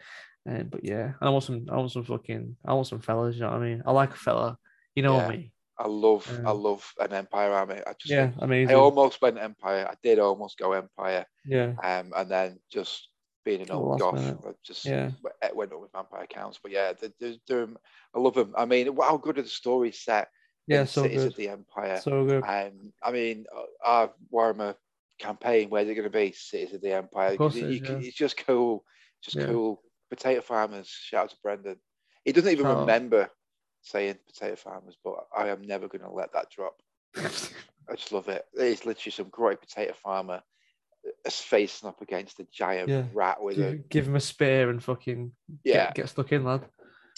[0.50, 3.36] Um, but yeah, I want some, I want some fucking, I want some fellas.
[3.36, 3.84] You know what I mean?
[3.86, 4.58] I like a fella.
[4.96, 5.30] You know Yeah.
[5.30, 5.52] me?
[5.78, 7.82] I love I Um, love an Empire army.
[7.86, 8.76] I just Yeah, amazing.
[8.76, 9.88] I almost went Empire.
[9.90, 11.26] I did almost go Empire.
[11.46, 13.10] yeah, Um, and then just
[13.46, 14.20] being an Oh, old goth.
[14.20, 15.12] I just Yeah.
[15.42, 16.60] it went up with vampire counts.
[16.62, 17.78] But yeah, they're, they're, they're-
[18.14, 18.54] I love them.
[18.58, 20.30] I mean, how good are the stories set?
[20.68, 21.98] yeah, so Cities good, of the Empire.
[22.02, 22.44] so good.
[22.44, 24.76] Um, I mean, uh, our Warhammer
[25.20, 26.32] campaign, Where where's it going to be?
[26.32, 27.34] Cities of the Empire.
[27.34, 28.08] Of course it is, can- yeah.
[28.08, 28.84] It's just cool.
[29.22, 29.46] Just Yeah.
[29.46, 29.82] cool.
[30.10, 30.88] Potato farmers.
[30.88, 31.80] Shout out to Brendan.
[32.26, 32.80] He doesn't even out.
[32.80, 33.30] remember
[33.84, 36.82] saying potato farmers, but I am never going to let that drop.
[37.16, 38.46] I just love it.
[38.56, 40.42] It's literally some great potato farmer
[41.34, 43.04] facing up against a giant Yeah.
[43.14, 45.32] rat with a give, him a spear and fucking
[45.64, 46.66] yeah, get, get stuck in, lad.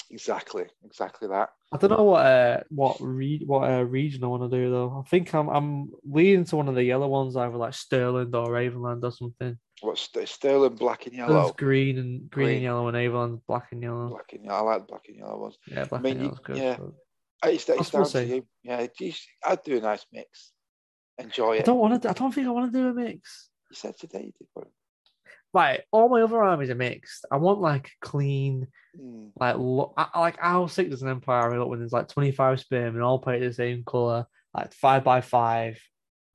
[0.10, 1.49] exactly, exactly that.
[1.74, 5.03] I don't know what uh what re- what uh, region I want to do though.
[5.05, 8.58] I think I'm I'm leaning to one of the yellow ones, either like Stirland or
[8.58, 9.58] Averland or something.
[9.82, 11.51] What's St- Stirland black and yellow?
[11.51, 12.55] green and green, Green.
[12.55, 14.10] and yellow, and Averland black and yellow.
[14.10, 14.58] Black and yellow.
[14.68, 15.58] I like black and yellow ones.
[15.68, 16.58] Yeah, black mean, and yellow's good.
[16.58, 16.78] yeah.
[16.80, 16.93] but-
[17.45, 18.47] Uh, It's, it's down to I you.
[18.64, 20.53] Yeah, geez, I'd do a nice mix.
[21.20, 21.60] Enjoy it.
[21.60, 22.10] I don't want to.
[22.10, 23.49] I don't think I want to do a mix.
[23.70, 24.68] You said today you did one.
[25.53, 27.26] Right, all my other armies are mixed.
[27.32, 28.68] I want like clean,
[28.99, 32.07] Mm, like lo- I, like how sick does an empire army look when there's like
[32.07, 35.80] 25 spearmen all painted the same color, like five by five.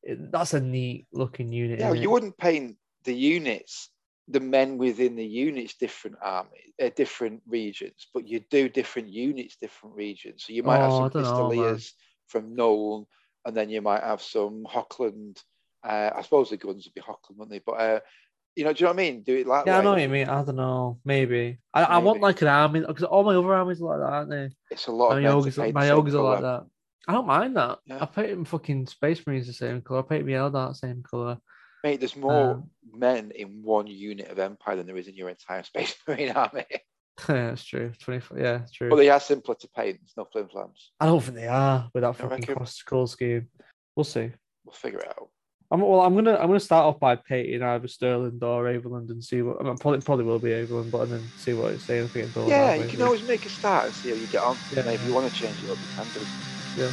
[0.02, 1.80] It- that's a neat looking unit.
[1.80, 3.90] Yeah, you wouldn't paint the units,
[4.28, 9.56] the men within the units, different armies, uh, different regions, but you do different units,
[9.56, 10.44] different regions.
[10.44, 11.50] So you might Oh, have some know.
[11.50, 11.92] Pistoliers
[12.28, 13.06] from Nuln,
[13.44, 15.42] and then you might have some Hochland.
[15.84, 17.62] Uh, I suppose the guns would be Hochland, wouldn't they?
[17.64, 18.00] But uh,
[18.54, 19.22] you know, do you know what I mean?
[19.22, 20.28] Do it like Yeah, I know what you mean.
[20.28, 20.98] I don't know.
[21.04, 24.12] Maybe I, I want like an army because all my other armies are like that,
[24.12, 24.50] aren't they?
[24.70, 26.64] It's a lot My of men to ogres, my ogres are like that.
[27.08, 27.78] I don't mind that.
[27.86, 27.98] Yeah.
[28.00, 30.00] I paint fucking Space Marines the same color.
[30.00, 31.38] I paint my Eldar the same color.
[31.82, 35.28] Mate, there's more Um, men in one unit of Empire than there is in your
[35.28, 36.64] entire Space Marine army.
[37.28, 37.90] yeah, that's true.
[37.98, 38.38] Twenty four.
[38.38, 38.88] Yeah, it's true.
[38.88, 39.98] but they are simpler to paint.
[40.00, 40.90] There's no flim flams.
[41.00, 43.48] I don't think they are with that fucking cross skull scheme.
[43.96, 44.30] We'll see.
[44.64, 45.28] We'll figure it out.
[45.72, 46.02] I'm well.
[46.02, 49.58] I'm gonna I'm gonna start off by painting either Stirland or Averland and see what.
[49.58, 52.04] I mean, probably probably will be Averland, but and then see what it's saying.
[52.04, 54.42] If it can Yeah, you can always make a start and see how you get
[54.42, 54.58] on.
[54.76, 54.82] Yeah.
[54.82, 56.20] Maybe you want to change it up, you can do.
[56.76, 56.92] Yeah,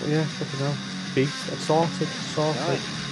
[0.00, 0.74] but yeah, fucking hell.
[1.14, 1.36] Beast.
[1.66, 2.08] Sorted.
[2.08, 2.62] Sorted.
[2.62, 3.02] Right.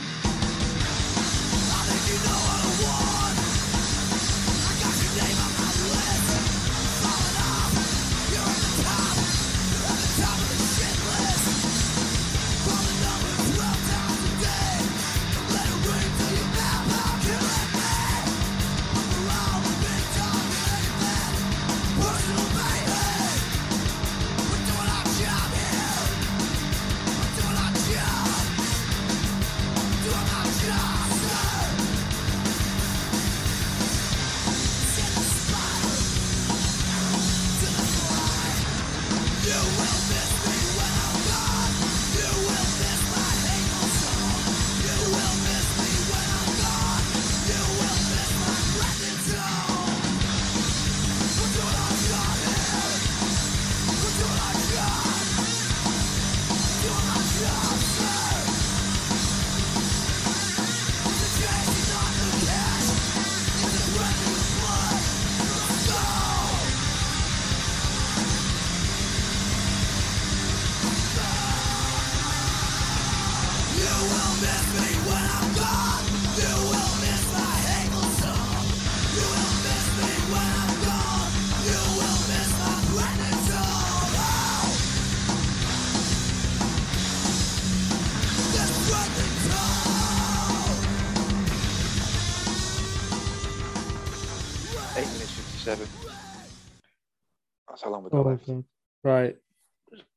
[98.13, 98.65] Oh, got
[99.03, 99.37] Right.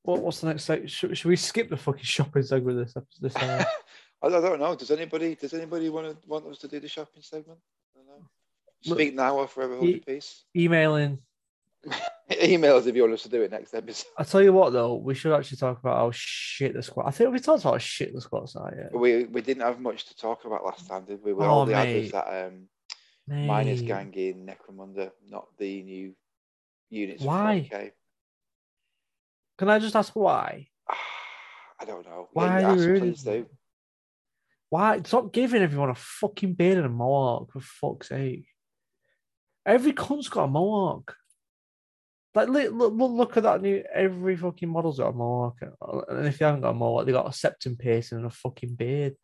[0.04, 0.92] What, what's the next segment?
[0.92, 3.22] Should, should we skip the fucking shopping segment this episode?
[3.22, 3.66] This time?
[4.22, 4.76] I don't, I don't know.
[4.76, 7.60] Does anybody does anybody want to want us to do the shopping segment?
[7.96, 8.26] I don't know.
[8.86, 10.44] Look, Speak now or forever hold ye- your peace.
[10.56, 11.20] Emailing.
[12.42, 14.08] Email us if you want us to do it next episode.
[14.18, 17.08] I tell you what, though, we should actually talk about how shit the squad.
[17.08, 18.74] I think we talked about how shit the squad's are.
[18.76, 18.98] Yeah.
[18.98, 21.34] We we didn't have much to talk about last time, did we?
[21.34, 22.68] we Oh, all we had was that um,
[23.28, 23.88] minus Mate.
[23.88, 26.16] gang in Necromunda, not the new
[26.94, 27.24] units.
[27.24, 27.70] Why?
[27.72, 27.92] 40K.
[29.58, 30.68] Can I just ask why?
[31.80, 32.30] I don't know.
[32.34, 33.46] Why Yeah, ask, please do.
[34.70, 35.02] Why?
[35.04, 38.48] Stop giving everyone a fucking beard and a mohawk, for fuck's sake.
[39.66, 41.16] Every cunt's got a mohawk.
[42.36, 43.84] Like, look, look, at that new.
[43.94, 45.58] Every fucking model's got a mohawk,
[46.10, 48.74] and if you haven't got a mohawk, they got a septum piercing and a fucking
[48.74, 49.16] beard.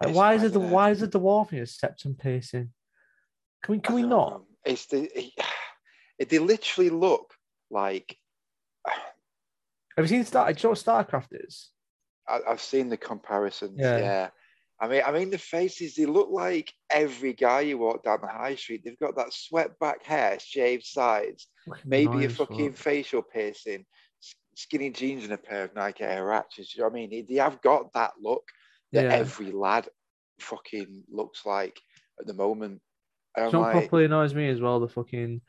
[0.00, 2.72] Like, It's why is it the why is it the dwarf in a septum piercing?
[3.62, 4.46] Can we can we know.
[4.64, 5.10] It's the
[6.18, 7.34] they literally look
[7.70, 8.16] like
[9.96, 10.52] Have you seen Star?
[10.52, 10.78] Do you know what
[11.08, 11.70] Starcraft is?
[12.28, 13.78] I, I've seen the comparisons.
[13.78, 13.98] Yeah.
[13.98, 14.28] Yeah.
[14.80, 18.26] I mean, I mean, the faces, they look like every guy you walk down the
[18.26, 18.82] high street.
[18.84, 21.46] They've got that swept back hair, shaved sides,
[21.84, 22.82] maybe annoying a fucking fuck.
[22.82, 23.86] facial piercing,
[24.56, 26.74] skinny jeans, and a pair of Nike Air Huaraches.
[26.74, 27.26] You know what I mean?
[27.28, 28.42] They have got that look
[28.92, 29.12] that Yeah.
[29.12, 29.88] every lad
[30.40, 31.80] fucking looks like
[32.18, 32.82] at the moment.
[33.36, 34.80] And you know like, properly annoys me as well?
[34.80, 35.40] The fucking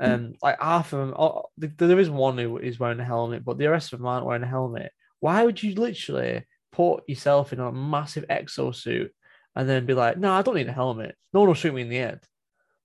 [0.00, 1.14] um, like half of them.
[1.18, 4.06] Oh, th- there is one who is wearing a helmet, but the rest of them
[4.06, 4.92] aren't wearing a helmet.
[5.20, 9.10] Why would you literally put yourself in a massive exosuit
[9.54, 11.16] and then be like, "No, I don't need a helmet.
[11.32, 12.20] No one will shoot me in the head."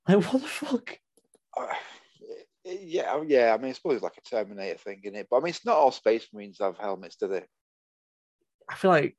[0.07, 0.97] Like, what the fuck?
[1.55, 1.67] uh,
[2.63, 3.53] yeah, yeah.
[3.53, 5.27] I mean, it's like a Terminator thing, is it?
[5.29, 7.43] But I mean, it's not all Space Marines have helmets, do they?
[8.67, 9.15] I feel like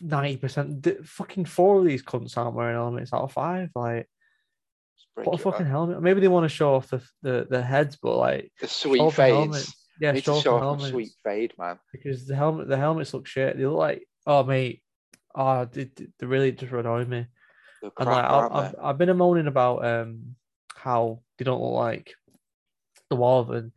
[0.00, 3.70] ninety percent, fucking four of these cunts aren't wearing helmets out of five.
[3.74, 4.08] Like,
[5.14, 5.70] what a fucking back.
[5.70, 6.02] helmet?
[6.02, 9.74] Maybe they want to show off the the, the heads, but like, The sweet fades.
[10.00, 10.88] Yeah, show off off helmets.
[10.90, 11.78] sweet fade, man.
[11.92, 13.56] because the helmet the helmets look shit.
[13.56, 14.82] They look like oh mate,
[15.34, 17.26] oh they, they- really just annoy me.
[17.82, 18.78] The And like I, I've, they?
[18.78, 20.36] I've been moaning about um
[20.74, 22.14] how they don't look like
[23.10, 23.72] the um,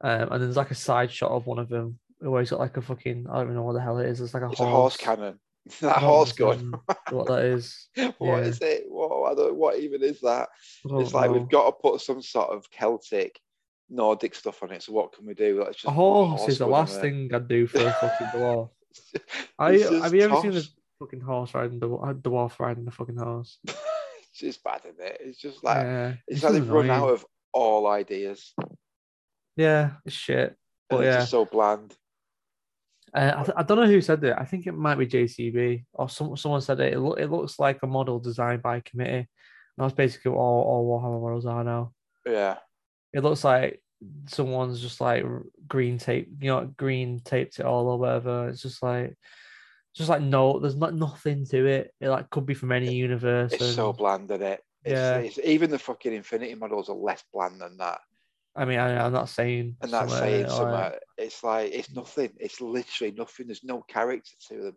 [0.00, 2.76] and then there's like a side shot of one of them where he's got like
[2.76, 4.20] a fucking I don't even know what the hell it is.
[4.20, 4.68] It's like a It's horse.
[4.68, 5.40] a horse cannon.
[5.80, 6.74] that horse gun.
[7.10, 7.88] what that is.
[7.96, 8.38] What yeah.
[8.40, 8.84] is it?
[9.08, 10.48] What, I don't, know what even is that?
[10.86, 13.40] Don't It's like we've got to put some sort of Celtic,
[13.88, 14.82] Nordic stuff on it.
[14.82, 15.62] So what can we do?
[15.62, 17.02] Let's just a put horse is the last there.
[17.02, 18.70] thing I'd do for a fucking dwarf.
[19.58, 20.66] I, have you ever seen the
[20.98, 23.58] fucking horse riding the uh, dwarf riding the fucking horse?
[23.66, 25.20] it's just bad, isn't it?
[25.20, 28.54] It's just like yeah, it's it's like they've run out of all ideas.
[29.56, 30.48] Yeah, it's shit.
[30.48, 30.56] And
[30.90, 31.94] But it's yeah, just so bland.
[33.16, 34.34] Uh, I, I don't know who said it.
[34.36, 36.92] I think it might be JCB or some, someone said it.
[36.92, 39.26] It, loo- it looks like a model designed by a committee.
[39.78, 41.92] And that's basically what all, all Warhammer models are now.
[42.26, 42.56] Yeah.
[43.12, 43.80] It looks like
[44.28, 45.24] someone's just like
[45.66, 48.48] green tape, you know, green taped it all or whatever.
[48.48, 49.16] It's just like,
[49.94, 51.94] just like no, there's not nothing to it.
[52.00, 53.52] It like could be from any universe.
[53.54, 54.60] It's so bland, isn't it?
[54.84, 55.16] It's, Yeah.
[55.18, 58.00] it's even the fucking Infinity models are less bland than that.
[58.56, 59.76] I mean, I, I'm not saying.
[59.82, 60.98] And that's saying like- something.
[61.18, 62.30] It's like it's nothing.
[62.38, 63.46] It's literally nothing.
[63.46, 64.76] There's no character to them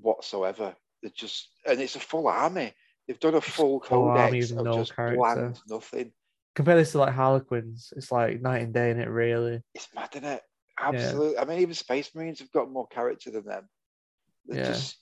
[0.00, 0.74] whatsoever.
[1.02, 2.72] They're just and it's a full army.
[3.06, 5.16] They've done a full full codex of no just character.
[5.18, 6.12] bland nothing.
[6.54, 7.92] Compare this to like Harlequins.
[7.96, 9.62] It's like night and day in it, really.
[9.74, 10.42] It's mad, isn't it?
[10.80, 11.38] Absolutely.
[11.38, 13.68] I mean, even Space Marines have got more character than them.
[14.46, 14.68] They're Yeah.
[14.72, 14.98] just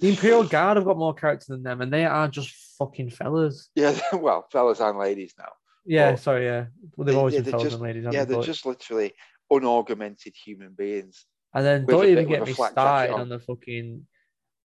[0.00, 3.68] The Imperial Guard have got more character than them, and they are just fucking fellas.
[3.74, 3.98] yeah.
[4.12, 5.50] Well, fellas and ladies now.
[5.86, 6.66] Yeah, Well, sorry, yeah.
[6.96, 8.24] Well, they've always yeah, been fellas just- and ladies, Yeah, they?
[8.24, 9.14] they're But- just literally
[9.52, 11.26] unaugmented human beings.
[11.52, 13.20] And then don't even bit- get me started on.
[13.22, 14.06] on the fucking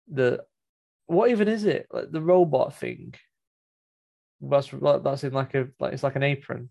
[0.07, 0.43] the
[1.05, 1.87] what even is it?
[1.91, 3.13] Like the robot thing.
[4.41, 6.69] That's like- that's in like a like it's like an apron.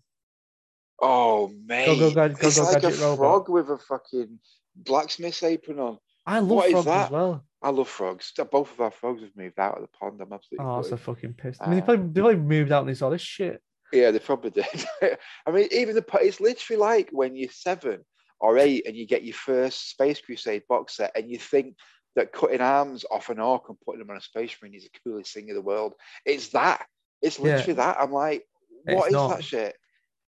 [1.01, 3.17] Oh man, go, Gad- go, it's go, like a robot.
[3.17, 4.39] frog with a fucking
[4.75, 5.97] blacksmith's apron on.
[6.25, 7.45] I love What frogs as well.
[7.63, 8.33] I love frogs.
[8.51, 10.19] Both of our frogs have moved out of the pond.
[10.21, 10.65] I'm absolutely.
[10.65, 11.57] Oh, that's a fucking piss.
[11.61, 13.61] I mean, they Uh, probably, they probably moved out and they saw this shit.
[13.93, 14.65] Yeah, they probably did.
[15.45, 18.05] I mean, even the it's literally like when you're seven
[18.39, 21.75] or eight and you get your first Space Crusade box set and you think
[22.15, 24.99] that cutting arms off an orc and putting them on a space marine is the
[25.03, 25.93] coolest thing in the world.
[26.25, 26.85] It's that.
[27.21, 27.55] It's Yeah.
[27.57, 27.97] literally that.
[27.99, 28.45] I'm like,
[28.85, 29.27] It's what is not.
[29.29, 29.75] that shit?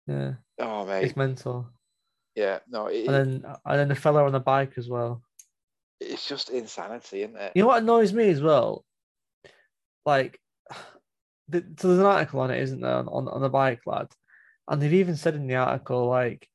[0.06, 1.68] Yeah, Oh mate, it's mental.
[2.34, 5.22] yeah, no, it, And then and then the fella on the bike as well.
[6.00, 7.52] it's just insanity, isn't it?
[7.54, 8.84] You know what annoys me as well?
[10.04, 10.38] Like,
[11.52, 14.08] the, so there's an article on it, isn't there, on, on, the bike lad?
[14.68, 16.48] And they've even said in the article, like,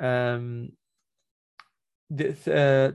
[0.00, 0.70] um,
[2.10, 2.92] the, uh,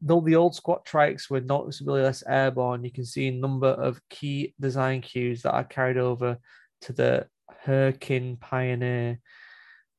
[0.00, 4.00] though the old squat trikes were noticeably less airborne, you can see a number of
[4.10, 6.38] key design cues that are carried over
[6.82, 7.26] to the
[7.64, 9.20] Hernkyn, Pioneer,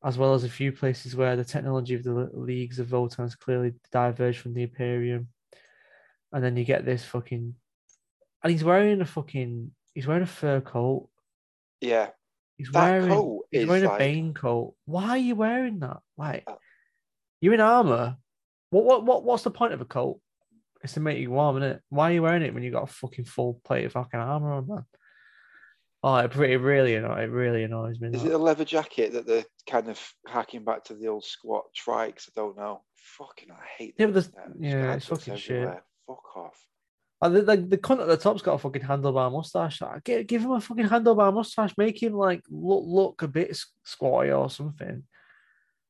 [0.04, 3.36] as well as a few places where the technology of the leagues of Votann has
[3.36, 5.30] clearly diverged from the Imperium.
[6.32, 7.56] And then you get this fucking,
[8.44, 11.10] and he's wearing a fucking, he's wearing a fur coat.
[11.82, 12.10] Yeah,
[12.56, 14.76] He's that wearing, coat he's wearing a Bane coat.
[14.86, 15.98] Why are you wearing that?
[16.18, 16.54] Like, Uh,
[17.42, 18.18] you're in armor.
[18.70, 20.20] What, what, what, what's the point of a coat?
[20.84, 21.82] It's to make you warm, is it?
[21.90, 24.54] Why are you wearing it when you got a fucking full plate of fucking armor
[24.54, 24.86] on, man?
[26.04, 28.10] Oh, it, re- really annoys, it really annoys me.
[28.14, 28.30] Is that.
[28.30, 32.30] it a leather jacket that they're kind of hacking back to the old squat trikes?
[32.30, 32.84] I don't know.
[33.18, 35.68] Fucking, I hate Yeah, but those there's- damn yeah, it's fucking shit.
[36.06, 36.64] Fuck off.
[37.22, 39.82] And the, the, the cunt at the top's got a fucking handlebar mustache.
[39.82, 41.74] Like, Give, give him a fucking handlebar mustache.
[41.78, 45.04] Make him like look look a bit squatty or something.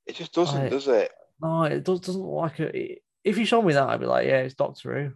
[0.06, 1.12] It just doesn't, I- does it?
[1.41, 2.99] No, it does, doesn't look like a.
[3.24, 5.12] If you show me that, I'd be like, yeah, it's Doctor Who.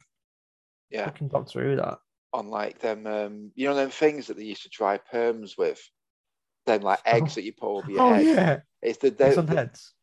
[0.89, 1.05] Yeah.
[1.05, 1.75] Fucking Doctor Who.
[1.77, 1.99] That.
[2.33, 5.81] On like them, um, you know, them things that they used to dry perms with.
[6.65, 7.35] Then like eggs Oh.
[7.35, 8.25] that you put over your Oh head.
[8.25, 9.93] yeah, It's the, the, on the heads.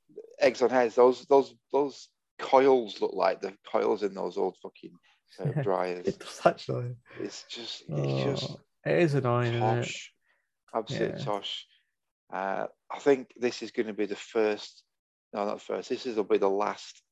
[0.41, 0.95] eggs on heads.
[0.97, 2.09] Those those those
[2.39, 4.93] coils look like the coils in those old fucking
[5.41, 6.07] uh, dryers.
[6.07, 6.97] It does actually.
[7.21, 9.59] It's just it's just Oh, it is annoying.
[9.59, 10.13] Tosh,
[10.75, 11.25] absolute Yeah.
[11.25, 11.67] tosh.
[12.33, 14.83] Uh, I think this is going to be the first.
[15.33, 15.89] No, not first.
[15.89, 17.03] This is will be the last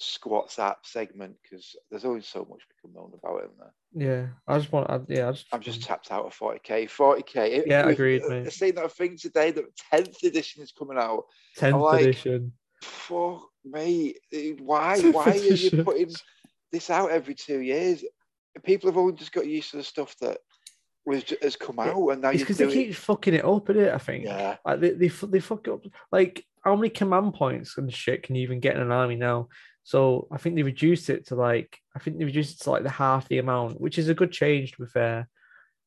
[0.00, 3.44] squats app segment because there's only so much we can moan about it.
[3.44, 3.74] Isn't there?
[4.16, 4.90] Yeah, I just want.
[4.90, 5.46] I, yeah, I just.
[5.52, 6.90] I'm just tapped out of 40k.
[6.90, 7.64] 40k.
[7.66, 8.46] Yeah, We've- agreed, mate.
[8.46, 9.50] I've seen that thing today.
[9.50, 11.24] The 10th edition is coming out.
[11.56, 12.52] tenth like- edition.
[12.82, 14.14] Fuck me.
[14.58, 14.98] Why?
[14.98, 16.14] 10th Why are you putting
[16.74, 18.04] this out every two years?
[18.64, 20.38] People have only just got used to the stuff that
[21.06, 22.72] was ju- has come out, and now It's because they it.
[22.72, 23.92] keep fucking it up, is it?
[23.92, 24.24] I think.
[24.24, 24.56] Yeah.
[24.64, 25.84] Like they, they they fuck up.
[26.12, 29.48] Like how many command points and shit can you even get in an army now?
[29.82, 32.84] So I think they reduced it to like I think they reduced it to like
[32.84, 35.28] the half the amount, which is a good change to be fair.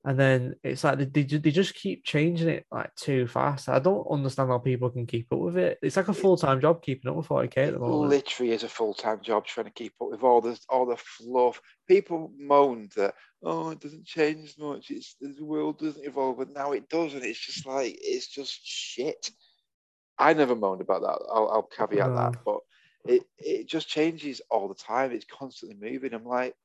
[0.07, 3.69] And then it's like they, they, they just keep changing it like too fast.
[3.69, 5.79] I don't understand how people can keep up with it.
[5.83, 8.21] It's like a full time job keeping up with 40k at the It moment.
[8.25, 10.97] literally is a full time job trying to keep up with all the all the
[10.97, 11.61] fluff.
[11.87, 14.91] People moaned that oh it doesn't change much.
[14.91, 18.59] It's the world doesn't evolve, but now it does, and it's just like it's just
[18.65, 19.31] shit.
[20.19, 21.27] I never moaned about that.
[21.33, 22.59] I'll, I'll caveat that, but
[23.07, 25.11] it it just changes all the time.
[25.11, 26.13] It's constantly moving.
[26.13, 26.55] I'm like,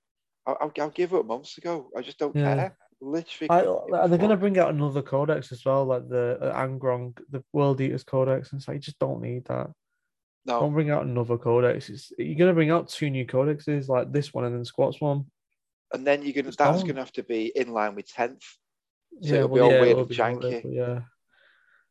[0.47, 1.91] I'll, I'll, I'll give up months ago.
[1.97, 2.39] I just don't Yeah.
[2.39, 2.77] care.
[3.05, 5.85] Literally, I, couldn't give a and they're going to bring out another codex as well,
[5.85, 8.53] like the uh, Angron, the World Eaters Codex.
[8.53, 9.73] And it's like, you just don't need that.
[10.47, 10.61] no.
[10.61, 11.91] Don't bring out another codex.
[11.91, 15.01] It's, you're going to bring out two new codexes, like this one and then Squats
[15.01, 15.27] one.
[15.93, 18.43] And then you're gonna that's gonna have to be in line with tenth.
[19.21, 20.41] So yeah, it'll be all yeah, weird and janky.
[20.41, 21.01] different, yeah.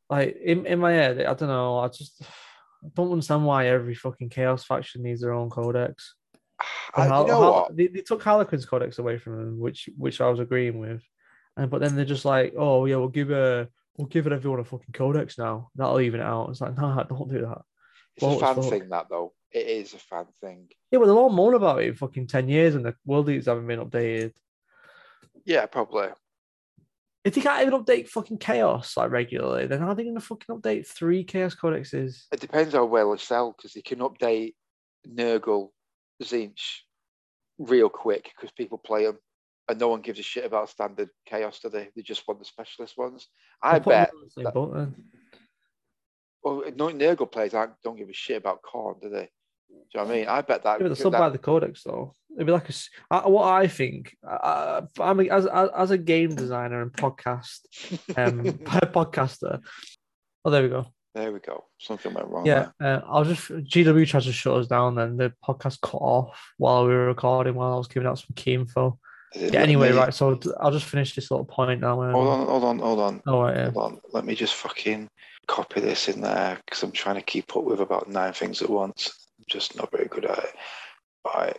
[0.10, 1.78] Like in, in my head, I don't know.
[1.78, 2.20] I just
[2.84, 6.16] I don't understand why every fucking chaos faction needs their own codex.
[6.96, 7.70] I, you know Har-?
[7.72, 11.04] They, they took Harlequin's codex away from them, which which I was agreeing with,
[11.58, 13.68] and but then they're just like, oh yeah, we'll give a
[13.98, 15.70] we'll give it everyone a fucking codex now.
[15.76, 16.50] That'll even it out.
[16.50, 17.62] It's like, nah, don't do that.
[18.16, 19.34] It's a Well, it's fan thing, that though.
[19.52, 20.70] It is a fan thing.
[20.92, 23.48] Yeah, but they'll all moan about it in fucking ten years, and the World Eaters
[23.48, 24.34] haven't been updated.
[25.46, 26.08] Yeah, probably.
[27.24, 30.22] If they can't even update fucking chaos like regularly, then how are they going to
[30.22, 32.24] fucking update three chaos codexes?
[32.32, 34.56] It depends how well they sell because they can update
[35.08, 35.70] Nurgle,
[36.24, 36.80] Tzeentch
[37.60, 39.18] real quick because people play them
[39.70, 41.90] and no one gives a shit about standard chaos, do they?
[41.96, 43.28] They just want the specialist ones.
[43.64, 44.12] I They'll bet.
[44.14, 44.96] on the same that- boat then.
[46.44, 49.30] Well, no Nurgle players aren't, don't give a shit about Khorne, do they?
[49.70, 50.28] Do you know what I mean?
[50.28, 50.82] I bet that.
[50.82, 52.16] Yeah, but still that- buy the codex though.
[52.36, 52.74] It'd be like a.
[53.12, 54.16] I- what I think.
[54.28, 57.60] I, I mean, as, as as a game designer and podcast
[58.18, 58.44] um
[58.94, 59.62] podcaster.
[60.44, 60.88] Oh, there we go.
[61.14, 61.66] There we go.
[61.80, 62.46] Something went wrong.
[62.46, 64.96] Yeah, uh, I was just GW tried to shut us down.
[64.96, 67.56] Then the podcast cut off while we were recording.
[67.56, 68.98] While I was giving out some key info.
[69.34, 69.60] Yeah.
[69.60, 70.14] Anyway, me- right.
[70.14, 71.96] So I'll just finish this little point now.
[71.96, 73.22] Hold on, hold on, hold on.
[73.28, 73.72] Oh, right, yeah.
[73.72, 74.02] Hold on.
[74.12, 75.10] Let me just fucking
[75.48, 78.70] copy this in there because I'm trying to keep up with about nine things at
[78.70, 79.28] once.
[79.40, 80.54] I'm just not very good at it.
[81.26, 81.58] Right.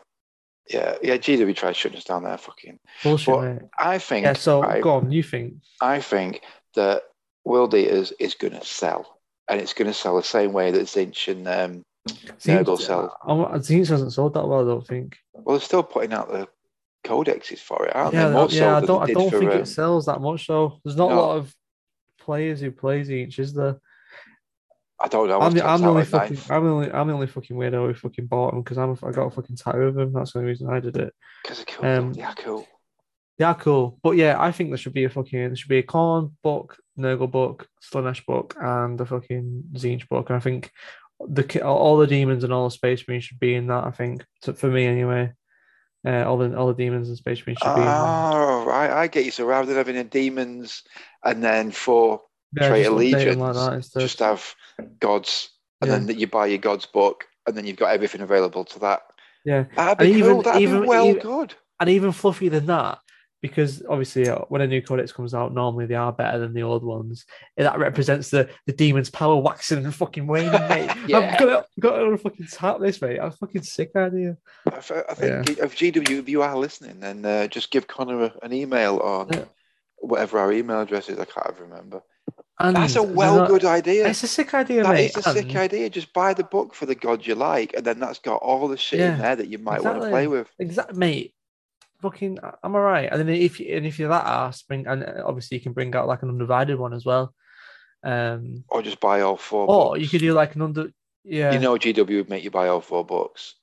[0.70, 2.38] Yeah, yeah, GW tried shutting us down there.
[2.38, 2.78] Fucking.
[3.02, 3.62] Bullshit, mate.
[3.78, 4.24] I think.
[4.24, 4.32] Yeah.
[4.34, 5.10] So I, go on.
[5.10, 5.54] You think?
[5.80, 6.42] I think
[6.74, 7.02] that
[7.44, 9.18] World Eaters is going to sell,
[9.48, 13.16] and it's going to sell the same way that Tzeentch and um, Nurgle sell.
[13.24, 14.60] Tzeentch hasn't sold that well.
[14.60, 15.16] I don't think.
[15.34, 16.48] Well, they're still putting out the
[17.04, 18.34] codexes for it, aren't yeah, they?
[18.34, 18.58] More yeah.
[18.58, 19.10] so I don't.
[19.10, 20.80] I don't for, think um, it sells that much though.
[20.84, 21.54] There's not a lot of
[22.20, 23.80] players who plays each, is there?
[25.00, 25.40] I don't know.
[25.40, 27.94] I'm the, I'm the only fucking I'm the only I'm the only fucking weirdo who
[27.94, 30.12] fucking bought them because I'm I got a fucking tattoo of them.
[30.12, 31.12] That's the only reason I did it.
[31.42, 31.84] because cool.
[31.84, 32.66] Um, yeah, cool.
[33.38, 33.98] Yeah, cool.
[34.02, 36.76] But yeah, I think there should be a fucking there should be a Khorne book,
[36.98, 40.28] Nurgle book, Slaanesh book, and the fucking Tzeentch book.
[40.30, 40.70] And I think
[41.20, 43.84] the all the demons and all the space marines should be in that.
[43.84, 45.32] I think so for me anyway.
[46.06, 47.86] Uh, all the all the demons and space marines should be in.
[47.88, 48.90] Oh, right.
[48.90, 49.30] I get you.
[49.30, 50.82] So rather than having a demons
[51.24, 52.20] and then four
[52.60, 53.36] Yeah, Trade just allegiance.
[53.36, 54.00] like that instead.
[54.00, 54.54] just have
[54.98, 55.48] gods,
[55.80, 55.98] and Yeah.
[55.98, 59.02] then you buy your gods book, and then you've got everything available to that.
[59.44, 60.30] Yeah, That'd be And cool.
[60.30, 61.54] even- That'd even- be well even- good.
[61.80, 62.98] and even fluffier than that,
[63.42, 66.62] because obviously uh, when a new codex comes out, normally they are better than the
[66.62, 67.26] old ones.
[67.56, 70.90] And that represents the the demon's power waxing and fucking waning, mate.
[71.08, 71.18] Yeah.
[71.18, 73.18] I've got to, got to fucking tap this, mate.
[73.18, 74.36] I'm fucking sick idea.
[74.66, 78.24] I, th- I think if GW, if you are listening, then uh, just give Connor
[78.24, 79.44] a- an email on Yeah.
[79.98, 81.18] whatever our email address is.
[81.18, 82.00] I can't remember.
[82.60, 84.06] And That's a well not- good idea.
[84.06, 85.16] It's a sick idea, That mate.
[85.16, 85.90] is a sick and- idea.
[85.90, 88.76] Just buy the book for the god you like, and then that's got all the
[88.76, 90.46] shit Yeah, in there that you might want to play with.
[90.60, 91.34] Exactly, mate.
[92.02, 93.08] Fucking, I'm alright.
[93.10, 95.72] And then if you, and if you're that ass, bring and uh, obviously you can
[95.72, 97.32] bring out like an undivided one as well.
[98.04, 100.00] Um, Or just buy all four or books.
[100.02, 100.90] you could do like an under,
[101.24, 103.54] yeah, You know, GW would make you buy all four books.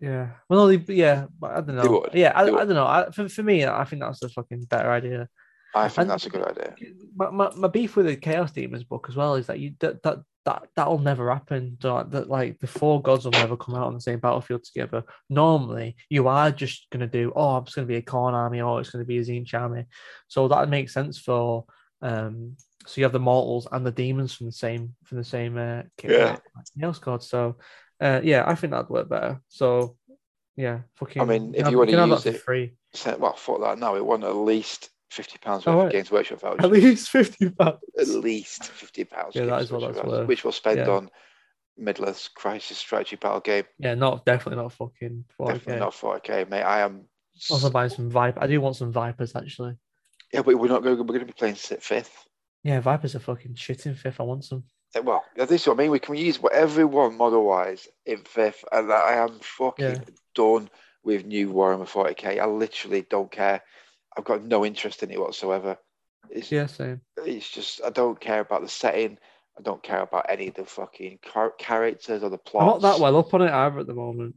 [0.00, 0.30] yeah.
[0.48, 2.06] Well, no, they- yeah, but I don't know.
[2.12, 2.86] Yeah, I, I don't know.
[2.86, 5.28] I, for, for me, I think that's a fucking better idea.
[5.74, 6.74] I think And- that's a good idea.
[7.14, 10.02] My, my, my beef with the Chaos Demons book as well is that you that
[10.02, 11.76] that that that'll never happen.
[11.82, 15.04] That, like the four gods will never come out on the same battlefield together.
[15.28, 18.90] Normally, you are just gonna do oh, it's gonna be a Khorne army or it's
[18.90, 19.84] gonna be a Tzeentch army.
[20.28, 21.64] So that makes sense for
[22.02, 22.56] um.
[22.86, 25.82] So you have the mortals and the demons from the same from the same uh,
[26.02, 26.38] Yeah.
[26.78, 27.22] Chaos god.
[27.22, 27.56] So
[28.00, 29.42] uh, yeah, I think that'd work better.
[29.48, 29.96] So
[30.56, 31.20] yeah, fucking.
[31.20, 32.72] I mean, if have- you wanna use it- free,
[33.18, 33.78] well, fuck that.
[33.78, 35.86] No, it won at least fifty pounds Oh, worth right.
[35.86, 36.64] of Games Workshop vouchers.
[36.64, 37.78] at least fifty pounds.
[37.98, 39.34] At least fifty pounds.
[39.34, 40.28] Yeah, that is what that's vouchers, worth.
[40.28, 40.88] Which we'll spend Yeah.
[40.88, 41.10] on
[41.80, 43.64] Midless Crisis strategy battle game.
[43.78, 45.52] Yeah, not definitely not fucking 4K.
[45.54, 46.62] Definitely not 4K, mate.
[46.62, 47.06] I am.
[47.50, 48.38] Also buying some Vyper.
[48.40, 49.76] I do want some Vypers actually.
[50.32, 50.98] Yeah, but we're not going.
[50.98, 52.24] We're going to be playing sit fifth.
[52.62, 54.20] Yeah, Vypers are fucking shit in fifth.
[54.20, 54.64] I want some.
[54.94, 55.90] Uh, Well, this is what I mean.
[55.90, 59.98] We can use whatever we want model wise in fifth, and I am fucking Yeah.
[60.34, 60.68] done
[61.02, 62.38] with new Warhammer 40k.
[62.38, 63.62] I literally don't care.
[64.20, 65.78] I've got no interest in it whatsoever.
[66.28, 67.00] It's, Yeah, same.
[67.24, 69.18] it's just I don't care about the setting.
[69.58, 73.00] I don't care about any of the fucking char- characters or the I'm not that
[73.00, 74.34] well up on it either at the moment.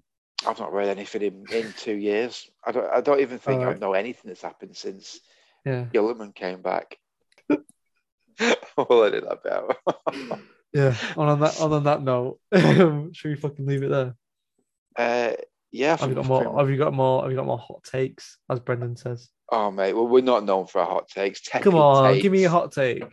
[0.47, 2.49] I've not read anything in, in two years.
[2.65, 2.89] I don't.
[2.91, 5.19] I don't even think I know anything that's happened since
[5.65, 5.85] Yeah.
[5.93, 6.97] Guilliman came back.
[7.49, 10.39] we'll edit that bit out.
[10.73, 10.95] Yeah.
[11.17, 12.39] On, on that on that note,
[13.13, 14.15] should we fucking leave it there?
[14.97, 15.33] uh,
[15.71, 16.57] yeah, Have you got more?
[16.57, 17.21] Have you got more?
[17.21, 19.29] Have you got more hot takes, as Brendan says?
[19.49, 21.41] Oh mate, well we're not known for our hot takes.
[21.47, 23.03] Come on, give me a hot take.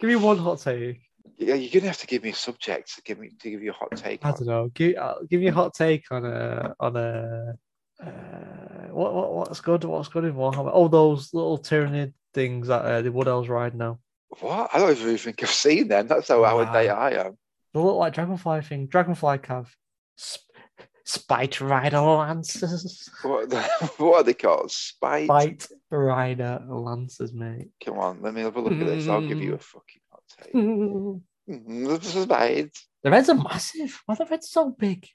[0.00, 1.00] Give me one hot take.
[1.38, 3.70] Yeah, you're gonna have to give me a subject to give me to give you
[3.70, 4.24] a hot take.
[4.24, 4.34] I on.
[4.34, 4.68] don't know.
[4.68, 7.54] Give uh, give me a hot take on a on a.
[8.02, 8.06] Uh,
[8.90, 9.84] what, what what's good?
[9.84, 10.70] What's good in Warhammer?
[10.72, 13.98] Oh, those little tyrannid things that uh, the Wood Elves ride now.
[14.40, 14.70] What?
[14.72, 16.06] I don't even think I've seen them.
[16.06, 17.38] That's how out of date I am.
[17.72, 18.86] They look like dragonfly thing.
[18.86, 19.68] Dragonfly cav.
[20.16, 20.45] Sp-
[21.08, 23.08] Spite rider lancers.
[23.22, 23.48] What?
[23.50, 23.62] the-
[23.98, 24.70] what are they called?
[24.72, 25.26] Spite.
[25.26, 27.68] Spite rider lancers, mate.
[27.84, 29.06] Come on, let me have a look at this.
[29.08, 30.52] I'll give you a fucking hot take.
[30.52, 32.76] the Mm, is Spite.
[33.04, 34.02] reds are massive.
[34.06, 35.06] Why are the reds so big?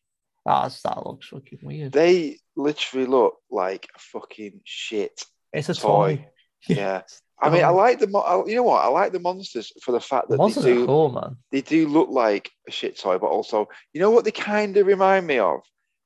[0.45, 1.91] Oh, that looks fucking weird.
[1.91, 5.25] They literally look like a fucking shit.
[5.51, 6.15] It's a toy.
[6.15, 6.27] toy.
[6.69, 7.01] Yeah.
[7.41, 8.07] I mean, I like the.
[8.07, 8.83] Mo- you know what?
[8.85, 10.83] I like the monsters for the fact that Monsters they do.
[10.83, 11.35] are cool, man.
[11.51, 14.87] they do look like a shit toy, but also, you know what they kind of
[14.87, 15.59] remind me of?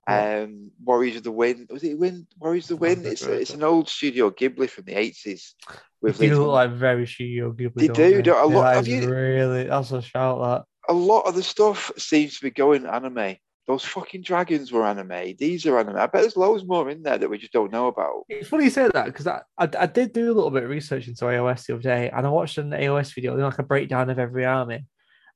[0.07, 1.67] Um, Warriors of the Wind.
[1.71, 2.27] Was it Wind?
[2.39, 3.05] Warriors of the Wind.
[3.05, 5.55] It's it's an old Studio Ghibli from the eighties.
[6.01, 7.73] With They do look like very Studio Ghibli.
[7.75, 10.39] They don't do, don't- a lot- have you- really that's a shout.
[10.41, 13.37] That a lot of the stuff seems to be going anime.
[13.67, 15.33] Those fucking dragons were anime.
[15.39, 15.95] These are anime.
[15.95, 18.25] I bet there's loads more in there that we just don't know about.
[18.29, 20.69] it's funny you say that because I, I I did do a little bit of
[20.69, 24.11] research into AOS the other day, and I watched an AOS video, like a breakdown
[24.11, 24.85] of every army,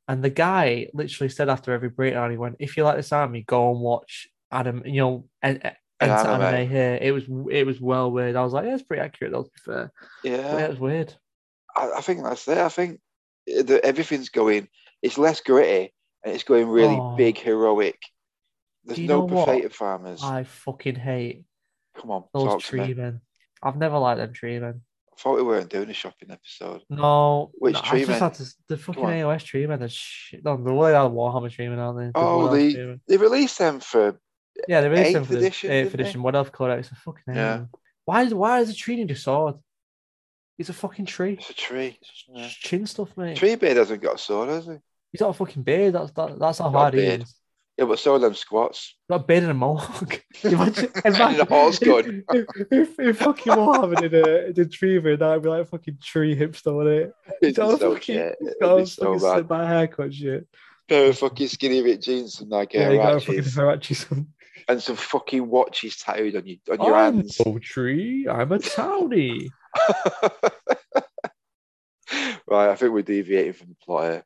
[0.08, 3.42] and the guy literally said after every breakdown, he went, "If you like this army,
[3.48, 5.62] go and watch Adam, you know, and."
[6.02, 6.42] An Enter anime.
[6.44, 6.70] anime.
[6.70, 6.98] here.
[7.02, 8.38] It was it was well weird.
[8.38, 9.34] I was like, yeah, it's pretty accurate.
[9.34, 9.92] Though, to be fair,
[10.24, 11.14] But yeah, Yeah, it was weird.
[11.76, 12.58] I, I think that's it.
[12.58, 13.02] I think
[13.48, 14.70] that everything's going.
[15.02, 15.94] It's less gritty
[16.24, 17.18] and it's going really Oh.
[17.18, 18.02] big, heroic.
[18.86, 20.24] There's no perfected farmers.
[20.24, 21.44] I fucking hate
[21.98, 22.86] Come on, those talk to me.
[22.86, 23.20] tree men.
[23.62, 24.80] I've never liked them tree men.
[25.12, 26.82] I thought we weren't doing a shopping episode.
[26.90, 28.20] No, Which no, tree I just men?
[28.22, 29.04] had to, the fucking.
[29.04, 29.86] AOS tree men.
[29.90, 30.46] shit.
[30.46, 32.06] No, the way out of Warhammer tree men, aren't they?
[32.06, 33.02] The Oh, Wood Elf the- tree men.
[33.06, 34.18] They released them for
[34.68, 36.04] yeah, they released eighth edition, eighth didn't they?
[36.04, 36.24] edition.
[36.24, 36.90] What Elf Codex?
[36.92, 37.58] I fucking hate Yeah.
[37.58, 37.70] them.
[38.06, 38.24] Why?
[38.24, 39.56] is- Why is a tree need a sword?
[40.58, 41.34] He's a fucking tree.
[41.40, 41.98] it's a tree.
[42.02, 42.48] It's Yeah.
[42.50, 43.38] Chin stuff, mate.
[43.38, 44.74] Tree beard hasn't got a sword, has he?
[45.12, 45.94] He's got a fucking beard.
[45.96, 47.36] That's that, that's how a hard he is.
[47.78, 48.98] Yeah, but so are them squats.
[49.10, 50.22] Got a beard and a mohawk.
[50.44, 52.26] Imagine, And a horse gun.
[52.34, 56.76] If, if, if fucking Warhammer did a did Treebeard, that'd be like fucking tree hipster,
[56.76, 57.14] wouldn't it?
[57.42, 58.38] It's so fucking- shit.
[58.42, 59.48] It'd got so fucking bad.
[59.48, 60.46] by haircut shit.
[60.90, 63.22] Pair of fucking skinny rip jeans and like Yeah, you got
[64.70, 64.76] a fucking Huaraches Huarache son.
[64.76, 67.38] and some fucking watches tattooed on, you, on your I'm hands.
[67.46, 68.28] no tree.
[68.30, 69.50] I'm a townie.
[72.48, 74.24] Right, I think we're deviating from the plot here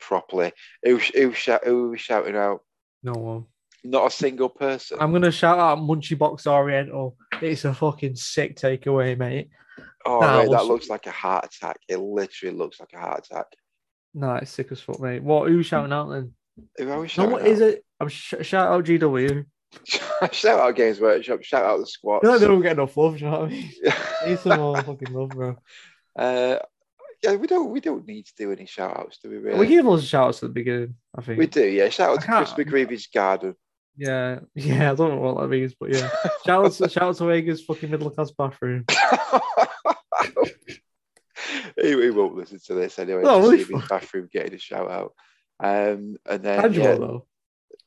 [0.00, 0.52] properly.
[0.82, 2.62] Who, who, shout, who are we shouting out?
[3.04, 3.44] No one.
[3.84, 4.96] Not a single person.
[5.00, 7.16] I'm gonna shout out Munchie Box Oriental.
[7.40, 9.50] It's a fucking sick takeaway, mate.
[10.04, 11.76] oh, nah, right, we'll that looks like a heart attack.
[11.88, 13.46] It literally looks like a heart attack.
[14.14, 15.22] Nah, it's sick as fuck, mate.
[15.22, 15.48] What?
[15.48, 16.32] Who's shouting out then?
[16.78, 17.48] Who are we No, shouting what out?
[17.48, 17.84] is it?
[18.00, 19.44] I'm sh- shout out GW.
[20.32, 21.42] shout out Games Workshop.
[21.42, 22.24] Shout out the squad.
[22.24, 23.18] Like they don't get enough love.
[23.20, 23.70] You know what I mean?
[24.26, 25.56] Need some more fucking love, bro.
[26.16, 26.58] uh,
[27.22, 29.38] yeah, we don't we don't need to do any shout outs, do we?
[29.38, 29.58] Really?
[29.58, 30.94] We gave loads of shout outs at the beginning.
[31.16, 31.38] I think.
[31.38, 31.88] We do, yeah.
[31.88, 33.54] Shout out I to Chris McGreevy's garden.
[33.96, 34.92] Yeah, yeah.
[34.92, 36.10] I don't know what that means, but yeah.
[36.46, 38.84] shout out to shout out to Vegas fucking middle class bathroom.
[41.80, 43.22] he, he won't listen to this anyway.
[43.22, 45.14] No, really see him in his bathroom getting a shout out.
[45.60, 47.26] Um, and then yeah, though.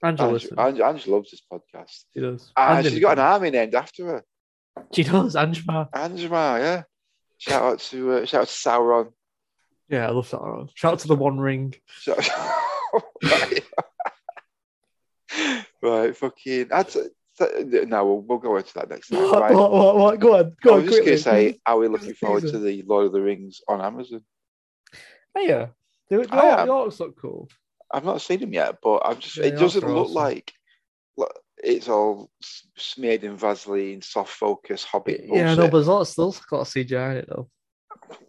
[0.04, 0.48] Angela, Ange.
[0.58, 2.04] Ange, Ange loves this podcast.
[2.14, 2.52] she does.
[2.56, 4.24] Ah, Angela she's got an army named after her.
[4.94, 5.36] She does.
[5.36, 5.90] Angela.
[5.94, 6.84] Angela, yeah.
[7.40, 9.12] Shout out to uh, shout out to Sauron.
[9.90, 10.70] Yeah, I love Sauron.
[10.76, 11.74] Shout out to the One Ring.
[11.88, 12.28] Shout
[13.24, 13.64] right.
[15.82, 16.68] right, fucking.
[16.68, 16.98] That's,
[17.40, 19.22] that, no, we'll, we'll go into that next time.
[19.24, 19.54] What, Right.
[19.54, 20.20] what, what, what?
[20.20, 20.56] Go on.
[20.62, 20.82] Go I on.
[20.86, 23.62] was just going to say, are we looking forward to the Lord of the Rings
[23.68, 24.22] on Amazon?
[25.36, 25.68] Oh, yeah.
[26.10, 26.68] Do, the, I art- am.
[26.68, 27.50] the art's look cool.
[27.92, 29.38] I've not seen him yet, but I'm just.
[29.38, 30.16] Yeah, it doesn't look awesome.
[30.16, 30.54] like,
[31.16, 32.30] like it's all
[32.78, 35.22] smeared in Vaseline, soft focus, Hobbit.
[35.26, 37.50] Yeah, no, but there's lots, there's got a CGI in it though.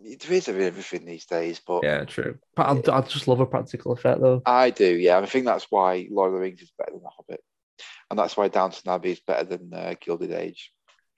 [0.03, 2.39] there is everything these days, but Yeah, true.
[2.55, 4.43] But I, I just love a practical effect though.
[4.47, 4.97] I do.
[4.97, 7.41] Yeah, I think that's why Lord of the Rings is better than The Hobbit,
[8.11, 10.73] and that's why Downton Abbey is better than uh, Gilded Age.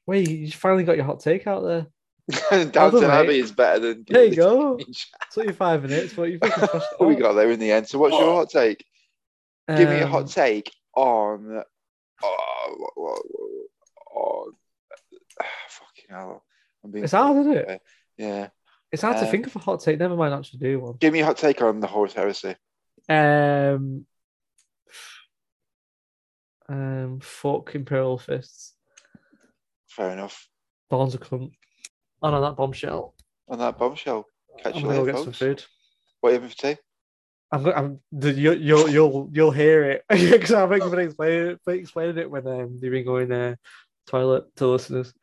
[0.06, 1.86] Wait, you finally got your hot take out there.
[2.70, 3.04] Downton.
[3.04, 4.04] Abbey is better than.
[4.08, 4.78] There you go.
[4.80, 5.10] Age.
[5.32, 6.98] Took you five minutes, but you fucking crushed it.
[7.00, 7.88] What we got there in the end.
[7.88, 8.84] So, what's your hot take?
[9.68, 11.62] Give me a Um, hot take on.
[12.22, 13.66] Oh, what- what- what-
[14.12, 14.52] on.
[15.68, 16.44] Fucking hell.
[16.84, 17.82] I'm being It's hard, isn't it?
[18.18, 18.48] Yeah.
[18.92, 19.98] It's hard to Um, think of a hot take.
[19.98, 20.96] Never mind, actually do one.
[20.98, 22.56] Give me a hot take on the Horus Heresy.
[23.08, 24.06] Um,
[26.68, 28.74] um, fuck Imperial Fists.
[29.88, 30.48] Fair enough.
[30.90, 31.52] Dorn's a cunt.
[32.22, 33.14] On on that bombshell.
[33.48, 34.26] On that bombshell.
[34.62, 35.64] Catch I'm you gonna go later, get some food.
[36.20, 36.76] What are you having for tea?
[37.52, 37.76] I'm going.
[37.76, 38.00] I'm.
[38.36, 42.78] You, you'll you'll you'll hear it because I've been explaining it, explaining it when um
[42.80, 43.56] you've been going uh,
[44.06, 45.12] toilet to listeners.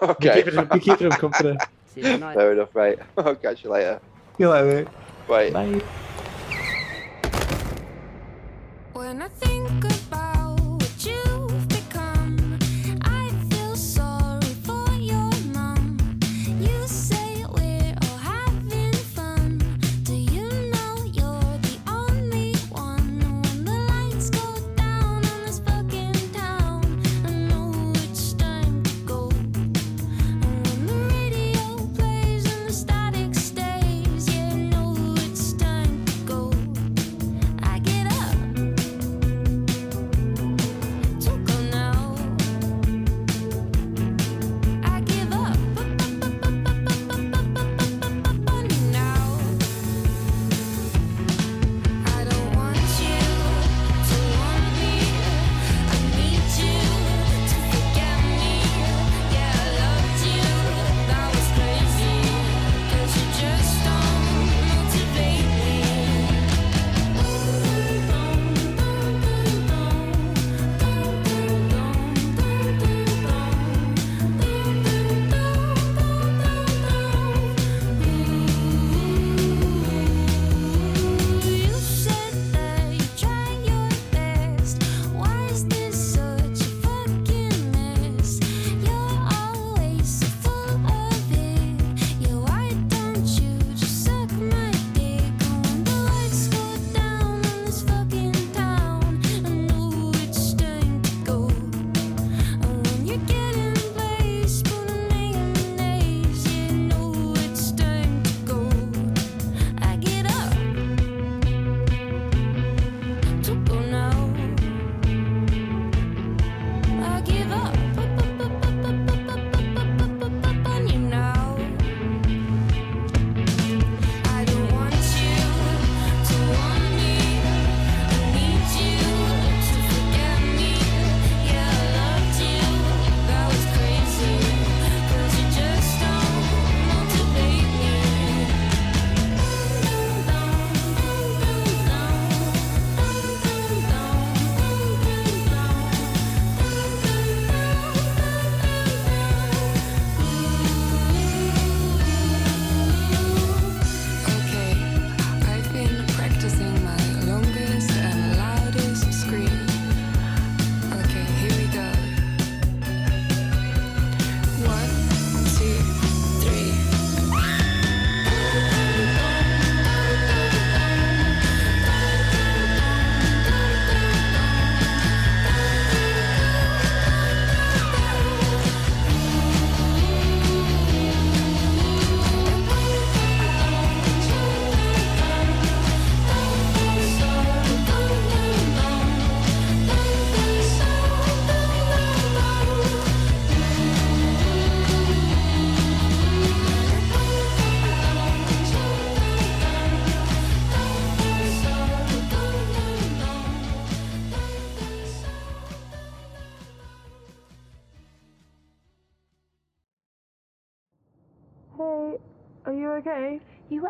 [0.00, 0.42] Be okay.
[0.42, 1.56] keeping, them- be keeping them company.
[1.94, 2.18] See you.
[2.18, 2.98] Fair enough, mate.
[3.16, 4.00] I'll catch you later.
[4.36, 4.88] You like it?
[5.28, 5.50] Bye.
[5.50, 5.82] Bye.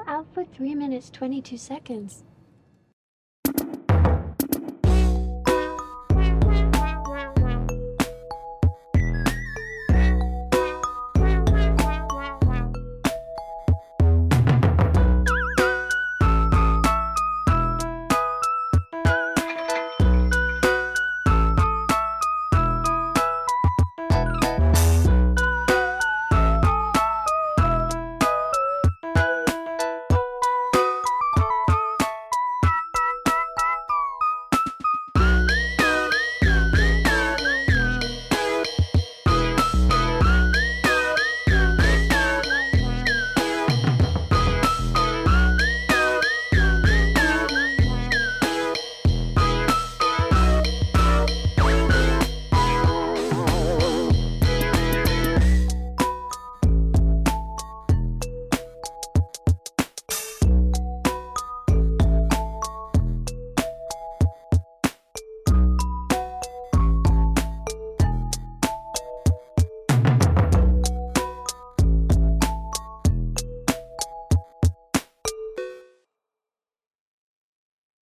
[0.06, 2.24] Out for three minutes, 22 seconds.